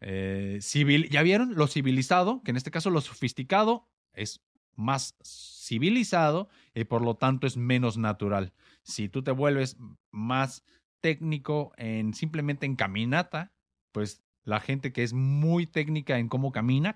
eh, 0.00 0.58
civil. 0.60 1.08
¿Ya 1.10 1.22
vieron? 1.22 1.54
Lo 1.56 1.66
civilizado, 1.66 2.40
que 2.44 2.52
en 2.52 2.56
este 2.56 2.70
caso 2.70 2.90
lo 2.90 3.00
sofisticado 3.00 3.88
es 4.12 4.40
más 4.78 5.16
civilizado 5.24 6.48
y 6.72 6.84
por 6.84 7.02
lo 7.02 7.16
tanto 7.16 7.46
es 7.46 7.56
menos 7.56 7.98
natural. 7.98 8.52
Si 8.82 9.08
tú 9.08 9.22
te 9.22 9.32
vuelves 9.32 9.76
más 10.12 10.64
técnico 11.00 11.72
en 11.76 12.14
simplemente 12.14 12.64
en 12.64 12.76
caminata, 12.76 13.52
pues 13.92 14.22
la 14.44 14.60
gente 14.60 14.92
que 14.92 15.02
es 15.02 15.12
muy 15.12 15.66
técnica 15.66 16.18
en 16.18 16.28
cómo 16.28 16.52
camina, 16.52 16.94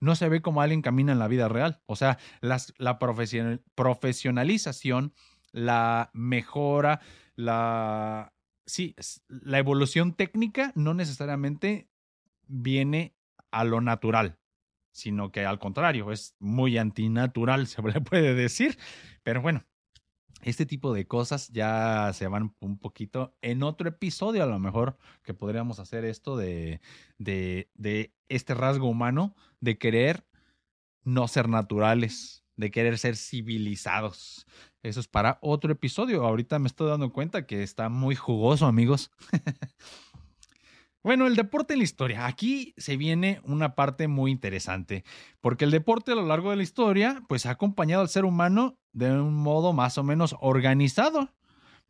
no 0.00 0.16
se 0.16 0.28
ve 0.28 0.40
como 0.40 0.62
alguien 0.62 0.82
camina 0.82 1.12
en 1.12 1.18
la 1.18 1.28
vida 1.28 1.48
real. 1.48 1.82
O 1.86 1.96
sea, 1.96 2.18
las, 2.40 2.72
la 2.78 2.98
profesionalización, 2.98 5.12
la 5.52 6.10
mejora, 6.14 7.00
la, 7.36 8.32
sí, 8.64 8.96
la 9.28 9.58
evolución 9.58 10.14
técnica 10.14 10.72
no 10.74 10.94
necesariamente 10.94 11.90
viene 12.48 13.14
a 13.50 13.64
lo 13.64 13.82
natural 13.82 14.38
sino 14.92 15.32
que 15.32 15.44
al 15.44 15.58
contrario, 15.58 16.12
es 16.12 16.36
muy 16.38 16.78
antinatural, 16.78 17.66
se 17.66 17.82
le 17.82 18.00
puede 18.00 18.34
decir. 18.34 18.78
Pero 19.22 19.42
bueno, 19.42 19.64
este 20.42 20.66
tipo 20.66 20.92
de 20.92 21.06
cosas 21.06 21.48
ya 21.48 22.10
se 22.14 22.26
van 22.26 22.54
un 22.60 22.78
poquito 22.78 23.36
en 23.42 23.62
otro 23.62 23.88
episodio, 23.88 24.42
a 24.42 24.46
lo 24.46 24.58
mejor 24.58 24.98
que 25.22 25.34
podríamos 25.34 25.78
hacer 25.78 26.04
esto 26.04 26.36
de, 26.36 26.80
de, 27.18 27.70
de 27.74 28.14
este 28.28 28.54
rasgo 28.54 28.88
humano 28.88 29.34
de 29.60 29.78
querer 29.78 30.26
no 31.04 31.28
ser 31.28 31.48
naturales, 31.48 32.44
de 32.56 32.70
querer 32.70 32.98
ser 32.98 33.16
civilizados. 33.16 34.46
Eso 34.82 35.00
es 35.00 35.08
para 35.08 35.38
otro 35.42 35.72
episodio. 35.72 36.24
Ahorita 36.24 36.58
me 36.58 36.66
estoy 36.66 36.88
dando 36.88 37.12
cuenta 37.12 37.46
que 37.46 37.62
está 37.62 37.88
muy 37.88 38.16
jugoso, 38.16 38.66
amigos. 38.66 39.10
Bueno, 41.02 41.26
el 41.26 41.34
deporte 41.34 41.74
en 41.74 41.80
la 41.80 41.84
historia. 41.84 42.26
Aquí 42.26 42.74
se 42.76 42.96
viene 42.96 43.40
una 43.44 43.74
parte 43.74 44.06
muy 44.06 44.30
interesante, 44.30 45.04
porque 45.40 45.64
el 45.64 45.72
deporte 45.72 46.12
a 46.12 46.14
lo 46.14 46.26
largo 46.26 46.50
de 46.50 46.56
la 46.56 46.62
historia, 46.62 47.22
pues 47.28 47.44
ha 47.46 47.50
acompañado 47.50 48.02
al 48.02 48.08
ser 48.08 48.24
humano 48.24 48.78
de 48.92 49.10
un 49.10 49.34
modo 49.34 49.72
más 49.72 49.98
o 49.98 50.04
menos 50.04 50.36
organizado, 50.40 51.34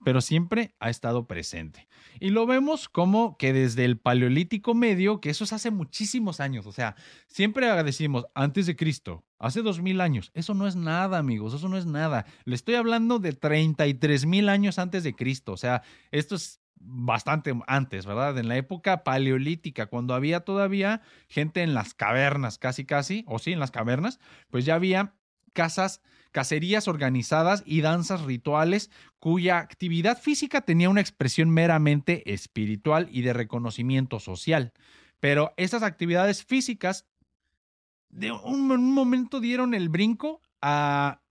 pero 0.03 0.23
siempre 0.23 0.75
ha 0.81 0.89
estado 0.89 1.27
presente. 1.27 1.89
Y 2.21 2.31
lo 2.31 2.47
vemos 2.47 2.89
como 2.89 3.37
que 3.37 3.53
desde 3.53 3.85
el 3.85 3.99
Paleolítico 3.99 4.75
Medio, 4.75 5.21
que 5.21 5.29
eso 5.29 5.45
es 5.45 5.53
hace 5.53 5.71
muchísimos 5.71 6.41
años, 6.41 6.67
o 6.67 6.73
sea, 6.73 6.97
siempre 7.29 7.71
decimos 7.85 8.25
antes 8.35 8.67
de 8.67 8.77
Cristo, 8.77 9.25
hace 9.39 9.61
dos 9.61 9.83
mil 9.83 10.01
años, 10.01 10.31
eso 10.35 10.55
no 10.55 10.67
es 10.67 10.75
nada, 10.75 11.19
amigos, 11.19 11.53
eso 11.53 11.69
no 11.69 11.77
es 11.77 11.85
nada. 11.87 12.25
Le 12.45 12.55
estoy 12.55 12.77
hablando 12.77 13.19
de 13.19 13.35
33 13.35 14.25
mil 14.25 14.49
años 14.49 14.79
antes 14.79 15.05
de 15.05 15.15
Cristo, 15.15 15.53
o 15.53 15.57
sea, 15.59 15.83
esto 16.11 16.35
es 16.35 16.62
bastante 16.85 17.55
antes, 17.67 18.07
¿verdad? 18.07 18.37
En 18.39 18.49
la 18.49 18.57
época 18.57 19.05
paleolítica, 19.05 19.87
cuando 19.87 20.15
había 20.15 20.41
todavía 20.41 21.01
gente 21.29 21.63
en 21.63 21.75
las 21.75 21.95
cavernas, 21.95 22.59
casi 22.59 22.85
casi, 22.85 23.25
o 23.27 23.39
sí, 23.39 23.53
en 23.53 23.61
las 23.61 23.71
cavernas, 23.71 24.21
pues 24.51 24.65
ya 24.65 24.75
había 24.75 25.15
casas, 25.53 26.03
cacerías 26.33 26.89
organizadas 26.89 27.63
y 27.67 27.81
danzas 27.81 28.23
rituales 28.23 28.91
cuya 29.19 29.59
actividad 29.59 30.21
física 30.21 30.63
tenía 30.63 30.91
una 30.91 31.01
expresión 31.01 31.51
meramente 31.51 32.33
espiritual 32.33 33.09
y 33.11 33.23
de 33.23 33.33
reconocimiento 33.33 34.19
social. 34.19 34.73
Pero 35.21 35.55
estas 35.57 35.83
actividades 35.83 36.45
físicas 36.45 37.07
de 38.09 38.33
un 38.33 38.93
momento 38.93 39.41
dieron 39.41 39.75
el 39.75 39.89
brinco 39.89 40.43
a 40.61 41.22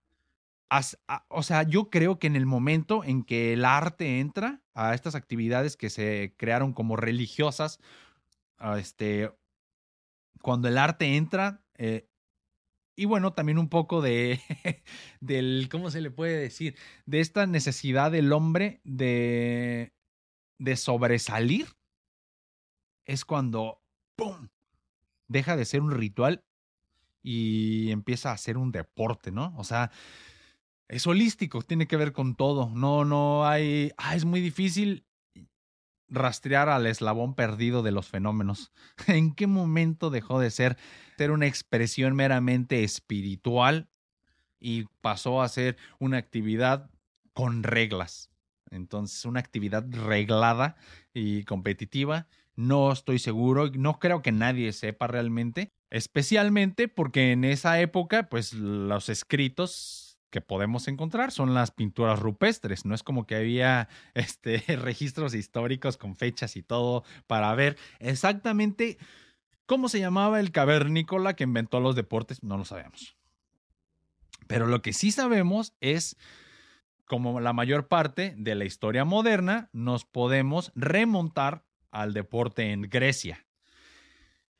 o 1.27 1.43
sea, 1.43 1.63
yo 1.63 1.89
creo 1.89 2.17
que 2.17 2.27
en 2.27 2.35
el 2.35 2.45
momento 2.45 3.03
en 3.03 3.23
que 3.23 3.53
el 3.53 3.65
arte 3.65 4.19
entra 4.19 4.61
a 4.73 4.93
estas 4.93 5.15
actividades 5.15 5.75
que 5.75 5.89
se 5.89 6.33
crearon 6.37 6.71
como 6.73 6.95
religiosas, 6.95 7.79
este, 8.77 9.31
cuando 10.41 10.69
el 10.69 10.77
arte 10.77 11.17
entra, 11.17 11.61
eh, 11.77 12.07
y 12.95 13.05
bueno, 13.05 13.33
también 13.33 13.57
un 13.57 13.67
poco 13.67 14.01
de, 14.01 14.39
del, 15.19 15.67
¿cómo 15.69 15.91
se 15.91 15.99
le 15.99 16.11
puede 16.11 16.37
decir? 16.37 16.77
De 17.05 17.19
esta 17.19 17.45
necesidad 17.47 18.11
del 18.11 18.31
hombre 18.31 18.79
de, 18.85 19.93
de 20.57 20.77
sobresalir, 20.77 21.67
es 23.05 23.25
cuando, 23.25 23.81
¡pum!, 24.15 24.47
deja 25.27 25.57
de 25.57 25.65
ser 25.65 25.81
un 25.81 25.91
ritual 25.91 26.45
y 27.23 27.91
empieza 27.91 28.31
a 28.31 28.37
ser 28.37 28.57
un 28.57 28.71
deporte, 28.71 29.31
¿no? 29.31 29.53
O 29.57 29.63
sea, 29.63 29.91
es 30.91 31.07
holístico, 31.07 31.61
tiene 31.61 31.87
que 31.87 31.95
ver 31.95 32.11
con 32.11 32.35
todo. 32.35 32.69
No, 32.69 33.05
no 33.05 33.47
hay. 33.47 33.93
Ah, 33.97 34.15
es 34.15 34.25
muy 34.25 34.41
difícil 34.41 35.05
rastrear 36.09 36.67
al 36.67 36.85
eslabón 36.85 37.33
perdido 37.33 37.81
de 37.81 37.91
los 37.91 38.07
fenómenos. 38.07 38.73
¿En 39.07 39.33
qué 39.33 39.47
momento 39.47 40.09
dejó 40.09 40.39
de 40.39 40.51
ser, 40.51 40.77
ser 41.17 41.31
una 41.31 41.47
expresión 41.47 42.13
meramente 42.13 42.83
espiritual 42.83 43.89
y 44.59 44.83
pasó 44.99 45.41
a 45.41 45.47
ser 45.47 45.77
una 45.97 46.17
actividad 46.17 46.91
con 47.33 47.63
reglas? 47.63 48.29
Entonces, 48.69 49.23
una 49.23 49.39
actividad 49.39 49.85
reglada 49.89 50.75
y 51.13 51.45
competitiva. 51.45 52.27
No 52.55 52.91
estoy 52.91 53.19
seguro, 53.19 53.71
no 53.73 53.97
creo 53.97 54.21
que 54.21 54.33
nadie 54.33 54.73
sepa 54.73 55.07
realmente, 55.07 55.71
especialmente 55.89 56.89
porque 56.89 57.31
en 57.31 57.45
esa 57.45 57.79
época, 57.79 58.27
pues 58.27 58.51
los 58.51 59.07
escritos 59.07 60.10
que 60.31 60.41
podemos 60.41 60.87
encontrar 60.87 61.31
son 61.31 61.53
las 61.53 61.69
pinturas 61.69 62.19
rupestres. 62.19 62.85
No 62.85 62.95
es 62.95 63.03
como 63.03 63.27
que 63.27 63.35
había 63.35 63.87
este, 64.15 64.63
registros 64.77 65.35
históricos 65.35 65.97
con 65.97 66.15
fechas 66.15 66.55
y 66.55 66.63
todo 66.63 67.03
para 67.27 67.53
ver 67.53 67.77
exactamente 67.99 68.97
cómo 69.67 69.89
se 69.89 69.99
llamaba 69.99 70.39
el 70.39 70.51
cavernícola 70.51 71.35
que 71.35 71.43
inventó 71.43 71.79
los 71.79 71.95
deportes. 71.95 72.41
No 72.41 72.57
lo 72.57 72.65
sabemos. 72.65 73.15
Pero 74.47 74.65
lo 74.67 74.81
que 74.81 74.93
sí 74.93 75.11
sabemos 75.11 75.73
es, 75.79 76.17
como 77.05 77.39
la 77.39 77.53
mayor 77.53 77.87
parte 77.87 78.33
de 78.37 78.55
la 78.55 78.65
historia 78.65 79.05
moderna, 79.05 79.69
nos 79.71 80.05
podemos 80.05 80.71
remontar 80.75 81.63
al 81.91 82.13
deporte 82.13 82.71
en 82.71 82.83
Grecia. 82.83 83.45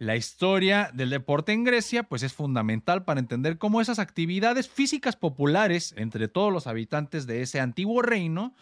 La 0.01 0.15
historia 0.15 0.89
del 0.95 1.11
deporte 1.11 1.53
en 1.53 1.63
Grecia 1.63 2.01
pues 2.01 2.23
es 2.23 2.33
fundamental 2.33 3.05
para 3.05 3.19
entender 3.19 3.59
cómo 3.59 3.81
esas 3.81 3.99
actividades 3.99 4.67
físicas 4.67 5.15
populares 5.15 5.93
entre 5.95 6.27
todos 6.27 6.51
los 6.51 6.65
habitantes 6.65 7.27
de 7.27 7.43
ese 7.43 7.59
antiguo 7.59 8.01
reino 8.01 8.55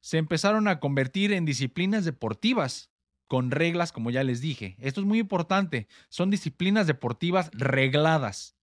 se 0.00 0.16
empezaron 0.16 0.66
a 0.66 0.80
convertir 0.80 1.34
en 1.34 1.44
disciplinas 1.44 2.06
deportivas 2.06 2.90
con 3.26 3.50
reglas, 3.50 3.92
como 3.92 4.10
ya 4.10 4.24
les 4.24 4.40
dije. 4.40 4.76
Esto 4.78 5.02
es 5.02 5.06
muy 5.06 5.18
importante, 5.18 5.88
son 6.08 6.30
disciplinas 6.30 6.86
deportivas 6.86 7.50
regladas. 7.52 8.56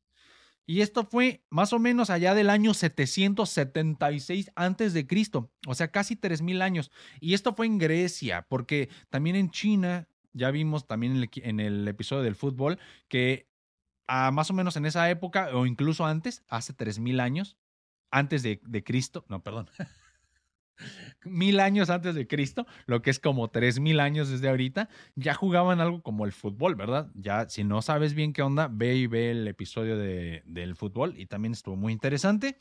Y 0.65 0.81
esto 0.81 1.05
fue 1.05 1.45
más 1.51 1.73
o 1.73 1.77
menos 1.77 2.09
allá 2.09 2.33
del 2.33 2.49
año 2.49 2.73
776 2.73 4.51
antes 4.55 4.93
de 4.93 5.05
Cristo, 5.05 5.51
o 5.67 5.75
sea, 5.75 5.91
casi 5.91 6.15
3000 6.15 6.63
años. 6.63 6.91
Y 7.19 7.35
esto 7.35 7.53
fue 7.53 7.67
en 7.67 7.77
Grecia, 7.77 8.47
porque 8.49 8.89
también 9.11 9.35
en 9.35 9.51
China 9.51 10.07
ya 10.35 10.51
vimos 10.51 10.85
también 10.85 11.27
en 11.35 11.59
el, 11.59 11.87
episodio 11.87 12.21
del 12.21 12.35
fútbol 12.35 12.77
que 13.07 13.49
a 14.07 14.29
más 14.31 14.51
o 14.51 14.53
menos 14.53 14.75
en 14.75 14.85
esa 14.85 15.09
época, 15.09 15.49
o 15.53 15.65
incluso 15.65 16.05
antes, 16.05 16.43
hace 16.47 16.73
3000 16.73 17.19
años, 17.19 17.57
antes 18.11 18.43
de, 18.43 18.83
Cristo, 18.83 19.25
no, 19.29 19.41
perdón, 19.41 19.69
mil 21.25 21.59
años 21.59 21.89
antes 21.89 22.13
de 22.13 22.27
Cristo, 22.27 22.67
lo 22.85 23.01
que 23.01 23.09
es 23.09 23.19
como 23.19 23.49
tres 23.49 23.79
mil 23.79 23.99
años 23.99 24.29
desde 24.29 24.49
ahorita, 24.49 24.89
ya 25.15 25.33
jugaban 25.33 25.81
algo 25.81 26.03
como 26.03 26.25
el 26.25 26.31
fútbol, 26.31 26.75
¿verdad? 26.75 27.09
Ya, 27.15 27.49
si 27.49 27.63
no 27.63 27.81
sabes 27.81 28.13
bien 28.13 28.31
qué 28.31 28.43
onda, 28.43 28.69
ve 28.71 28.95
y 28.95 29.07
ve 29.07 29.31
el 29.31 29.47
episodio 29.47 29.97
de, 29.97 30.43
del 30.45 30.75
fútbol 30.75 31.17
y 31.17 31.25
también 31.25 31.53
estuvo 31.53 31.75
muy 31.75 31.93
interesante. 31.93 32.59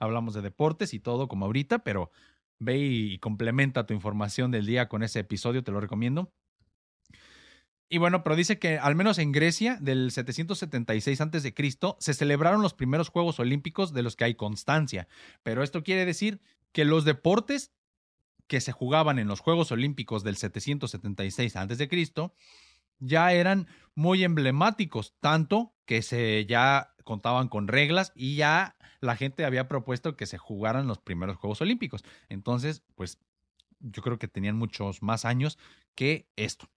Hablamos 0.00 0.34
de 0.34 0.42
deportes 0.42 0.92
y 0.92 1.00
todo 1.00 1.28
como 1.28 1.46
ahorita, 1.46 1.80
pero 1.80 2.10
ve 2.58 2.78
y 2.78 3.18
complementa 3.18 3.86
tu 3.86 3.94
información 3.94 4.50
del 4.50 4.66
día 4.66 4.88
con 4.88 5.02
ese 5.02 5.20
episodio, 5.20 5.62
te 5.62 5.72
lo 5.72 5.80
recomiendo. 5.80 6.32
Y 7.92 7.98
bueno, 7.98 8.22
pero 8.22 8.36
dice 8.36 8.60
que 8.60 8.78
al 8.78 8.94
menos 8.94 9.18
en 9.18 9.32
Grecia, 9.32 9.76
del 9.80 10.12
776 10.12 11.20
a.C., 11.20 11.54
se 11.98 12.14
celebraron 12.14 12.62
los 12.62 12.72
primeros 12.72 13.08
Juegos 13.08 13.40
Olímpicos 13.40 13.92
de 13.92 14.04
los 14.04 14.14
que 14.14 14.24
hay 14.24 14.36
constancia. 14.36 15.08
Pero 15.42 15.64
esto 15.64 15.82
quiere 15.82 16.06
decir 16.06 16.40
que 16.70 16.84
los 16.84 17.04
deportes 17.04 17.72
que 18.46 18.60
se 18.60 18.70
jugaban 18.70 19.18
en 19.18 19.26
los 19.26 19.40
Juegos 19.40 19.72
Olímpicos 19.72 20.22
del 20.22 20.36
776 20.36 21.56
a.C. 21.56 22.10
ya 23.00 23.32
eran 23.32 23.66
muy 23.96 24.22
emblemáticos, 24.22 25.16
tanto 25.18 25.74
que 25.84 26.02
se 26.02 26.46
ya 26.46 26.94
contaban 27.02 27.48
con 27.48 27.66
reglas 27.66 28.12
y 28.14 28.36
ya 28.36 28.76
la 29.00 29.16
gente 29.16 29.44
había 29.44 29.66
propuesto 29.66 30.16
que 30.16 30.26
se 30.26 30.38
jugaran 30.38 30.86
los 30.86 31.00
primeros 31.00 31.38
Juegos 31.38 31.60
Olímpicos. 31.60 32.04
Entonces, 32.28 32.84
pues 32.94 33.18
yo 33.80 34.00
creo 34.00 34.20
que 34.20 34.28
tenían 34.28 34.56
muchos 34.56 35.02
más 35.02 35.24
años 35.24 35.58
que 35.96 36.28
esto. 36.36 36.70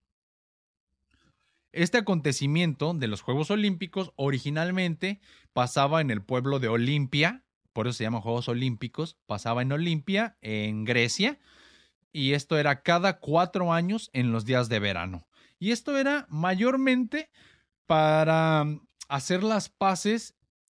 Este 1.74 1.98
acontecimiento 1.98 2.94
de 2.94 3.08
los 3.08 3.22
Juegos 3.22 3.50
Olímpicos 3.50 4.14
originalmente 4.16 5.20
pasaba 5.54 6.02
en 6.02 6.12
el 6.12 6.22
pueblo 6.22 6.60
de 6.60 6.68
Olimpia, 6.68 7.44
por 7.74 7.88
eso 7.88 7.98
se 7.98 8.04
llaman 8.04 8.22
Juegos 8.22 8.48
Olímpicos, 8.48 9.18
pasaba 9.26 9.64
en 9.64 9.72
Olimpia, 9.72 10.38
en 10.42 10.86
Grecia, 10.86 11.40
y 12.12 12.34
esto 12.34 12.60
era 12.60 12.84
cada 12.84 13.20
cuatro 13.20 13.74
años 13.74 14.12
en 14.14 14.32
los 14.32 14.46
días 14.46 14.70
de 14.70 14.78
verano. 14.78 15.28
Y 15.58 15.72
esto 15.72 15.98
era 15.98 16.28
mayormente 16.30 17.32
para 17.88 18.66
mm, 18.66 18.88
hacer 19.10 19.44
las 19.44 19.70
paces 19.70 20.36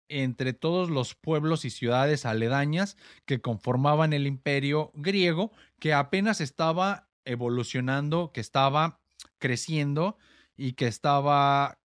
entre 0.07 0.53
todos 0.53 0.89
los 0.89 1.13
pueblos 1.13 1.65
y 1.65 1.71
ciudades 1.71 2.25
aledañas 2.25 2.95
que 3.25 3.41
conformaban 3.41 4.13
el 4.13 4.27
imperio 4.27 4.91
griego, 4.93 5.51
que 5.77 5.93
apenas 5.93 6.39
estaba 6.39 7.09
evolucionando, 7.25 8.31
que 8.31 8.39
estaba 8.39 9.01
creciendo 9.39 10.17
y 10.57 10.73
que 10.73 10.87
estaba, 10.87 11.79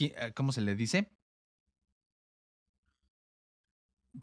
eh, 0.00 0.32
¿cómo 0.34 0.52
se 0.52 0.60
le 0.60 0.74
dice? 0.74 1.10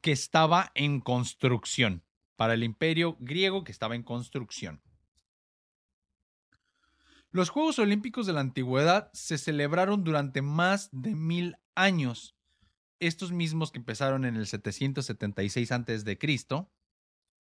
Que 0.02 0.12
estaba 0.12 0.72
en 0.76 1.02
construcción, 1.02 2.04
para 2.36 2.54
el 2.54 2.64
imperio 2.64 3.18
griego 3.20 3.64
que 3.64 3.72
estaba 3.72 3.96
en 3.96 4.04
construcción. 4.04 4.82
Los 7.32 7.50
Juegos 7.50 7.80
Olímpicos 7.80 8.28
de 8.28 8.34
la 8.34 8.42
Antigüedad 8.42 9.10
se 9.14 9.38
celebraron 9.38 10.04
durante 10.04 10.42
más 10.42 10.90
de 10.92 11.16
mil 11.16 11.58
años. 11.76 12.36
Estos 13.00 13.32
mismos 13.32 13.72
que 13.72 13.80
empezaron 13.80 14.26
en 14.26 14.36
el 14.36 14.48
776 14.48 15.72
a.C., 15.72 16.18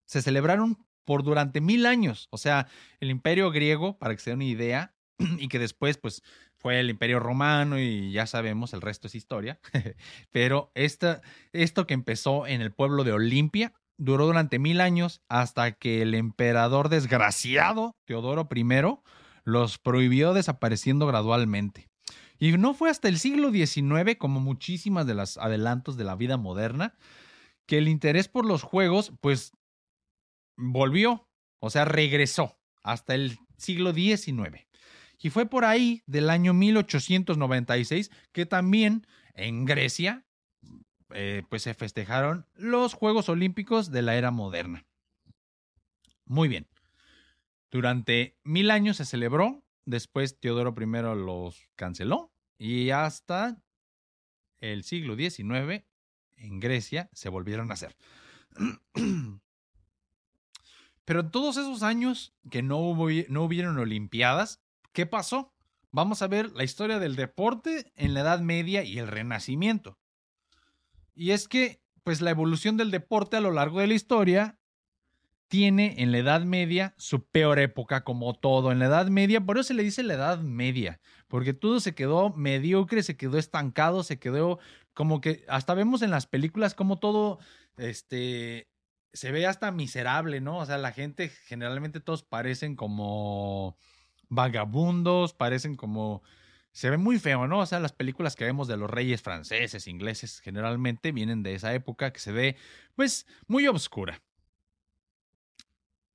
se 0.05 0.22
celebraron 0.22 0.84
por 1.05 1.22
durante 1.22 1.61
mil 1.61 1.87
años. 1.87 2.26
O 2.30 2.37
sea, 2.37 2.66
el 2.99 3.11
imperio 3.11 3.51
griego, 3.53 3.97
para 3.99 4.14
que 4.14 4.20
se 4.20 4.30
den 4.30 4.39
una 4.39 4.45
idea, 4.47 4.96
y 5.39 5.49
que 5.49 5.59
después 5.59 5.99
pues 5.99 6.23
fue 6.57 6.81
el 6.81 6.91
Imperio 6.91 7.21
Romano 7.21 7.79
y 7.79 8.12
ya 8.12 8.27
sabemos, 8.27 8.73
el 8.75 8.81
resto 8.81 9.07
es 9.07 9.14
historia. 9.14 9.61
Pero 10.33 10.71
esta, 10.75 11.23
esto 11.53 11.87
que 11.87 11.95
empezó 11.95 12.47
en 12.47 12.61
el 12.61 12.73
pueblo 12.73 13.05
de 13.05 13.12
Olimpia 13.12 13.73
duró 13.99 14.27
durante 14.27 14.59
mil 14.59 14.81
años 14.81 15.23
hasta 15.29 15.73
que 15.73 16.03
el 16.03 16.14
emperador 16.14 16.89
desgraciado, 16.89 17.97
Teodoro 18.05 18.49
I, 18.55 18.64
los 19.45 19.79
prohibió 19.79 20.35
desapareciendo 20.35 21.07
gradualmente. 21.07 21.89
Y 22.39 22.53
no 22.53 22.75
fue 22.75 22.91
hasta 22.91 23.09
el 23.09 23.19
siglo 23.19 23.51
XIX, 23.51 24.17
como 24.19 24.41
muchísimas 24.41 25.07
de 25.07 25.14
los 25.14 25.39
adelantos 25.39 25.97
de 25.97 26.05
la 26.05 26.17
vida 26.17 26.37
moderna, 26.37 26.95
que 27.67 27.79
el 27.79 27.89
interés 27.89 28.29
por 28.29 28.45
los 28.45 28.62
juegos, 28.62 29.12
pues, 29.21 29.53
volvió, 30.57 31.27
o 31.61 31.71
sea, 31.71 31.85
regresó 31.85 32.59
hasta 32.83 33.14
el 33.14 33.39
siglo 33.57 33.93
XIX. 33.95 34.66
Y 35.19 35.31
fue 35.31 35.47
por 35.47 35.64
ahí 35.64 36.03
del 36.07 36.31
año 36.31 36.53
1896 36.53 38.11
que 38.33 38.47
también 38.47 39.07
en 39.35 39.64
Grecia 39.64 40.25
eh, 41.11 41.43
pues 41.49 41.62
se 41.62 41.75
festejaron 41.75 42.47
los 42.55 42.95
Juegos 42.95 43.29
Olímpicos 43.29 43.91
de 43.91 44.03
la 44.03 44.17
era 44.17 44.31
moderna. 44.31 44.85
Muy 46.25 46.49
bien. 46.49 46.67
Durante 47.71 48.37
mil 48.43 48.71
años 48.71 48.97
se 48.97 49.05
celebró, 49.05 49.62
después 49.85 50.39
Teodoro 50.41 50.75
I 50.79 50.87
los 51.17 51.69
canceló 51.77 52.33
y 52.59 52.91
hasta 52.91 53.62
el 54.59 54.83
siglo 54.83 55.17
XIX 55.17 55.85
en 56.37 56.61
Grecia 56.61 57.09
se 57.12 57.29
volvieron 57.29 57.71
a 57.71 57.75
hacer. 57.75 57.97
Pero 61.05 61.21
en 61.21 61.31
todos 61.31 61.57
esos 61.57 61.83
años 61.85 62.35
que 62.51 62.62
no, 62.62 62.79
hubo, 62.79 63.09
no 63.29 63.45
hubieron 63.45 63.79
Olimpiadas, 63.79 64.61
¿Qué 64.97 65.05
pasó? 65.05 65.53
Vamos 65.91 66.23
a 66.23 66.27
ver 66.27 66.53
la 66.53 66.65
historia 66.65 66.99
del 66.99 67.17
deporte 67.17 67.93
en 67.97 68.15
la 68.15 68.21
Edad 68.21 68.41
Media 68.41 68.83
y 68.83 68.99
el 68.99 69.09
Renacimiento. 69.09 69.99
Y 71.15 71.33
es 71.33 71.49
que, 71.49 71.83
pues 72.03 72.23
la 72.23 72.31
evolución 72.31 72.79
del 72.79 72.91
deporte 72.91 73.37
a 73.37 73.43
lo 73.43 73.51
largo 73.51 73.81
de 73.81 73.89
la 73.89 73.93
historia 73.93 74.59
tiene 75.49 75.97
en 75.99 76.13
la 76.13 76.19
Edad 76.19 76.47
Media 76.47 76.95
su 76.97 77.27
peor 77.27 77.59
época, 77.59 78.05
como 78.05 78.33
todo. 78.39 78.73
En 78.73 78.79
la 78.79 78.87
Edad 78.87 79.09
Media, 79.09 79.43
por 79.43 79.59
eso 79.59 79.65
se 79.65 79.75
le 79.75 79.83
dice 79.83 80.03
la 80.03 80.15
Edad 80.15 80.39
Media, 80.39 80.99
porque 81.29 81.53
todo 81.53 81.79
se 81.81 81.95
quedó 81.95 82.31
mediocre, 82.31 83.03
se 83.03 83.19
quedó 83.19 83.37
estancado, 83.37 84.03
se 84.03 84.19
quedó 84.19 84.61
como 84.95 85.21
que 85.21 85.45
hasta 85.47 85.75
vemos 85.75 86.01
en 86.01 86.11
las 86.11 86.27
películas 86.27 86.75
como 86.75 86.99
todo, 86.99 87.39
este, 87.77 88.71
se 89.13 89.31
ve 89.31 89.47
hasta 89.47 89.71
miserable, 89.73 90.41
¿no? 90.41 90.57
O 90.57 90.65
sea, 90.65 90.79
la 90.79 90.93
gente 90.93 91.29
generalmente 91.29 92.01
todos 92.01 92.23
parecen 92.23 92.77
como 92.77 93.77
vagabundos, 94.29 95.35
parecen 95.35 95.77
como... 95.77 96.22
Se 96.72 96.91
ve 96.91 96.99
muy 96.99 97.18
feo, 97.18 97.47
¿no? 97.47 97.61
O 97.61 97.66
sea, 97.66 97.81
las 97.81 97.93
películas 97.93 98.37
que 98.37 98.45
vemos 98.45 98.68
de 98.68 98.77
los 98.77 98.91
reyes 98.91 99.22
franceses, 99.22 99.87
ingleses, 99.87 100.41
generalmente 100.41 101.11
vienen 101.11 101.43
de 101.43 101.55
esa 101.55 101.72
época 101.72 102.12
que 102.12 102.20
se 102.20 102.33
ve, 102.33 102.57
pues, 102.95 103.27
muy 103.47 103.66
oscura. 103.66 104.20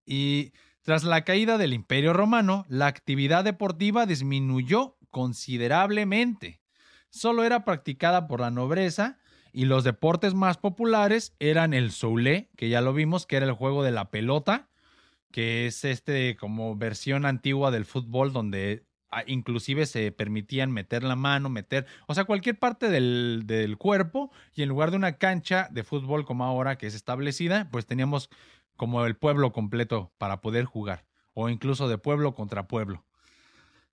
Y 0.06 0.54
tras 0.84 1.04
la 1.04 1.24
caída 1.24 1.58
del 1.58 1.74
Imperio 1.74 2.14
Romano, 2.14 2.66
la 2.68 2.88
actividad 2.88 3.44
deportiva 3.44 4.06
disminuyó 4.06 4.98
considerablemente. 5.10 6.62
Solo 7.10 7.44
era 7.44 7.66
practicada 7.66 8.28
por 8.28 8.40
la 8.40 8.52
nobleza 8.52 9.20
y 9.54 9.66
los 9.66 9.84
deportes 9.84 10.34
más 10.34 10.58
populares 10.58 11.36
eran 11.40 11.74
el 11.74 11.92
soulé, 11.92 12.50
que 12.58 12.70
ya 12.70 12.82
lo 12.82 12.94
vimos, 12.94 13.28
que 13.28 13.36
era 13.36 13.46
el 13.46 13.52
juego 13.52 13.84
de 13.84 13.92
la 13.92 14.10
pelota, 14.10 14.71
que 15.32 15.66
es 15.68 15.84
este 15.86 16.36
como 16.38 16.76
versión 16.76 17.26
antigua 17.26 17.72
del 17.72 17.86
fútbol 17.86 18.34
donde 18.34 18.86
ah, 19.10 19.24
inclusive 19.28 19.86
se 19.86 20.12
permitían 20.12 20.72
meter 20.72 21.04
la 21.04 21.16
mano, 21.16 21.50
meter, 21.50 21.86
o 22.08 22.14
sea, 22.14 22.26
cualquier 22.26 22.60
parte 22.60 22.90
del, 22.90 23.44
del, 23.46 23.78
cuerpo 23.78 24.32
y 24.54 24.64
en 24.64 24.70
lugar 24.70 24.92
de 24.92 24.98
una 24.98 25.18
cancha 25.18 25.68
de 25.72 25.84
fútbol 25.84 26.26
como 26.26 26.44
ahora 26.44 26.78
que 26.78 26.88
es 26.88 26.96
establecida, 26.96 27.70
pues 27.72 27.86
teníamos 27.86 28.30
como 28.76 29.06
el 29.06 29.16
pueblo 29.16 29.52
completo 29.52 30.12
para 30.18 30.42
poder 30.42 30.66
jugar 30.66 31.06
o 31.34 31.50
incluso 31.50 31.88
de 31.88 31.98
pueblo 31.98 32.34
contra 32.34 32.68
pueblo. 32.68 33.06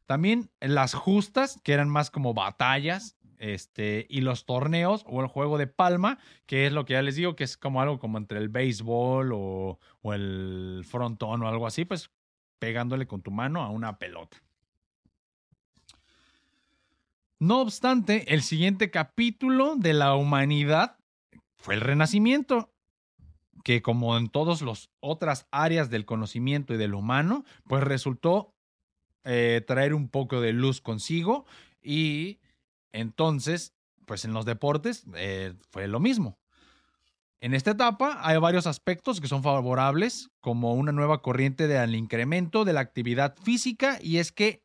También 0.07 0.51
las 0.61 0.95
justas, 0.95 1.61
que 1.63 1.75
eran 1.75 1.91
más 1.91 2.11
como 2.11 2.33
batallas, 2.33 3.18
este, 3.39 4.07
y 4.09 4.21
los 4.21 4.47
torneos 4.47 5.05
o 5.07 5.21
el 5.21 5.27
juego 5.27 5.59
de 5.59 5.67
palma, 5.67 6.19
que 6.47 6.67
es 6.67 6.73
lo 6.73 6.85
que 6.85 6.95
ya 6.95 7.03
les 7.03 7.17
digo, 7.17 7.37
que 7.37 7.45
es 7.45 7.57
como 7.57 7.81
algo 7.81 7.99
como 7.99 8.19
entre 8.19 8.39
el 8.39 8.49
béisbol 8.49 9.33
o, 9.33 9.79
o 10.03 10.15
el 10.15 10.85
frontón 10.87 11.43
o 11.43 11.49
algo 11.49 11.67
así, 11.67 11.85
pues 11.85 12.11
pegándole 12.59 13.07
con 13.07 13.23
tu 13.23 13.31
mano 13.31 13.63
a 13.63 13.71
una 13.71 13.99
pelota. 13.99 14.43
No 17.39 17.61
obstante, 17.61 18.35
el 18.35 18.43
siguiente 18.43 18.91
capítulo 18.91 19.77
de 19.77 19.93
la 19.93 20.17
humanidad 20.17 20.97
fue 21.55 21.75
el 21.75 21.81
Renacimiento, 21.81 22.73
que 23.63 23.81
como 23.81 24.17
en 24.17 24.29
todas 24.29 24.63
las 24.63 24.91
otras 25.01 25.47
áreas 25.51 25.91
del 25.91 26.05
conocimiento 26.05 26.75
y 26.75 26.79
del 26.79 26.95
humano, 26.95 27.45
pues 27.69 27.85
resultó 27.85 28.55
eh, 29.25 29.63
traer 29.67 29.95
un 29.95 30.09
poco 30.09 30.41
de 30.41 30.53
luz 30.53 30.81
consigo 30.81 31.45
y 31.83 32.39
entonces, 32.93 33.75
pues 34.07 34.25
en 34.25 34.33
los 34.33 34.45
deportes 34.45 35.05
eh, 35.15 35.55
fue 35.71 35.87
lo 35.89 36.01
mismo. 36.01 36.39
En 37.41 37.55
esta 37.55 37.71
etapa 37.71 38.19
hay 38.23 38.37
varios 38.39 38.67
aspectos 38.67 39.21
que 39.21 39.29
son 39.29 39.43
favorables, 39.43 40.31
como 40.41 40.75
una 40.75 40.91
nueva 40.91 41.23
corriente 41.23 41.69
del 41.69 41.95
incremento 41.95 42.65
de 42.65 42.73
la 42.73 42.81
actividad 42.81 43.37
física, 43.37 43.99
y 44.03 44.19
es 44.19 44.33
que 44.33 44.65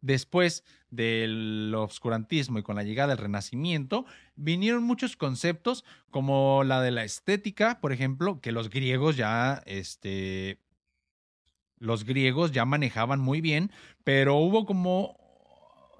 después 0.00 0.64
del 0.90 1.72
obscurantismo 1.76 2.58
y 2.58 2.62
con 2.62 2.76
la 2.76 2.82
llegada 2.82 3.10
del 3.10 3.18
renacimiento, 3.18 4.06
vinieron 4.34 4.82
muchos 4.82 5.16
conceptos 5.16 5.84
como 6.10 6.64
la 6.64 6.80
de 6.80 6.90
la 6.90 7.04
estética, 7.04 7.80
por 7.80 7.92
ejemplo, 7.92 8.40
que 8.40 8.50
los 8.50 8.70
griegos 8.70 9.16
ya, 9.16 9.62
este, 9.66 10.58
los 11.78 12.04
griegos 12.04 12.50
ya 12.50 12.64
manejaban 12.64 13.20
muy 13.20 13.40
bien, 13.40 13.70
pero 14.02 14.36
hubo 14.36 14.66
como, 14.66 15.16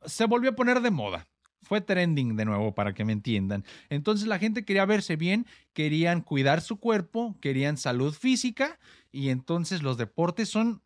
se 0.06 0.26
volvió 0.26 0.50
a 0.50 0.56
poner 0.56 0.80
de 0.80 0.90
moda. 0.90 1.29
Fue 1.70 1.80
trending 1.80 2.34
de 2.34 2.44
nuevo, 2.44 2.74
para 2.74 2.94
que 2.94 3.04
me 3.04 3.12
entiendan. 3.12 3.64
Entonces 3.90 4.26
la 4.26 4.40
gente 4.40 4.64
quería 4.64 4.84
verse 4.86 5.14
bien, 5.14 5.46
querían 5.72 6.20
cuidar 6.20 6.62
su 6.62 6.80
cuerpo, 6.80 7.36
querían 7.40 7.76
salud 7.76 8.12
física 8.12 8.80
y 9.12 9.28
entonces 9.28 9.84
los 9.84 9.96
deportes 9.96 10.48
son 10.48 10.82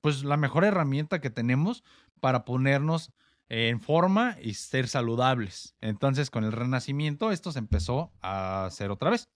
pues 0.00 0.24
la 0.24 0.36
mejor 0.36 0.64
herramienta 0.64 1.20
que 1.20 1.30
tenemos 1.30 1.84
para 2.18 2.44
ponernos 2.44 3.12
en 3.48 3.80
forma 3.80 4.36
y 4.42 4.54
ser 4.54 4.88
saludables. 4.88 5.76
Entonces 5.80 6.30
con 6.30 6.42
el 6.42 6.50
renacimiento 6.50 7.30
esto 7.30 7.52
se 7.52 7.60
empezó 7.60 8.10
a 8.20 8.64
hacer 8.64 8.90
otra 8.90 9.10
vez. 9.10 9.28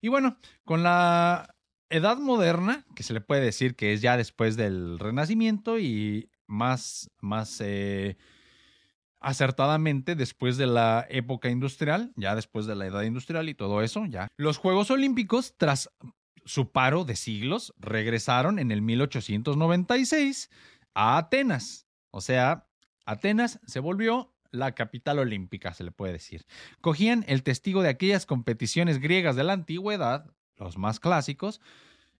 Y 0.00 0.08
bueno, 0.08 0.36
con 0.64 0.82
la 0.82 1.54
edad 1.90 2.18
moderna, 2.18 2.84
que 2.96 3.04
se 3.04 3.12
le 3.12 3.20
puede 3.20 3.42
decir 3.42 3.76
que 3.76 3.92
es 3.92 4.02
ya 4.02 4.16
después 4.16 4.56
del 4.56 4.98
renacimiento 4.98 5.78
y 5.78 6.28
más, 6.48 7.08
más 7.20 7.60
eh, 7.60 8.16
acertadamente 9.24 10.14
después 10.14 10.58
de 10.58 10.66
la 10.66 11.06
época 11.08 11.48
industrial, 11.48 12.12
ya 12.14 12.34
después 12.34 12.66
de 12.66 12.76
la 12.76 12.86
edad 12.86 13.02
industrial 13.02 13.48
y 13.48 13.54
todo 13.54 13.82
eso, 13.82 14.04
ya. 14.06 14.28
Los 14.36 14.58
Juegos 14.58 14.90
Olímpicos, 14.90 15.54
tras 15.56 15.90
su 16.44 16.70
paro 16.70 17.04
de 17.04 17.16
siglos, 17.16 17.72
regresaron 17.78 18.58
en 18.58 18.70
el 18.70 18.82
1896 18.82 20.50
a 20.92 21.16
Atenas. 21.16 21.86
O 22.10 22.20
sea, 22.20 22.68
Atenas 23.06 23.60
se 23.66 23.80
volvió 23.80 24.34
la 24.50 24.74
capital 24.74 25.18
olímpica, 25.18 25.72
se 25.72 25.84
le 25.84 25.90
puede 25.90 26.12
decir. 26.12 26.44
Cogían 26.82 27.24
el 27.26 27.42
testigo 27.42 27.82
de 27.82 27.88
aquellas 27.88 28.26
competiciones 28.26 29.00
griegas 29.00 29.36
de 29.36 29.44
la 29.44 29.54
antigüedad, 29.54 30.30
los 30.56 30.76
más 30.76 31.00
clásicos, 31.00 31.62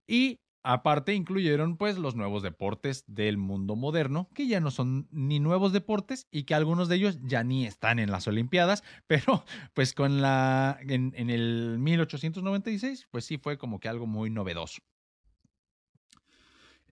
y 0.07 0.41
Aparte 0.67 1.15
incluyeron 1.15 1.77
pues 1.77 1.99
los 1.99 2.17
nuevos 2.17 2.43
deportes 2.43 3.05
del 3.07 3.37
mundo 3.37 3.77
moderno, 3.77 4.31
que 4.33 4.47
ya 4.47 4.61
no 4.61 4.71
son 4.71 5.07
ni 5.11 5.39
nuevos 5.39 5.75
deportes 5.75 6.27
y 6.31 6.45
que 6.45 6.55
algunos 6.55 6.89
de 6.89 6.97
ellos 6.97 7.19
ya 7.23 7.45
ni 7.45 7.67
están 7.67 7.99
en 7.99 8.11
las 8.11 8.27
Olimpiadas, 8.27 8.83
pero 9.07 9.45
pues 9.75 9.93
con 9.93 10.23
la 10.23 10.79
en, 10.81 11.13
en 11.17 11.29
el 11.29 11.77
1896 11.79 13.09
pues 13.11 13.27
sí 13.27 13.37
fue 13.37 13.59
como 13.59 13.79
que 13.79 13.91
algo 13.91 14.07
muy 14.07 14.31
novedoso. 14.31 14.81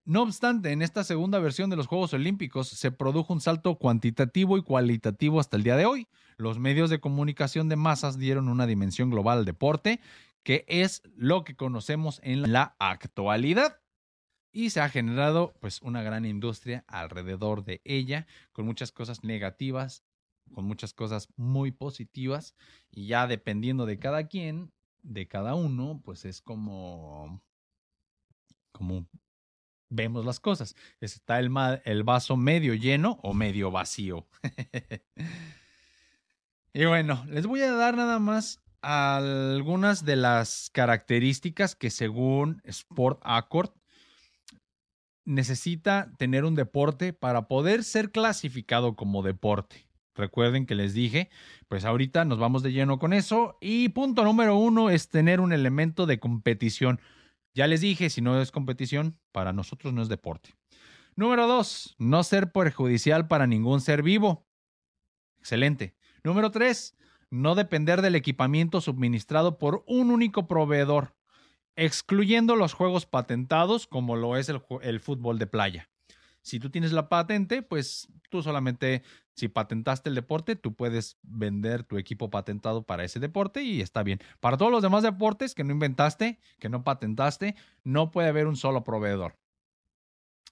No 0.05 0.23
obstante, 0.23 0.73
en 0.73 0.83
esta 0.83 1.03
segunda 1.05 1.39
versión 1.39 1.71
de 1.71 1.77
los 1.77 1.87
Juegos 1.87 2.13
Olímpicos 2.13 2.69
se 2.69 2.91
produjo 2.91 3.33
un 3.33 3.41
salto 3.41 3.77
cuantitativo 3.77 4.59
y 4.59 4.63
cualitativo 4.63 5.41
hasta 5.41 5.57
el 5.57 5.63
día 5.63 5.77
de 5.77 5.87
hoy. 5.87 6.09
Los 6.37 6.59
medios 6.59 6.91
de 6.91 6.99
comunicación 6.99 7.69
de 7.69 7.77
masas 7.77 8.19
dieron 8.19 8.49
una 8.49 8.67
dimensión 8.67 9.11
global 9.11 9.39
al 9.39 9.45
deporte 9.45 10.01
que 10.43 10.65
es 10.69 11.03
lo 11.17 11.45
que 11.45 11.57
conocemos 11.57 12.21
en 12.23 12.53
la 12.53 12.77
actualidad. 12.79 13.81
Y 14.53 14.71
se 14.71 14.81
ha 14.81 14.89
generado 14.89 15.55
pues 15.61 15.81
una 15.81 16.03
gran 16.03 16.27
industria 16.27 16.85
alrededor 16.87 17.65
de 17.65 17.81
ella, 17.85 18.27
con 18.53 18.67
muchas 18.67 18.93
cosas 18.93 19.25
negativas, 19.25 20.05
con 20.53 20.67
muchas 20.67 20.93
cosas 20.93 21.29
muy 21.37 21.71
positivas, 21.71 22.55
y 22.91 23.07
ya 23.07 23.27
dependiendo 23.27 23.87
de 23.87 23.99
cada 23.99 24.29
quien, 24.29 24.71
de 25.03 25.27
cada 25.27 25.55
uno, 25.55 26.03
pues 26.05 26.27
es 26.27 26.43
como, 26.43 27.43
como 28.73 29.07
vemos 29.89 30.27
las 30.27 30.39
cosas. 30.39 30.77
Está 31.01 31.39
el, 31.39 31.51
el 31.85 32.05
vaso 32.05 32.37
medio 32.37 32.75
lleno 32.75 33.19
o 33.23 33.33
medio 33.33 33.71
vacío. 33.71 34.29
y 36.75 36.85
bueno, 36.85 37.25
les 37.29 37.47
voy 37.47 37.63
a 37.63 37.73
dar 37.73 37.97
nada 37.97 38.19
más 38.19 38.63
algunas 38.83 40.05
de 40.05 40.17
las 40.17 40.71
características 40.73 41.75
que 41.77 41.91
según 41.91 42.61
Sport 42.65 43.21
Accord 43.23 43.71
necesita 45.25 46.13
tener 46.19 46.45
un 46.45 46.57
deporte 46.57 47.13
para 47.13 47.47
poder 47.47 47.85
ser 47.85 48.11
clasificado 48.11 48.97
como 48.97 49.23
deporte. 49.23 49.87
Recuerden 50.15 50.67
que 50.67 50.75
les 50.75 50.93
dije, 50.93 51.31
pues 51.69 51.85
ahorita 51.85 52.25
nos 52.25 52.39
vamos 52.39 52.63
de 52.63 52.73
lleno 52.73 52.99
con 52.99 53.13
eso. 53.13 53.57
Y 53.61 53.91
punto 53.91 54.25
número 54.25 54.57
uno 54.57 54.91
es 54.91 55.09
tener 55.09 55.41
un 55.41 55.53
elemento 55.53 56.05
de 56.07 56.19
competición. 56.19 57.01
Ya 57.55 57.67
les 57.67 57.81
dije, 57.81 58.11
si 58.11 58.21
no 58.21 58.41
es 58.41 58.51
competición, 58.51 59.19
para 59.31 59.53
nosotros 59.53 59.93
no 59.93 60.03
es 60.03 60.09
deporte. 60.09 60.55
Número 61.15 61.47
dos, 61.47 61.95
no 61.99 62.23
ser 62.25 62.53
perjudicial 62.53 63.29
para 63.29 63.47
ningún 63.47 63.81
ser 63.81 64.03
vivo. 64.03 64.47
Excelente. 65.39 65.95
Número 66.25 66.51
tres, 66.51 66.97
no 67.33 67.55
depender 67.55 68.03
del 68.03 68.15
equipamiento 68.15 68.83
suministrado 68.83 69.59
por 69.59 69.85
un 69.87 70.11
único 70.11 70.47
proveedor, 70.47 71.17
excluyendo 71.77 72.57
los 72.57 72.75
juegos 72.75 73.07
patentados 73.07 73.87
como 73.87 74.17
lo 74.17 74.37
es 74.37 74.51
el, 74.51 75.01
fútbol 75.01 75.39
de 75.39 75.47
playa. 75.47 75.89
Si 76.43 76.61
tú 76.61 76.69
tienes 76.69 76.93
la 76.93 77.09
patente, 77.09 77.63
pues 77.63 78.09
tú 78.29 78.43
solamente, 78.43 79.03
si 79.35 79.49
patentaste 79.49 80.11
el 80.11 80.15
deporte, 80.15 80.57
tú 80.57 80.75
puedes 80.75 81.17
vender 81.23 81.85
tu 81.85 81.97
equipo 81.97 82.29
patentado 82.29 82.85
para 82.85 83.03
ese 83.03 83.19
deporte 83.19 83.63
y 83.63 83.81
está 83.81 84.03
bien. 84.03 84.21
Para 84.39 84.59
todos 84.59 84.71
los 84.71 84.83
demás 84.83 85.03
deportes 85.03 85.55
que 85.55 85.65
no 85.65 85.73
inventaste, 85.73 86.39
que 86.59 86.69
no 86.69 86.85
patentaste, 86.85 87.57
no 87.83 88.11
puede 88.11 88.29
haber 88.29 88.47
un 88.47 88.57
solo 88.57 88.85
proveedor. 88.85 89.39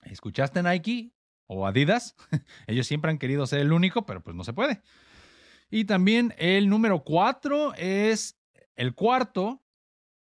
¿Escuchaste 0.05 0.63
Nike 0.63 1.13
o 1.47 1.67
Adidas? 1.67 2.17
Ellos 2.67 2.87
siempre 2.87 3.11
han 3.11 3.19
querido 3.19 3.47
ser 3.47 3.61
el 3.61 3.73
único, 3.73 4.07
pero 4.07 4.23
pues 4.23 4.35
no 4.35 4.45
se 4.45 4.55
puede. 4.55 4.81
Y 5.71 5.85
también 5.85 6.35
el 6.37 6.69
número 6.69 7.05
cuatro 7.05 7.73
es, 7.75 8.37
el 8.77 8.95
cuarto 8.95 9.63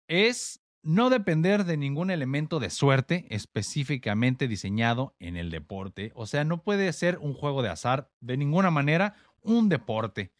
es 0.07 0.61
no 0.81 1.09
depender 1.09 1.65
de 1.65 1.77
ningún 1.77 2.11
elemento 2.11 2.59
de 2.59 2.69
suerte 2.69 3.25
específicamente 3.29 4.47
diseñado 4.47 5.15
en 5.19 5.35
el 5.35 5.51
deporte. 5.51 6.11
O 6.15 6.25
sea, 6.25 6.43
no 6.43 6.63
puede 6.63 6.91
ser 6.93 7.17
un 7.19 7.33
juego 7.33 7.61
de 7.61 7.69
azar 7.69 8.09
de 8.19 8.37
ninguna 8.37 8.71
manera 8.71 9.15
un 9.41 9.69
deporte. 9.69 10.31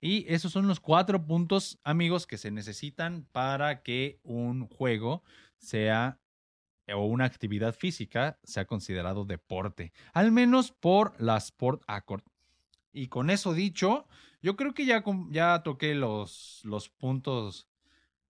Y 0.00 0.24
esos 0.32 0.52
son 0.52 0.66
los 0.66 0.80
cuatro 0.80 1.26
puntos, 1.26 1.78
amigos, 1.84 2.26
que 2.26 2.38
se 2.38 2.50
necesitan 2.50 3.26
para 3.32 3.82
que 3.82 4.18
un 4.22 4.66
juego 4.66 5.22
sea 5.58 6.18
o 6.92 7.04
una 7.04 7.24
actividad 7.26 7.74
física 7.74 8.38
sea 8.42 8.64
considerado 8.64 9.24
deporte, 9.24 9.92
al 10.12 10.32
menos 10.32 10.72
por 10.72 11.14
la 11.20 11.36
Sport 11.36 11.82
Accord. 11.86 12.22
Y 12.92 13.08
con 13.08 13.30
eso 13.30 13.54
dicho, 13.54 14.06
yo 14.42 14.56
creo 14.56 14.74
que 14.74 14.86
ya, 14.86 15.04
ya 15.30 15.62
toqué 15.62 15.94
los, 15.94 16.60
los 16.64 16.88
puntos 16.88 17.68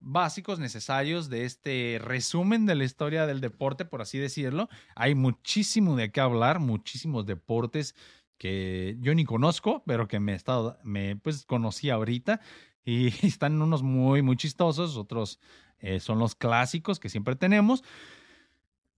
básicos 0.01 0.59
necesarios 0.59 1.29
de 1.29 1.45
este 1.45 2.01
resumen 2.03 2.67
de 2.67 2.75
la 2.75 2.85
historia 2.85 3.27
del 3.27 3.41
deporte, 3.41 3.85
por 3.85 4.03
así 4.03 4.19
decirlo. 4.19 4.69
Hay 4.97 5.15
muchísimo 5.15 5.95
de 5.97 6.11
qué 6.11 6.21
hablar, 6.21 6.59
muchísimos 6.59 7.27
deportes 7.27 7.95
que 8.39 8.97
yo 9.01 9.15
ni 9.15 9.25
conozco, 9.25 9.83
pero 9.87 10.09
que 10.09 10.19
me 10.19 10.35
estado, 10.35 10.79
me 10.83 11.17
pues 11.17 11.45
conocí 11.45 11.91
ahorita 11.91 12.41
y 12.85 13.09
están 13.27 13.61
unos 13.61 13.83
muy, 13.83 14.23
muy 14.23 14.37
chistosos, 14.37 14.97
otros 14.97 15.39
eh, 15.79 16.01
son 16.01 16.19
los 16.19 16.35
clásicos 16.35 16.99
que 16.99 17.11
siempre 17.11 17.37
tenemos. 17.37 17.85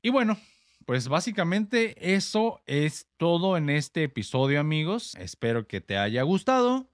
Y 0.01 0.11
bueno, 0.11 0.39
pues 0.87 1.09
básicamente 1.09 2.15
eso 2.15 2.61
es 2.67 3.09
todo 3.17 3.57
en 3.57 3.71
este 3.71 4.05
episodio, 4.05 4.61
amigos. 4.61 5.15
Espero 5.19 5.67
que 5.67 5.81
te 5.81 5.97
haya 5.97 6.23
gustado. 6.23 6.89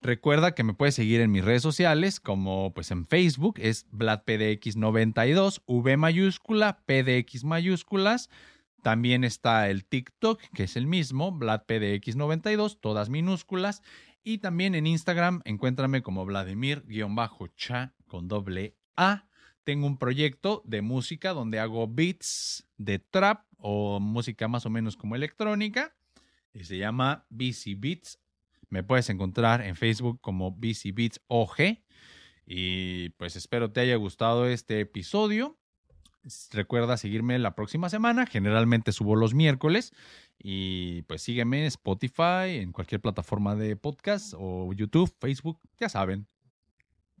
Recuerda 0.00 0.54
que 0.54 0.62
me 0.62 0.74
puedes 0.74 0.94
seguir 0.94 1.20
en 1.20 1.32
mis 1.32 1.44
redes 1.44 1.62
sociales, 1.62 2.20
como 2.20 2.72
pues 2.74 2.90
en 2.90 3.06
Facebook 3.06 3.56
es 3.58 3.86
VladPDX92, 3.90 5.62
V 5.66 5.96
mayúscula, 5.96 6.82
PDX 6.86 7.44
mayúsculas. 7.44 8.30
También 8.82 9.24
está 9.24 9.68
el 9.68 9.84
TikTok, 9.84 10.40
que 10.54 10.64
es 10.64 10.76
el 10.76 10.86
mismo, 10.86 11.32
VladPDX92, 11.32 12.78
todas 12.80 13.08
minúsculas. 13.08 13.82
Y 14.22 14.38
también 14.38 14.74
en 14.74 14.86
Instagram, 14.86 15.40
encuéntrame 15.44 16.02
como 16.02 16.24
Vladimir-cha 16.24 17.94
con 18.06 18.28
doble 18.28 18.76
A. 18.96 19.26
Tengo 19.66 19.88
un 19.88 19.98
proyecto 19.98 20.62
de 20.64 20.80
música 20.80 21.32
donde 21.32 21.58
hago 21.58 21.88
beats 21.88 22.64
de 22.76 23.00
trap 23.00 23.44
o 23.58 23.98
música 23.98 24.46
más 24.46 24.64
o 24.64 24.70
menos 24.70 24.96
como 24.96 25.16
electrónica. 25.16 25.92
Y 26.54 26.62
se 26.62 26.78
llama 26.78 27.26
BC 27.30 27.74
Beats 27.76 28.20
Me 28.68 28.84
puedes 28.84 29.10
encontrar 29.10 29.62
en 29.62 29.74
Facebook 29.74 30.20
como 30.20 30.52
BC 30.52 30.92
Beats 30.94 31.20
OG. 31.26 31.82
Y 32.46 33.08
pues 33.16 33.34
espero 33.34 33.72
te 33.72 33.80
haya 33.80 33.96
gustado 33.96 34.46
este 34.46 34.78
episodio. 34.78 35.58
Recuerda 36.52 36.96
seguirme 36.96 37.36
la 37.40 37.56
próxima 37.56 37.88
semana. 37.88 38.24
Generalmente 38.26 38.92
subo 38.92 39.16
los 39.16 39.34
miércoles. 39.34 39.92
Y 40.38 41.02
pues 41.08 41.22
sígueme 41.22 41.62
en 41.62 41.66
Spotify, 41.66 42.60
en 42.60 42.70
cualquier 42.70 43.00
plataforma 43.00 43.56
de 43.56 43.74
podcast 43.74 44.32
o 44.38 44.72
YouTube, 44.72 45.12
Facebook, 45.18 45.58
ya 45.76 45.88
saben. 45.88 46.28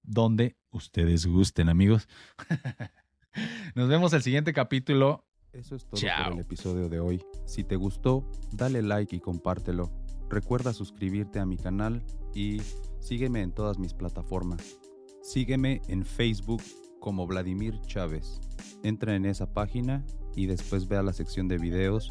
Donde 0.04 0.54
ustedes 0.76 1.26
gusten, 1.26 1.68
amigos. 1.68 2.08
Nos 3.74 3.88
vemos 3.88 4.12
el 4.12 4.22
siguiente 4.22 4.52
capítulo. 4.52 5.24
Eso 5.52 5.74
es 5.74 5.86
todo 5.86 6.00
Chao. 6.00 6.24
por 6.24 6.32
el 6.34 6.40
episodio 6.40 6.88
de 6.88 7.00
hoy. 7.00 7.24
Si 7.46 7.64
te 7.64 7.76
gustó, 7.76 8.30
dale 8.52 8.82
like 8.82 9.16
y 9.16 9.20
compártelo. 9.20 9.90
Recuerda 10.28 10.72
suscribirte 10.72 11.38
a 11.38 11.46
mi 11.46 11.56
canal 11.56 12.02
y 12.34 12.60
sígueme 13.00 13.42
en 13.42 13.52
todas 13.52 13.78
mis 13.78 13.94
plataformas. 13.94 14.76
Sígueme 15.22 15.80
en 15.88 16.04
Facebook 16.04 16.62
como 17.00 17.26
Vladimir 17.26 17.80
Chávez. 17.86 18.40
Entra 18.82 19.14
en 19.14 19.24
esa 19.24 19.52
página 19.52 20.04
y 20.34 20.46
después 20.46 20.88
ve 20.88 20.96
a 20.96 21.02
la 21.02 21.12
sección 21.12 21.48
de 21.48 21.58
videos 21.58 22.08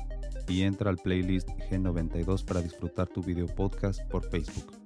y 0.47 0.61
entra 0.61 0.89
al 0.89 0.97
playlist 0.97 1.49
G92 1.69 2.45
para 2.45 2.61
disfrutar 2.61 3.07
tu 3.07 3.21
video 3.21 3.47
podcast 3.47 4.01
por 4.09 4.27
Facebook. 4.29 4.84